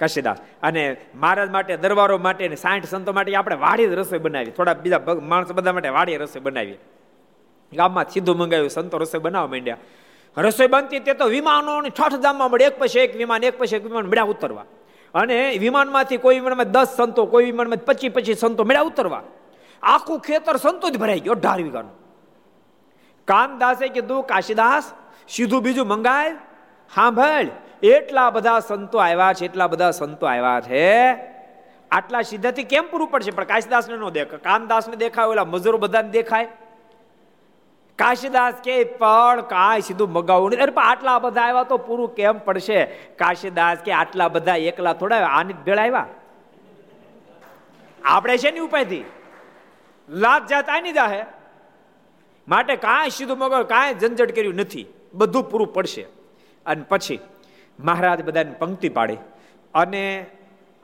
[0.00, 0.38] કશીદાસ.
[0.62, 4.50] અને મહારાજ માટે, દરબારો માટે સાઠ સંતો માટે આપણે વાડી રસોઈ બનાવી.
[4.50, 6.78] થોડા બીજા માણસો બધા માટે વાડી રસોઈ બનાવી.
[7.76, 9.76] ગામમાં સીધું મંગાવ્યું સંતો રસોઈ બનાવવા માંડ્યા.
[10.36, 13.84] રસોઈ બનતી તે તો વિમાનો છઠ જામમાં મળે, એક પછી એક વિમાન, એક પછી એક
[13.84, 14.64] વિમાન, મળ્યા ઉતરવા.
[15.14, 19.22] અને વિમાનમાંથી કોઈ વિમાનમાં દસ સંતો, કોઈ વિમાનમાં પચીસ પચીસ સંતો મળ્યા ઉતરવા.
[19.82, 21.90] આખું ખેતર સંતો જ ભરાઈ ગયો, અઢાર વીઘાનું.
[23.24, 24.92] કાનદાસે કીધું, કાશીદાસ,
[25.28, 26.32] સીધું બીજું મંગાય.
[26.94, 27.46] સાંભળ
[27.82, 31.12] એટલા બધા સંતો આવ્યા છે, એટલા બધા સંતો આવ્યા છે.
[31.90, 33.30] આટલા સીધાથી કેમ પૂરું પડશે?
[33.30, 36.48] પણ કાશીદાસને ન દેખાય કાનદાસને દેખાય, ઓલા મજૂરો બધાને દેખાય.
[37.98, 42.38] કાશીદાસ કે પણ કાંઈ સીધું મગાવું નહીં અરે પણ આટલા બધા આવ્યા તો પૂરું કેમ
[42.38, 42.84] પડશે?
[43.16, 46.06] કાશીદાસ કે આટલા બધા એકલા થોડા આની ભેળા આવ્યા?
[48.04, 49.04] આપણે છે ને ઉપાયથી?
[50.08, 51.24] લાત જાત આની જાહે.
[52.48, 54.86] માટે કાંઈ સીધું મગાવ, કાંઈ ઝંઝટ કર્યું નથી.
[55.14, 56.02] બધું પૂરું પડશે.
[56.66, 57.18] અને પછી
[57.80, 59.16] મહારાજ બધાને પંક્તિ પાડી.
[59.74, 60.26] અને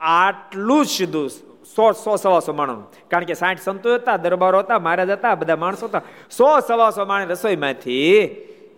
[0.01, 1.29] આટલું જ સીધું
[1.75, 2.83] સો સો સવાસો માણસ.
[3.11, 6.01] કારણ કે સાઠ સંતો હતા, દરબારો હતા, મહારાજ હતા, બધા માણસો હતા.
[6.31, 8.31] સો સવાસો માણસ રસોઈમાંથી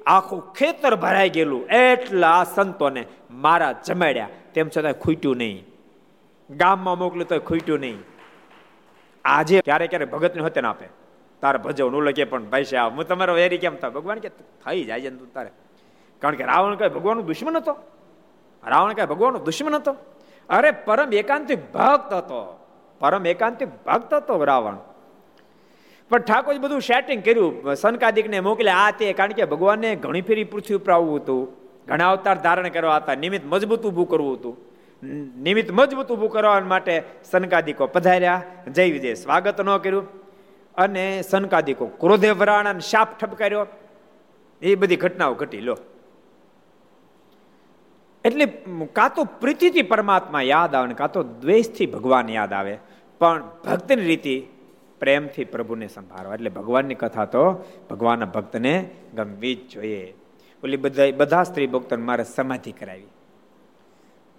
[0.05, 4.29] આખું ખેતર ભરાઈ ગયેલું, એટલા સંતોને મારા જમાડ્યા.
[4.53, 5.65] તેમ છતાં ખૂટ્યું નહીં.
[6.49, 7.97] ગામમાં મોકલ્યું તો ખૂટ્યું નહીં.
[9.25, 10.87] આજે ક્યારે ક્યારે ભગતને હોતે આપે.
[11.41, 15.01] તારે ભજવનું કે પણ ભાઈ સાહેબ, હું તમારો વેરી કેમ થાય ભગવાન કે થઈ જાય
[15.01, 15.49] છે તું તારે.
[16.19, 17.77] કારણ કે રાવણ કઈ ભગવાનનો દુશ્મન હતો?
[18.67, 19.95] રાવણ કઈ ભગવાનનો દુશ્મન હતો?
[20.49, 22.60] અરે પરમ એકાંતિક ભક્ત હતો.
[23.01, 24.77] પરમ એકાંતિક ભક્ત હતો રાવણ.
[26.09, 27.75] પણ ઠાકોર બધું સેટિંગ કર્યું.
[27.75, 31.47] સનકાદિકને મોકલે આ તે, કારણ કે ભગવાનને ઘણી ફેરી પૃથ્વી ઉપર આવવું હતું.
[31.87, 33.15] ઘણા અવતાર ધારણ કરવા હતા.
[33.15, 34.57] નિમિત્ત મજબૂત ઊભું કરવું હતું.
[35.43, 38.43] નિમિત્ત મજબૂત ઊભું કરવા માટે સનકાદિકો પધાર્યા.
[38.67, 39.13] જય વિજય.
[39.13, 40.07] સ્વાગત ન કર્યું.
[40.75, 43.67] અને સનકાદિકો ક્રોધે વરાણા શાપ ઠપકાર્યો.
[44.61, 45.77] એ બધી ઘટનાઓ ઘટી, લો.
[48.25, 48.45] એટલે
[48.93, 52.77] કાં તો પ્રીતિથી પરમાત્મા યાદ આવે ને કાં તો દ્વેષથી ભગવાન યાદ આવે.
[53.21, 54.47] પણ ભક્તની રીતિ
[54.99, 56.33] પ્રેમથી પ્રભુને સંભાળવા.
[56.33, 60.13] એટલે ભગવાનની કથા તો ભગવાનના ભક્તને ગમવી જ જોઈએ.
[60.63, 63.07] ઓલી બધા બધા સ્ત્રી ભક્તોને મારે સમાધિ કરાવી.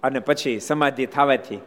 [0.03, 1.59] અને પછી સમાધિ થવાથી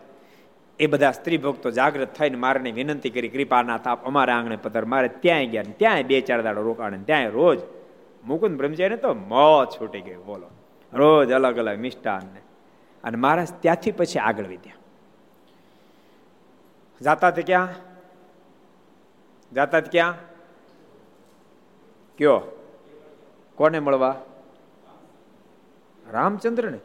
[0.81, 4.85] એ બધા સ્ત્રી ભક્તો જાગૃત થઈને મારને વિનંતી કરી કૃપાના તાપ અમારા આંગણે પધાર.
[4.85, 7.59] મારે ત્યાં ગયા ત્યાં બે, ચાર દાડો રોકાણે ત્યાં રોજ.
[8.25, 10.47] મુકુંદ બ્રહ્મચારી તો મોત છૂટી ગયું બોલો.
[10.93, 12.23] રોજ અલગ અલગ મિષ્ટાન
[13.05, 14.73] અને મહારાજ ત્યાંથી પછી આગળ વધ્યા.
[17.33, 17.75] તે ક્યાં
[19.53, 20.17] જાતા ક્યાં
[22.19, 22.41] કયો
[23.59, 24.17] કોને મળવા
[26.07, 26.81] રામચંદ્ર ને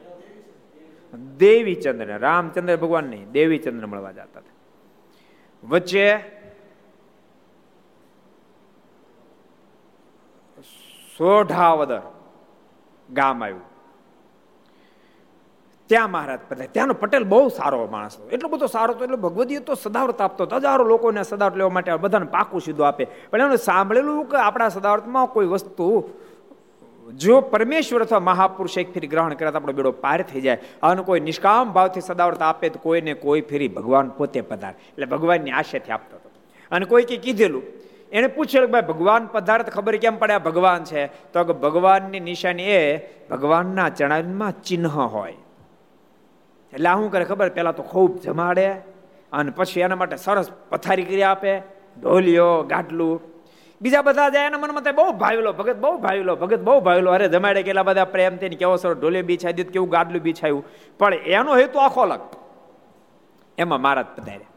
[1.39, 4.43] દેવીચંદ્ર રામચંદ્ર ભગવાન નહીં દેવીચંદ્ર મળવા જતા હતા
[5.63, 6.05] વચ્ચે
[11.19, 12.01] સોઢાવદર
[13.09, 13.70] ગામ આવ્યું
[15.91, 18.29] ત્યાં મહારાજ પધાર્યા ત્યાંનો પટેલ બહુ સારો માણસ હતો.
[18.29, 22.25] એટલો બધો સારો હતો, એટલે ભગવદીય તો સદાવર્ત આપતો હજારો લોકોને સદાવર્ત લેવા માટે બધાને
[22.25, 23.07] પાકું સીધું આપે.
[23.29, 26.09] પણ એનું સાંભળેલું કે આપણા સદાવર્તમાં કોઈ વસ્તુ,
[27.17, 30.57] જો પરમેશ્વર અથવા મહાપુરુષ એક ફેરી ગ્રહણ કરે તો આપણો બેડો પાર થઈ જાય.
[30.83, 34.71] અને કોઈ નિષ્કામ ભાવથી સદાવર્ત આપે તો કોઈને કોઈ ફેરી ભગવાન પોતે પધાર.
[34.71, 36.29] એટલે ભગવાનની આશયથી આપતો હતો.
[36.71, 37.63] અને કોઈ કે કીધેલું
[38.11, 41.07] એને પૂછ્યું કે ભાઈ, ભગવાન પદાર્થ ખબર કેમ પડે આ ભગવાન છે?
[41.07, 42.97] તો કે ભગવાનની નિશાની એ
[43.31, 45.33] ભગવાનના ચણામાં ચિહ્ન હોય.
[46.73, 47.49] એટલે શું કરે ખબર?
[47.49, 48.75] પેલા તો ખૂબ જમાડે
[49.31, 51.61] અને પછી એના માટે સરસ પથારી કરી આપે,
[52.01, 53.21] ઢોલિયો, ગાટલું.
[53.81, 57.63] બીજા બધા જાય એના મનમાં બહુ ભાવેલો ભગત, બહુ ભાવેલો ભગત, બહુ ભાવેલો અરે જમાડે
[57.63, 60.65] કેટલા બધા પ્રેમ થઈને કેવો સર ઢોલિયો બીછાઈ દીધું કેવું ગાડલું બીછાયું.
[60.97, 62.21] પણ એનો હેતુ આખો અલગ.
[63.57, 64.47] એમાં મહારાજ પધાર્યા.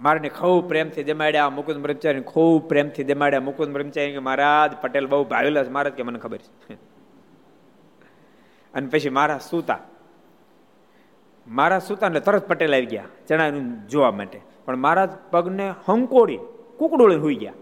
[0.00, 4.18] મારાને ખૂબ પ્રેમથી જમાડ્યા મુકુંદ બ્રહ્મચારી, ખૂબ પ્રેમથી જમાડ્યા મુકુંદ બ્રહ્મચારી.
[4.18, 6.74] મહારાજ પટેલ બહુ ભાવેલા છે મહારાજ કે મને ખબર છે.
[8.74, 9.78] અને પછી મારા સૂતા.
[11.46, 14.40] મારા સૂતા ને તરત પટેલ આવી ગયા ચણાનું જોવા માટે.
[14.64, 16.38] પણ મારા પગને હંકોડી
[16.78, 17.52] કુકડું લઈને હોઈ ગયા.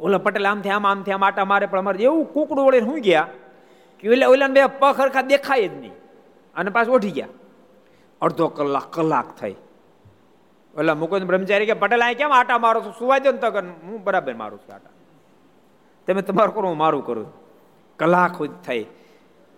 [0.00, 3.28] ઓલા પટેલ આમથી આમ આમથી આમ આટા મારે, પણ અમારે એવું કુકડું વળીને ગયા
[4.00, 5.92] કે ઓલા ઓલા બે પગ હરખા દેખાય જ નહીં.
[6.56, 7.28] અને પાછું ઉઠી ગયા.
[8.20, 9.54] અડધો કલાક કલાક થઈ.
[10.76, 12.92] ઓલા મુકુંદ બ્રહ્મચારી કે, પટેલ આ કેમ આટા મારો છું?
[12.98, 13.50] સુવા દો ને તો
[13.82, 14.90] હું બરાબર મારું છું આટા.
[16.06, 17.32] તમે તમારું કરો, હું મારું કરું
[17.96, 18.86] કલાક થઈ.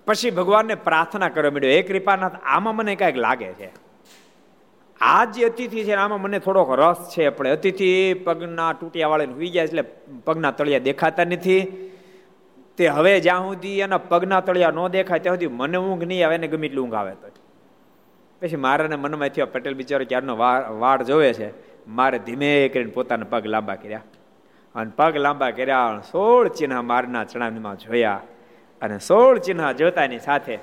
[0.09, 1.71] પછી ભગવાનને પ્રાર્થના કરવા માંડ્યો.
[1.71, 3.69] હે કૃપાનાથ, આમાં મને કાંઈક લાગે છે.
[5.01, 7.91] આ જે અતિથિ છે આમાં મને થોડોક રસ છે, પણ અતિથિ
[8.27, 9.85] પગના તૂટ્યા વાળીને સુઈ જાય એટલે
[10.27, 11.63] પગના તળિયા દેખાતા નથી.
[12.79, 16.37] તે હવે જ્યાં સુધી એના પગના તળિયા ન દેખાય, ત્યાં સુધી મને ઊંઘ નહીં આવે
[16.39, 17.29] ને ગમે એટલી ઊંઘ આવે તો
[18.43, 20.35] પછી મારાને મનમાં થયો, પટેલ બિચારો ક્યારનો
[20.83, 21.49] વાડ જોવે છે,
[21.91, 24.05] મારે ધીમે કરીને પોતાના પગ લાંબા કર્યા.
[24.75, 28.21] અને પગ લાંબા કર્યા સોળ ચિહ્ન મારના ચણામાં જોયા.
[28.83, 30.59] અને સોળ ચિહ્ન જોતાની સાથે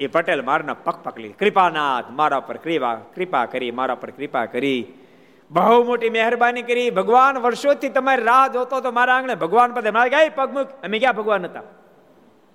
[0.00, 1.28] એ પટેલ મારના પગ પકડી.
[1.28, 4.92] કૃપાનાથ, મારા પર કૃપા કૃપા કરી, મારા પર કૃપા કરી.
[5.50, 6.90] બહુ મોટી મહેરબાની કરી.
[6.90, 9.34] ભગવાન વર્ષોથી તમારી રાહ જોતો તો મારા આંગણે.
[9.34, 11.60] ભગવાન પદે મારે ક્યાંય પગ મૂક અમે ક્યાં ભગવાન હતા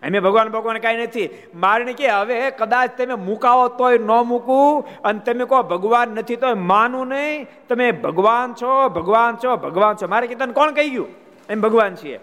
[0.04, 1.30] અમે ભગવાન ભગવાન કાંઈ નથી.
[1.56, 5.02] મારને કે હવે કદાચ તમે મુકાવો તોય ન મૂકું.
[5.02, 7.48] અને તમે કહો ભગવાન નથી તોય માનું નહીં.
[7.70, 10.08] તમે ભગવાન છો ભગવાન છો ભગવાન છો.
[10.08, 11.08] મારે કીધું કોણ કહી ગયું?
[11.50, 12.20] એમ ભગવાન છીએ.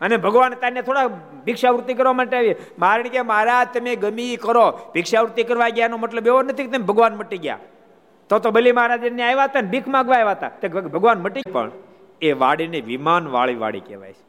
[0.00, 1.06] અને ભગવાન તાને થોડા
[1.44, 2.54] ભિક્ષાવૃત્તિ કરવા માટે આવી.
[2.78, 4.78] મારે કે મહારાજ, તમે ગમી કરો.
[4.94, 7.58] ભિક્ષાવૃત્તિ કરવા ગયા નો મતલબ એવો નથી કે તમે ભગવાન મટી ગયા.
[8.28, 10.68] તો તો બલી મહારાજ એને આવ્યા હતા ને ભીખ માગવા આવ્યા હતા.
[10.68, 11.70] ભગવાન મટી પણ
[12.22, 14.24] એ વાડીને વિમાન વાળી વાડી કહેવાય છે.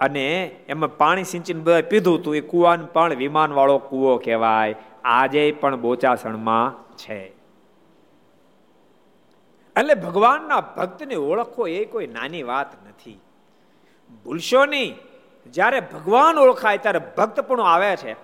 [0.00, 2.36] અને એમાં પાણી સિંચીને બધા પીધું હતું.
[2.36, 4.74] એ કુવાનું પણ વિમાન વાળો કુવો કહેવાય.
[5.04, 7.42] આજે પણ બોચાસણમાં છે.
[9.76, 13.20] એટલે ભગવાનના ભક્તને ઓળખવો એ કોઈ નાની વાત નથી.
[14.24, 14.94] ભૂલશો નહીં
[15.46, 18.16] જ્યારે ભગવાન ઓળખાય, ત્યારે ભક્ત પણ આવે છે.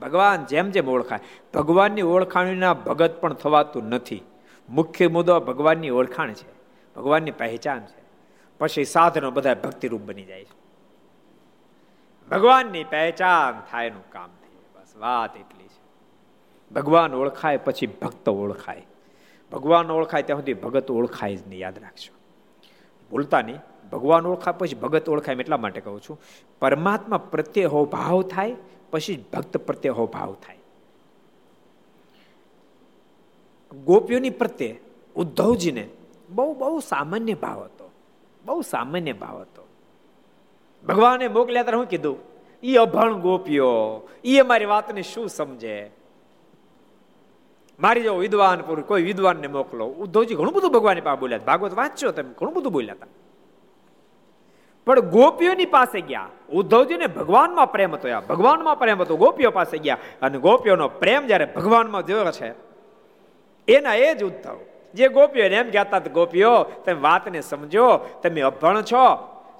[0.00, 1.18] ભગવાન જેમ જેમ ઓળખાય.
[1.54, 4.22] ભગવાનની ઓળખાણીના ભગત પણ થવાતું નથી.
[4.68, 6.52] મુખ્ય મુદ્દો ભગવાનની ઓળખાણ છે.
[6.96, 8.00] ભગવાનની પહેચાન છે.
[8.58, 10.60] પછી સાધનો બધા ભક્તિરૂપ બની જાય છે.
[12.30, 15.80] ભગવાનની પહેચાન થાય એનું કામ થઈ બસ વાત એટલી છે.
[16.74, 18.86] ભગવાન ઓળખાય પછી ભક્ત ઓળખાય.
[19.52, 22.14] ભગવાન ઓળખાય ત્યાં સુધી ભગત ઓળખાય જ નહીં, યાદ રાખજો.
[23.10, 23.56] ભૂલતા નહીં.
[23.92, 26.20] ભગવાન ઓળખાય પછી ભગત ઓળખાય એટલા માટે કહું છું.
[26.60, 28.56] પરમાત્મા પ્રત્યે હો ભાવ થાય,
[28.90, 30.56] પછી ભક્ત પ્રત્યે હો ભાવ થાય.
[33.84, 34.80] ગોપીઓની પ્રત્યે
[35.16, 35.88] ઉદ્ધવજીને
[36.30, 37.90] બહુ બહુ સામાન્ય ભાવ હતો.
[38.44, 39.66] બહુ સામાન્ય ભાવ હતો.
[40.88, 42.18] ભગવાને મોકલ્યા ત્યારે હું કીધું,
[42.62, 45.90] ઈ અભણ ગોપીઓ, ઈ અમારી વાતને શું સમજે?
[47.80, 49.86] મારી જો વિદ્વાન કોઈ વિદ્વાનને મોકલો.
[49.86, 53.06] ઉદ્ધવજી ઘણું બધું ભગવાનની પાસે બોલ્યા ભાગવત વાંચ્યો તમે, ઘણું બધું બોલ્યા હતા.
[54.90, 56.28] પણ ગોપીઓની પાસે ગયા.
[56.52, 59.16] ઉદ્ધવજીને ભગવાનમાં પ્રેમ હતો ભગવાનમાં પ્રેમ હતો.
[59.16, 62.50] ગોપીઓ પાસે ગયા અને ગોપીઓનો પ્રેમ જ્યારે ભગવાનમાં જોયો છે,
[63.68, 64.58] એના એ જ ઉદ્ધવ.
[64.94, 67.86] જે ગોપીઓ એમ કહેતા ગોપીઓ, તમે વાતને સમજો,
[68.22, 69.04] તમે અભણ છો.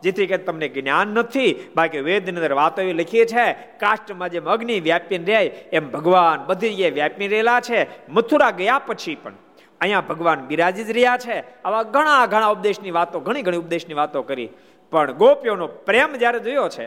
[0.02, 1.50] જેથી કે તમને જ્ઞાન નથી.
[1.76, 6.70] બાકી વેદની અંદર વાતો એવી લખી છે, કાષ્ટમાં જેમ અગ્નિ વ્યાપી રહે, એમ ભગવાન બધી
[6.70, 7.80] જગ્યાએ વ્યાપી રહેલા છે.
[8.08, 9.32] મથુરા ગયા પછી પણ
[9.80, 11.62] અહીંયા ભગવાન બિરાજી જ રહ્યા છે.
[11.62, 14.48] આવા ઘણા ઘણા ઉપદેશની વાતો, ઘણી ઘણી ઉપદેશની વાતો કરી.
[14.90, 16.86] પણ ગોપીઓનો પ્રેમ જ્યારે જોયો છે,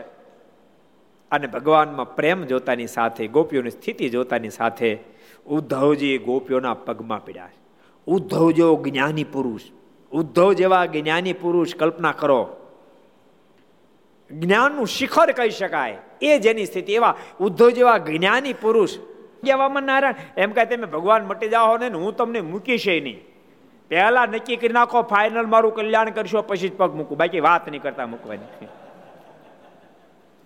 [1.30, 4.98] અને ભગવાનમાં પ્રેમ જોતાની સાથે, ગોપીઓની સ્થિતિ જોતાની સાથે,
[5.46, 7.48] ઉદ્ધવજી ગોપીઓના પગમાં પીડ્યા
[8.06, 9.62] ઉદ્ધવ જેવો જ્ઞાની પુરુષ,
[10.12, 12.56] ઉદ્ધવ જેવા જ્ઞાની પુરુષ કલ્પના કરો.
[14.30, 15.98] જ્ઞાનનું શિખર કહી શકાય.
[16.22, 18.98] એ જેની સ્થિતિ, એવા ઉદ્ધવ જેવા જ્ઞાની પુરુષ.
[19.44, 23.33] કહેવામાં નારાયણ, એમ કહે, તમે ભગવાન મટી જાઓ ને, હું તમને મૂકીશ નહીં.
[23.88, 27.18] પહેલા નક્કી કરી નાખો ફાઇનલ મારું કલ્યાણ કરશો, પછી જ પગ મૂકું.
[27.18, 28.68] બાકી વાત નહીં કરતા મૂકવાની.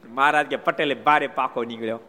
[0.08, 2.00] મહારાજ કે, પટેલે ભારે પાકો નીકળ્યો.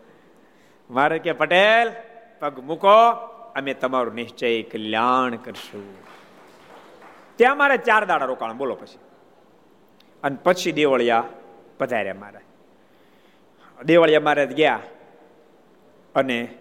[0.90, 1.92] મહારાજ કે, પટેલ,
[2.40, 3.12] પગ મૂકો,
[3.56, 5.98] અમે તમારું નિશ્ચય કલ્યાણ કરશું.
[7.36, 8.58] ત્યાં મારે ચાર દાડા રોકાણ.
[8.58, 9.00] બોલો પછી.
[10.24, 11.24] અને પછી દેવળિયા
[11.78, 12.40] પધાર્યા મારા
[13.86, 14.80] દેવાળિયા મહારાજ ગયા
[16.16, 16.58] અને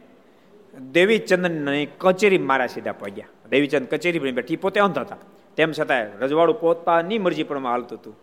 [0.92, 5.16] દેવીચંદનની કચેરી મારા સીધા પગ્યા દેવીચંદ કચેરી પણ બેઠી પોતે અંધ હતા.
[5.56, 8.18] તેમ છતાં રજવાડું પોતાની મરજી પ્રમાણે હાલતું હતું.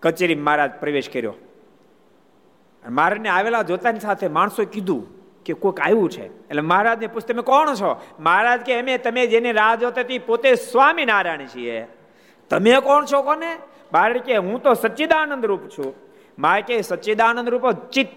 [0.00, 1.34] કચેરી મહારાજ પ્રવેશ કર્યો.
[2.88, 6.26] મહારાજને આવેલા જોતાની સાથે માણસો કીધું કે કોઈક આવ્યું છે.
[6.26, 8.00] એટલે મહારાજને પૂછ તમે કોણ છો?
[8.20, 11.86] મહારાજ કે, અમે, તમે જેને રાહ જોતા હતી પોતે સ્વામિનારાયણ છીએ.
[12.50, 13.56] તમે કોણ છો કોને?
[13.92, 15.94] બહાર કે, હું તો સચ્ચિદાનંદ રૂપ છું.
[16.38, 18.16] મારે કે, સચ્ચિદાનંદ રૂપ ચિત્ત.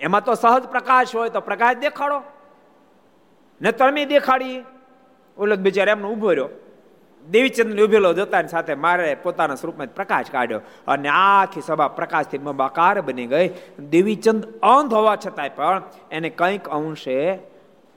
[0.00, 2.22] એમાં તો સહજ પ્રકાશ હોય તો પ્રકાશ દેખાડો.
[3.62, 4.64] ને તમે દેખાડી.
[5.38, 6.48] ઓલો બિચારા એમનો ઊભો રહ્યો.
[7.30, 10.60] દેવીચંદ ઉભેલો જતા સાથે મારે પોતાના સ્વરૂપમાં પ્રકાશ કાઢ્યો.
[10.88, 13.50] અને આખી સભા પ્રકાશથી મબાકાર બની ગઈ.
[13.88, 17.38] દેવીચંદ અંધ હોવા છતાંય પણ એને કંઈક અંશે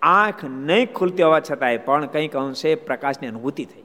[0.02, 3.84] આંખ નહીં ખુલતી હોવા છતાંય પણ કંઈક અંશે પ્રકાશની અનુભૂતિ થઈ.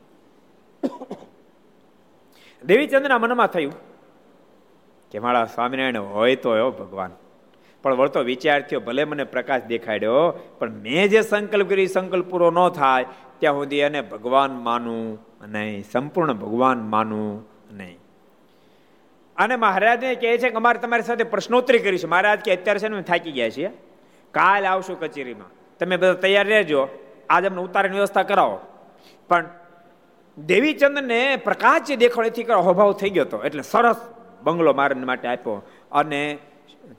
[2.65, 3.73] દેવીચંદના મનમાં થયું
[5.11, 7.11] કે મારા સ્વામિનારાયણ હોય તો એવો ભગવાન.
[7.83, 12.51] પણ વળતો વિચાર થયો, ભલે મને પ્રકાશ દેખાડ્યો, પણ મેં જે સંકલ્પ કરી સંકલ્પ પૂરો
[12.51, 13.07] ન થાય.
[13.41, 17.99] ત્યાં સુધી એને ભગવાન માનું નહીં સંપૂર્ણ ભગવાન માનું નહીં.
[19.37, 23.03] અને મહારાજને કહે છે કે અમારે તમારી સાથે પ્રશ્નોત્તરી કરીશું મહારાજ કે અત્યારે છે ને
[23.03, 23.71] થાકી ગયા છીએ.
[24.33, 25.79] કાલ આવશું કચેરીમાં.
[25.79, 26.89] તમે બધા તૈયાર રહેજો.
[27.31, 28.61] આજ અમને ઉતારની વ્યવસ્થા કરાવો.
[29.29, 29.49] પણ
[30.39, 32.61] દેવીચંદને પ્રકાશ જે દેખાડેથી કરો.
[32.61, 33.97] અભાવ થઈ ગયો હતો એટલે સરસ
[34.43, 35.63] બંગલો મારા માટે આપ્યો.
[35.93, 36.39] અને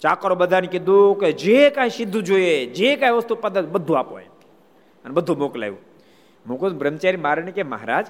[0.01, 4.27] ચાકરો બધાને કીધું કે જે કાંઈ સીધું જોઈએ, જે કાંઈ વસ્તુ પદાર્થ બધું આપો એમ.
[5.05, 5.90] અને બધું મોકલાયું.
[6.47, 8.07] મુકુદ બ્રહ્મચારી મારે કે, મહારાજ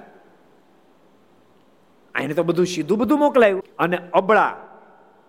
[2.21, 3.63] એને તો બધું સીધું બધું મોકલાયું.
[3.79, 4.57] અને અબળા,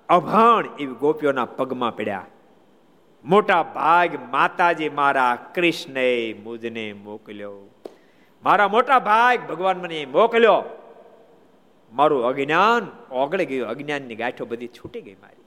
[0.09, 2.27] અભાણ એવી ગોપીઓના પગમાં પડ્યા.
[3.25, 7.71] મોટા ભાગ માતાજી મારા કૃષ્ણે મુજને મોકલ્યો.
[8.45, 10.65] મારા મોટા ભાગ ભગવાન મને મોકલ્યો.
[11.93, 13.69] મારું અજ્ઞાન ઓગળી ગયું.
[13.69, 15.43] અજ્ઞાનની ગાંઠો બધી છૂટી ગઈ મારી.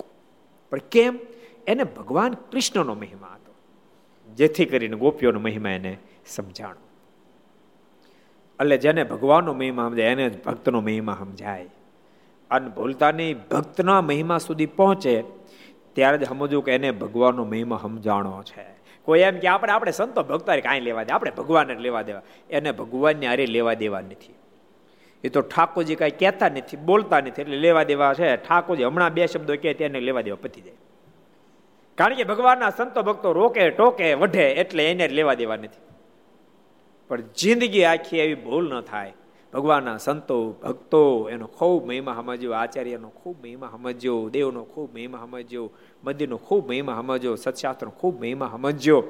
[0.72, 1.20] પણ કેમ?
[1.68, 3.56] એને ભગવાન કૃષ્ણનો મહિમા હતો.
[4.34, 6.85] જેથી કરીને ગોપીઓનો મહિમા એને સમજાણો.
[8.60, 11.70] એટલે જેને ભગવાનનો મહિમા સમજાય, એને જ ભક્તનો મહિમા સમજાય.
[12.52, 15.24] અને ભૂલતાની ભક્તના મહિમા સુધી પહોંચે,
[15.94, 18.76] ત્યારે જ સમજવું કે એને ભગવાનનો મહિમા સમજાણો છે.
[19.04, 22.22] કોઈ એમ કે આપણે આપણે સંતો ભક્તો કાંઈ લેવા દે, આપણે ભગવાનને લેવા દેવા.
[22.50, 24.34] એને ભગવાનને અરે લેવા દેવા નથી.
[25.24, 28.36] એ તો ઠાકોરજી કાંઈ કહેતા નથી, બોલતા નથી, એટલે લેવા દેવા છે.
[28.36, 30.74] ઠાકોરજી હમણાં બે શબ્દો કહે તેને લેવા દેવા પતી જાય.
[31.96, 35.95] કારણ કે ભગવાનના સંતો ભક્તો રોકે, ટોકે વઢે એટલે એને લેવા દેવા નથી.
[37.08, 39.14] પણ જિંદગી આખી એવી ભૂલ ન થાય.
[39.54, 45.72] ભગવાનના સંતો, ભક્તો, એનો ખૂબ મહિમા સમજ્યો, આચાર્યનો ખૂબ મહિમા સમજ્યો, દેવનો ખૂબ મહિમા સમજ્યો,
[46.04, 49.04] મંદિરનો ખૂબ મહિમા સમજ્યો, સત્શાસ્ત્રનો ખૂબ મહિમા સમજ્યો.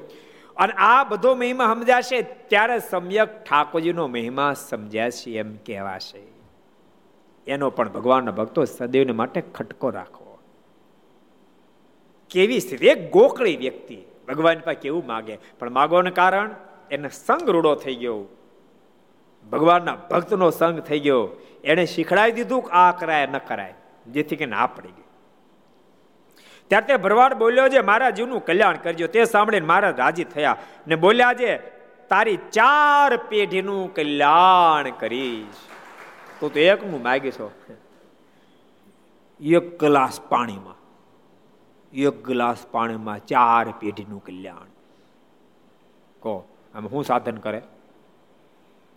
[0.58, 6.36] અને આ બધો મહિમા સમજાશે ત્યારે સમ્યક ઠાકોરજીનો મહિમા સમજાશે એમ કહેવાશે.
[7.48, 10.40] એનો પણ ભગવાનના ભક્તો સદૈવને માટે ખટકો રાખો
[12.30, 12.88] કેવી સ્થિતિ?
[12.88, 13.98] એક ગોકળી વ્યક્તિ
[14.28, 15.38] ભગવાન પાસે કેવું માગે?
[15.60, 16.50] પણ માગવાનું કારણ?
[16.92, 18.24] એને સંગ રૂડો થઈ ગયો.
[19.52, 21.30] ભગવાનના ભક્તનો સંગ થઈ ગયો.
[21.64, 23.74] એને શીખડાવી દીધું કે આ કરાય, ન કરાય.
[24.08, 25.04] જેથી કે ના પડી ગઈ.
[26.68, 29.08] ત્યારે તે ભરવાડ બોલ્યો છે, મારા જીવનું કલ્યાણ કરજો.
[29.08, 30.58] તે સાંભળીને મારા રાજી થયા
[30.88, 31.58] ને બોલ્યા છે,
[32.08, 35.56] તારી ચાર પેઢીનું કલ્યાણ કરીશ.
[36.40, 37.52] તો તો એકનું માગીશો
[39.40, 40.76] એક ગ્લાસ પાણીમાં.
[41.94, 44.68] એક ગ્લાસ પાણીમાં ચાર પેઢીનું કલ્યાણ.
[46.20, 47.62] કહો આમ શું સાધન કરે?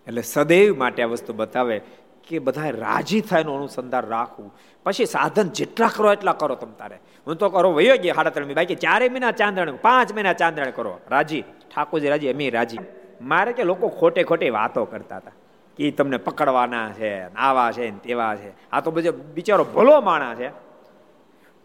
[0.06, 1.80] એટલે સદૈવ માટે આ વસ્તુ બતાવે
[2.28, 4.54] કે બધા રાજી થાય એનું અનુસંધાન રાખવું.
[4.84, 6.98] પછી સાધન જેટલા કરો એટલા કરો તમ તારે.
[7.26, 11.00] હું તો કરો વયો ગયા સાડા ત્રણ બાકી ચારે મહિના ચાંદણ, પાંચ મહિના ચાંદણ કરો.
[11.10, 11.42] રાજી.
[11.42, 12.78] ઠાકોરજી રાજી અમે રાજી.
[13.20, 15.30] મારે કે લોકો ખોટે ખોટે વાતો કરતા હતા.
[15.76, 18.70] કે તમને પકડવાના છે આવા છે, ને તેવા છે.
[18.70, 20.48] આ તો બધો બિચારો ભલો માણા છે.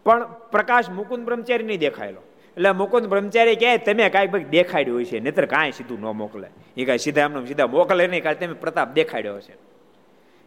[0.04, 2.20] પણ પ્રકાશ મુકુંદ બ્રહ્મચારી નહીં દેખાયેલો.
[2.56, 6.48] એટલે મુકુંદ બ્રહ્મચારી કહે, તમે કાંઈ ભાઈ દેખાડ્યું હોય છે નહીતર કાંઈ સીધું ન મોકલે.
[6.76, 9.54] એ કાંઈ સીધા એમને સીધા મોકલે નહીં કાંઈ તમે પ્રતાપ દેખાડ્યો છે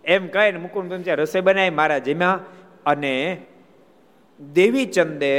[0.05, 2.39] એમ કહીને મુકુંદ બ્રહ્મચારી રસોઈ બનાવી મારા જેમાં,
[2.85, 3.13] અને
[4.39, 5.33] દેવીચંદે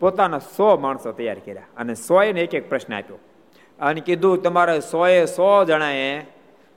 [0.00, 3.18] પોતાના સો માણસો તૈયાર કર્યા, અને સો એને એક એક પ્રશ્ન આપ્યો.
[3.78, 6.26] અને કીધું, તમારે સો એ સો જણાએ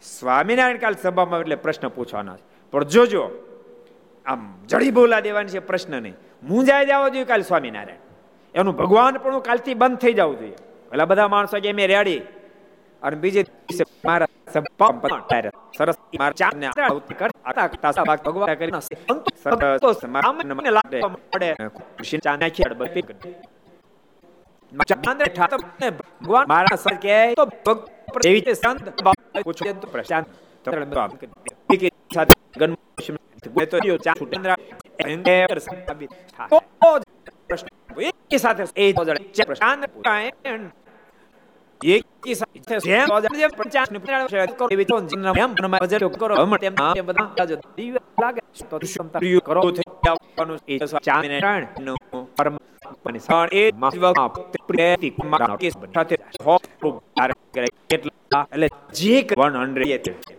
[0.01, 2.45] સ્વામિનારાયણ કાલ સભામાં એટલે પ્રશ્ન પૂછવાના છે.
[2.73, 3.23] પણ જોજો,
[4.25, 6.15] આમ જડી બોલા દેવાની છે, પ્રશ્ન નહીં.
[6.43, 8.08] મૂંઝાઈ જવો જોઈએ કાલ સ્વામિનારાયણ.
[8.55, 10.55] એનું ભગવાન પણ કાલથી બંધ થઈ જવું જોઈએ
[10.91, 12.21] એટલે બધા માણસો કે મેં રેડી
[13.03, 13.45] અને બીજે
[14.77, 15.09] ભગવાન
[37.97, 39.83] એકી સાથે એ પ્રશાંત
[41.81, 46.17] એકી સાથે જેમ જે 50 ને 50 કરો એવી તો જન્મ એમ પણ માં બજેટ
[46.17, 50.79] કરો હમ તેમ આ બધા જો દિવ્ય લાગે તો ક્ષમતા પ્રિય કરો તો આવવાનું એ
[51.01, 51.95] ચાર ને ત્રણ નો
[52.35, 52.57] પરમ
[53.03, 54.27] પણ સણ એ માસવા
[54.67, 56.95] પ્રેતિ કુમાર કે સાથે હો ખૂબ
[57.87, 60.38] કેટલા એટલે જે 100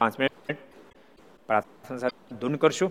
[0.00, 0.58] પાંચ મિનિટ
[1.46, 2.90] પ્રાર્થના સાથે ધૂન કરશું.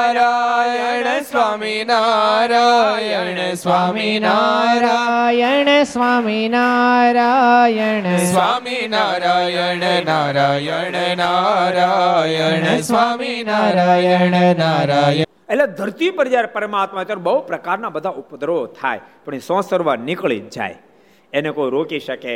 [0.01, 15.67] નારાયણ સ્વામી નારાયણ સ્વામી નારાયણ સ્વામી નારાયણ સ્વામી નારાયણ નારાયણ નારાયણ સ્વામી નારાયણ નારાયણ એટલે
[15.67, 20.75] ધરતી પર જ્યારે પરમાત્મા ત્યારે બહુ પ્રકારના બધા ઉપદ્રવો થાય, પણ એ સંસરવા નીકળી જાય.
[21.33, 22.35] એને કોઈ રોકી શકે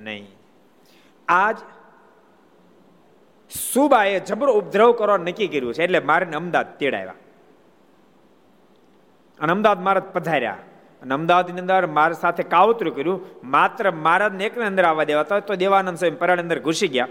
[0.00, 0.26] નહીં.
[1.28, 1.56] આજ
[3.54, 5.84] સુબાએ જબરો ઉપદ્રવ કરવા નક્કી કર્યું છે.
[5.84, 7.14] એટલે મારીને અમદાવાદ તેડાવ્યા.
[9.40, 10.56] અને અમદાવાદ મહારાજ પધાર્યા.
[11.02, 13.26] અને અમદાવાદની અંદર મારા સાથે કાવતરું કર્યું.
[13.44, 17.08] માત્ર મહારાજને એકને અંદર આવવા દેવા તો દેવાનંદ સ્વામી પરાણ અંદર ઘૂસી ગયા.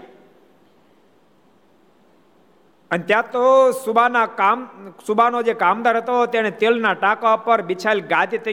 [2.90, 4.68] અને ત્યાં તો સુબાના કામ
[5.06, 8.52] સુબાનો જે કામદાર હતો તેને તેલના ટાંકા પર બિછાયેલ ગાદી થઈ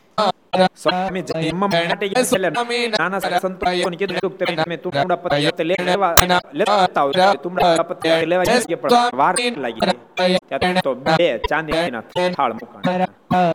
[0.75, 6.11] સ્વામી જન્મ માટે એટલે નાના સંતોને કીધું કે તમે તુમડા પત્તે લેવા
[6.53, 13.51] લેતા આવો તુમડા પત્તે લેવા જઈએ પણ વાર લાગી તો બે ચાંદીના થાળ મુકાણા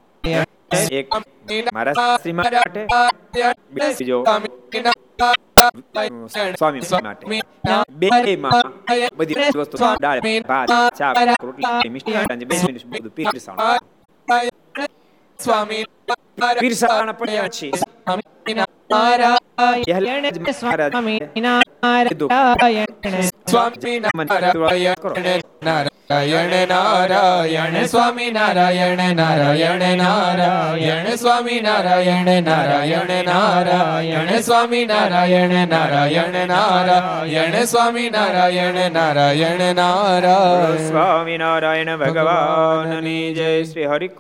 [0.93, 1.07] એક
[1.73, 2.81] મારા શ્રી માટે
[3.73, 4.19] બીજો
[6.55, 7.43] સ્વામી માટે
[7.95, 8.73] બે માં
[9.17, 13.61] બધી વસ્તુ દાળ ભાત શાક રોટલી મિષ્ટાન બધું પીરસાણ
[15.39, 15.85] સ્વામી
[16.39, 17.71] પીરસાણ પડ્યા છે
[23.47, 25.35] સ્વામી નારાયણ
[25.65, 38.11] નારાયણ નારાયણ સ્વામી નારાયણ નારાયણ નારાયણ સ્વામી નારાયણ નારાયણ નારાયણ સ્વામી નારાયણ નારાયણ નારાયણ સ્વામી
[38.11, 44.11] નારાયણ નારાયણ નારાયણ સ્વામિનારાયણ ભગવાનની જય શ્રી હરિ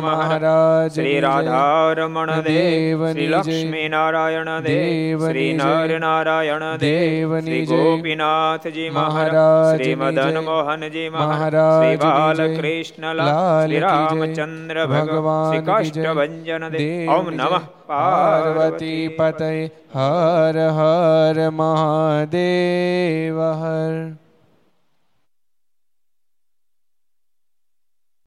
[0.00, 9.72] મહારાજ શ્રી રાધારમણ દેવ શ્રી લક્ષ્મી નારાયણ દેવ શ્રી નર નારાયણ દેવ શ્રી ગોપીનાથજી મહારાજ
[9.72, 19.52] શ્રી મદન મોહનજી મહારાજ શ્રી બાલકૃષ્ણલાલ શ્રી રામચંદ્ર ભગવાન શ્રી દેવ ઓમ નમઃ પાર્વતી પતય
[19.96, 23.94] હર હર મહાદેવ હર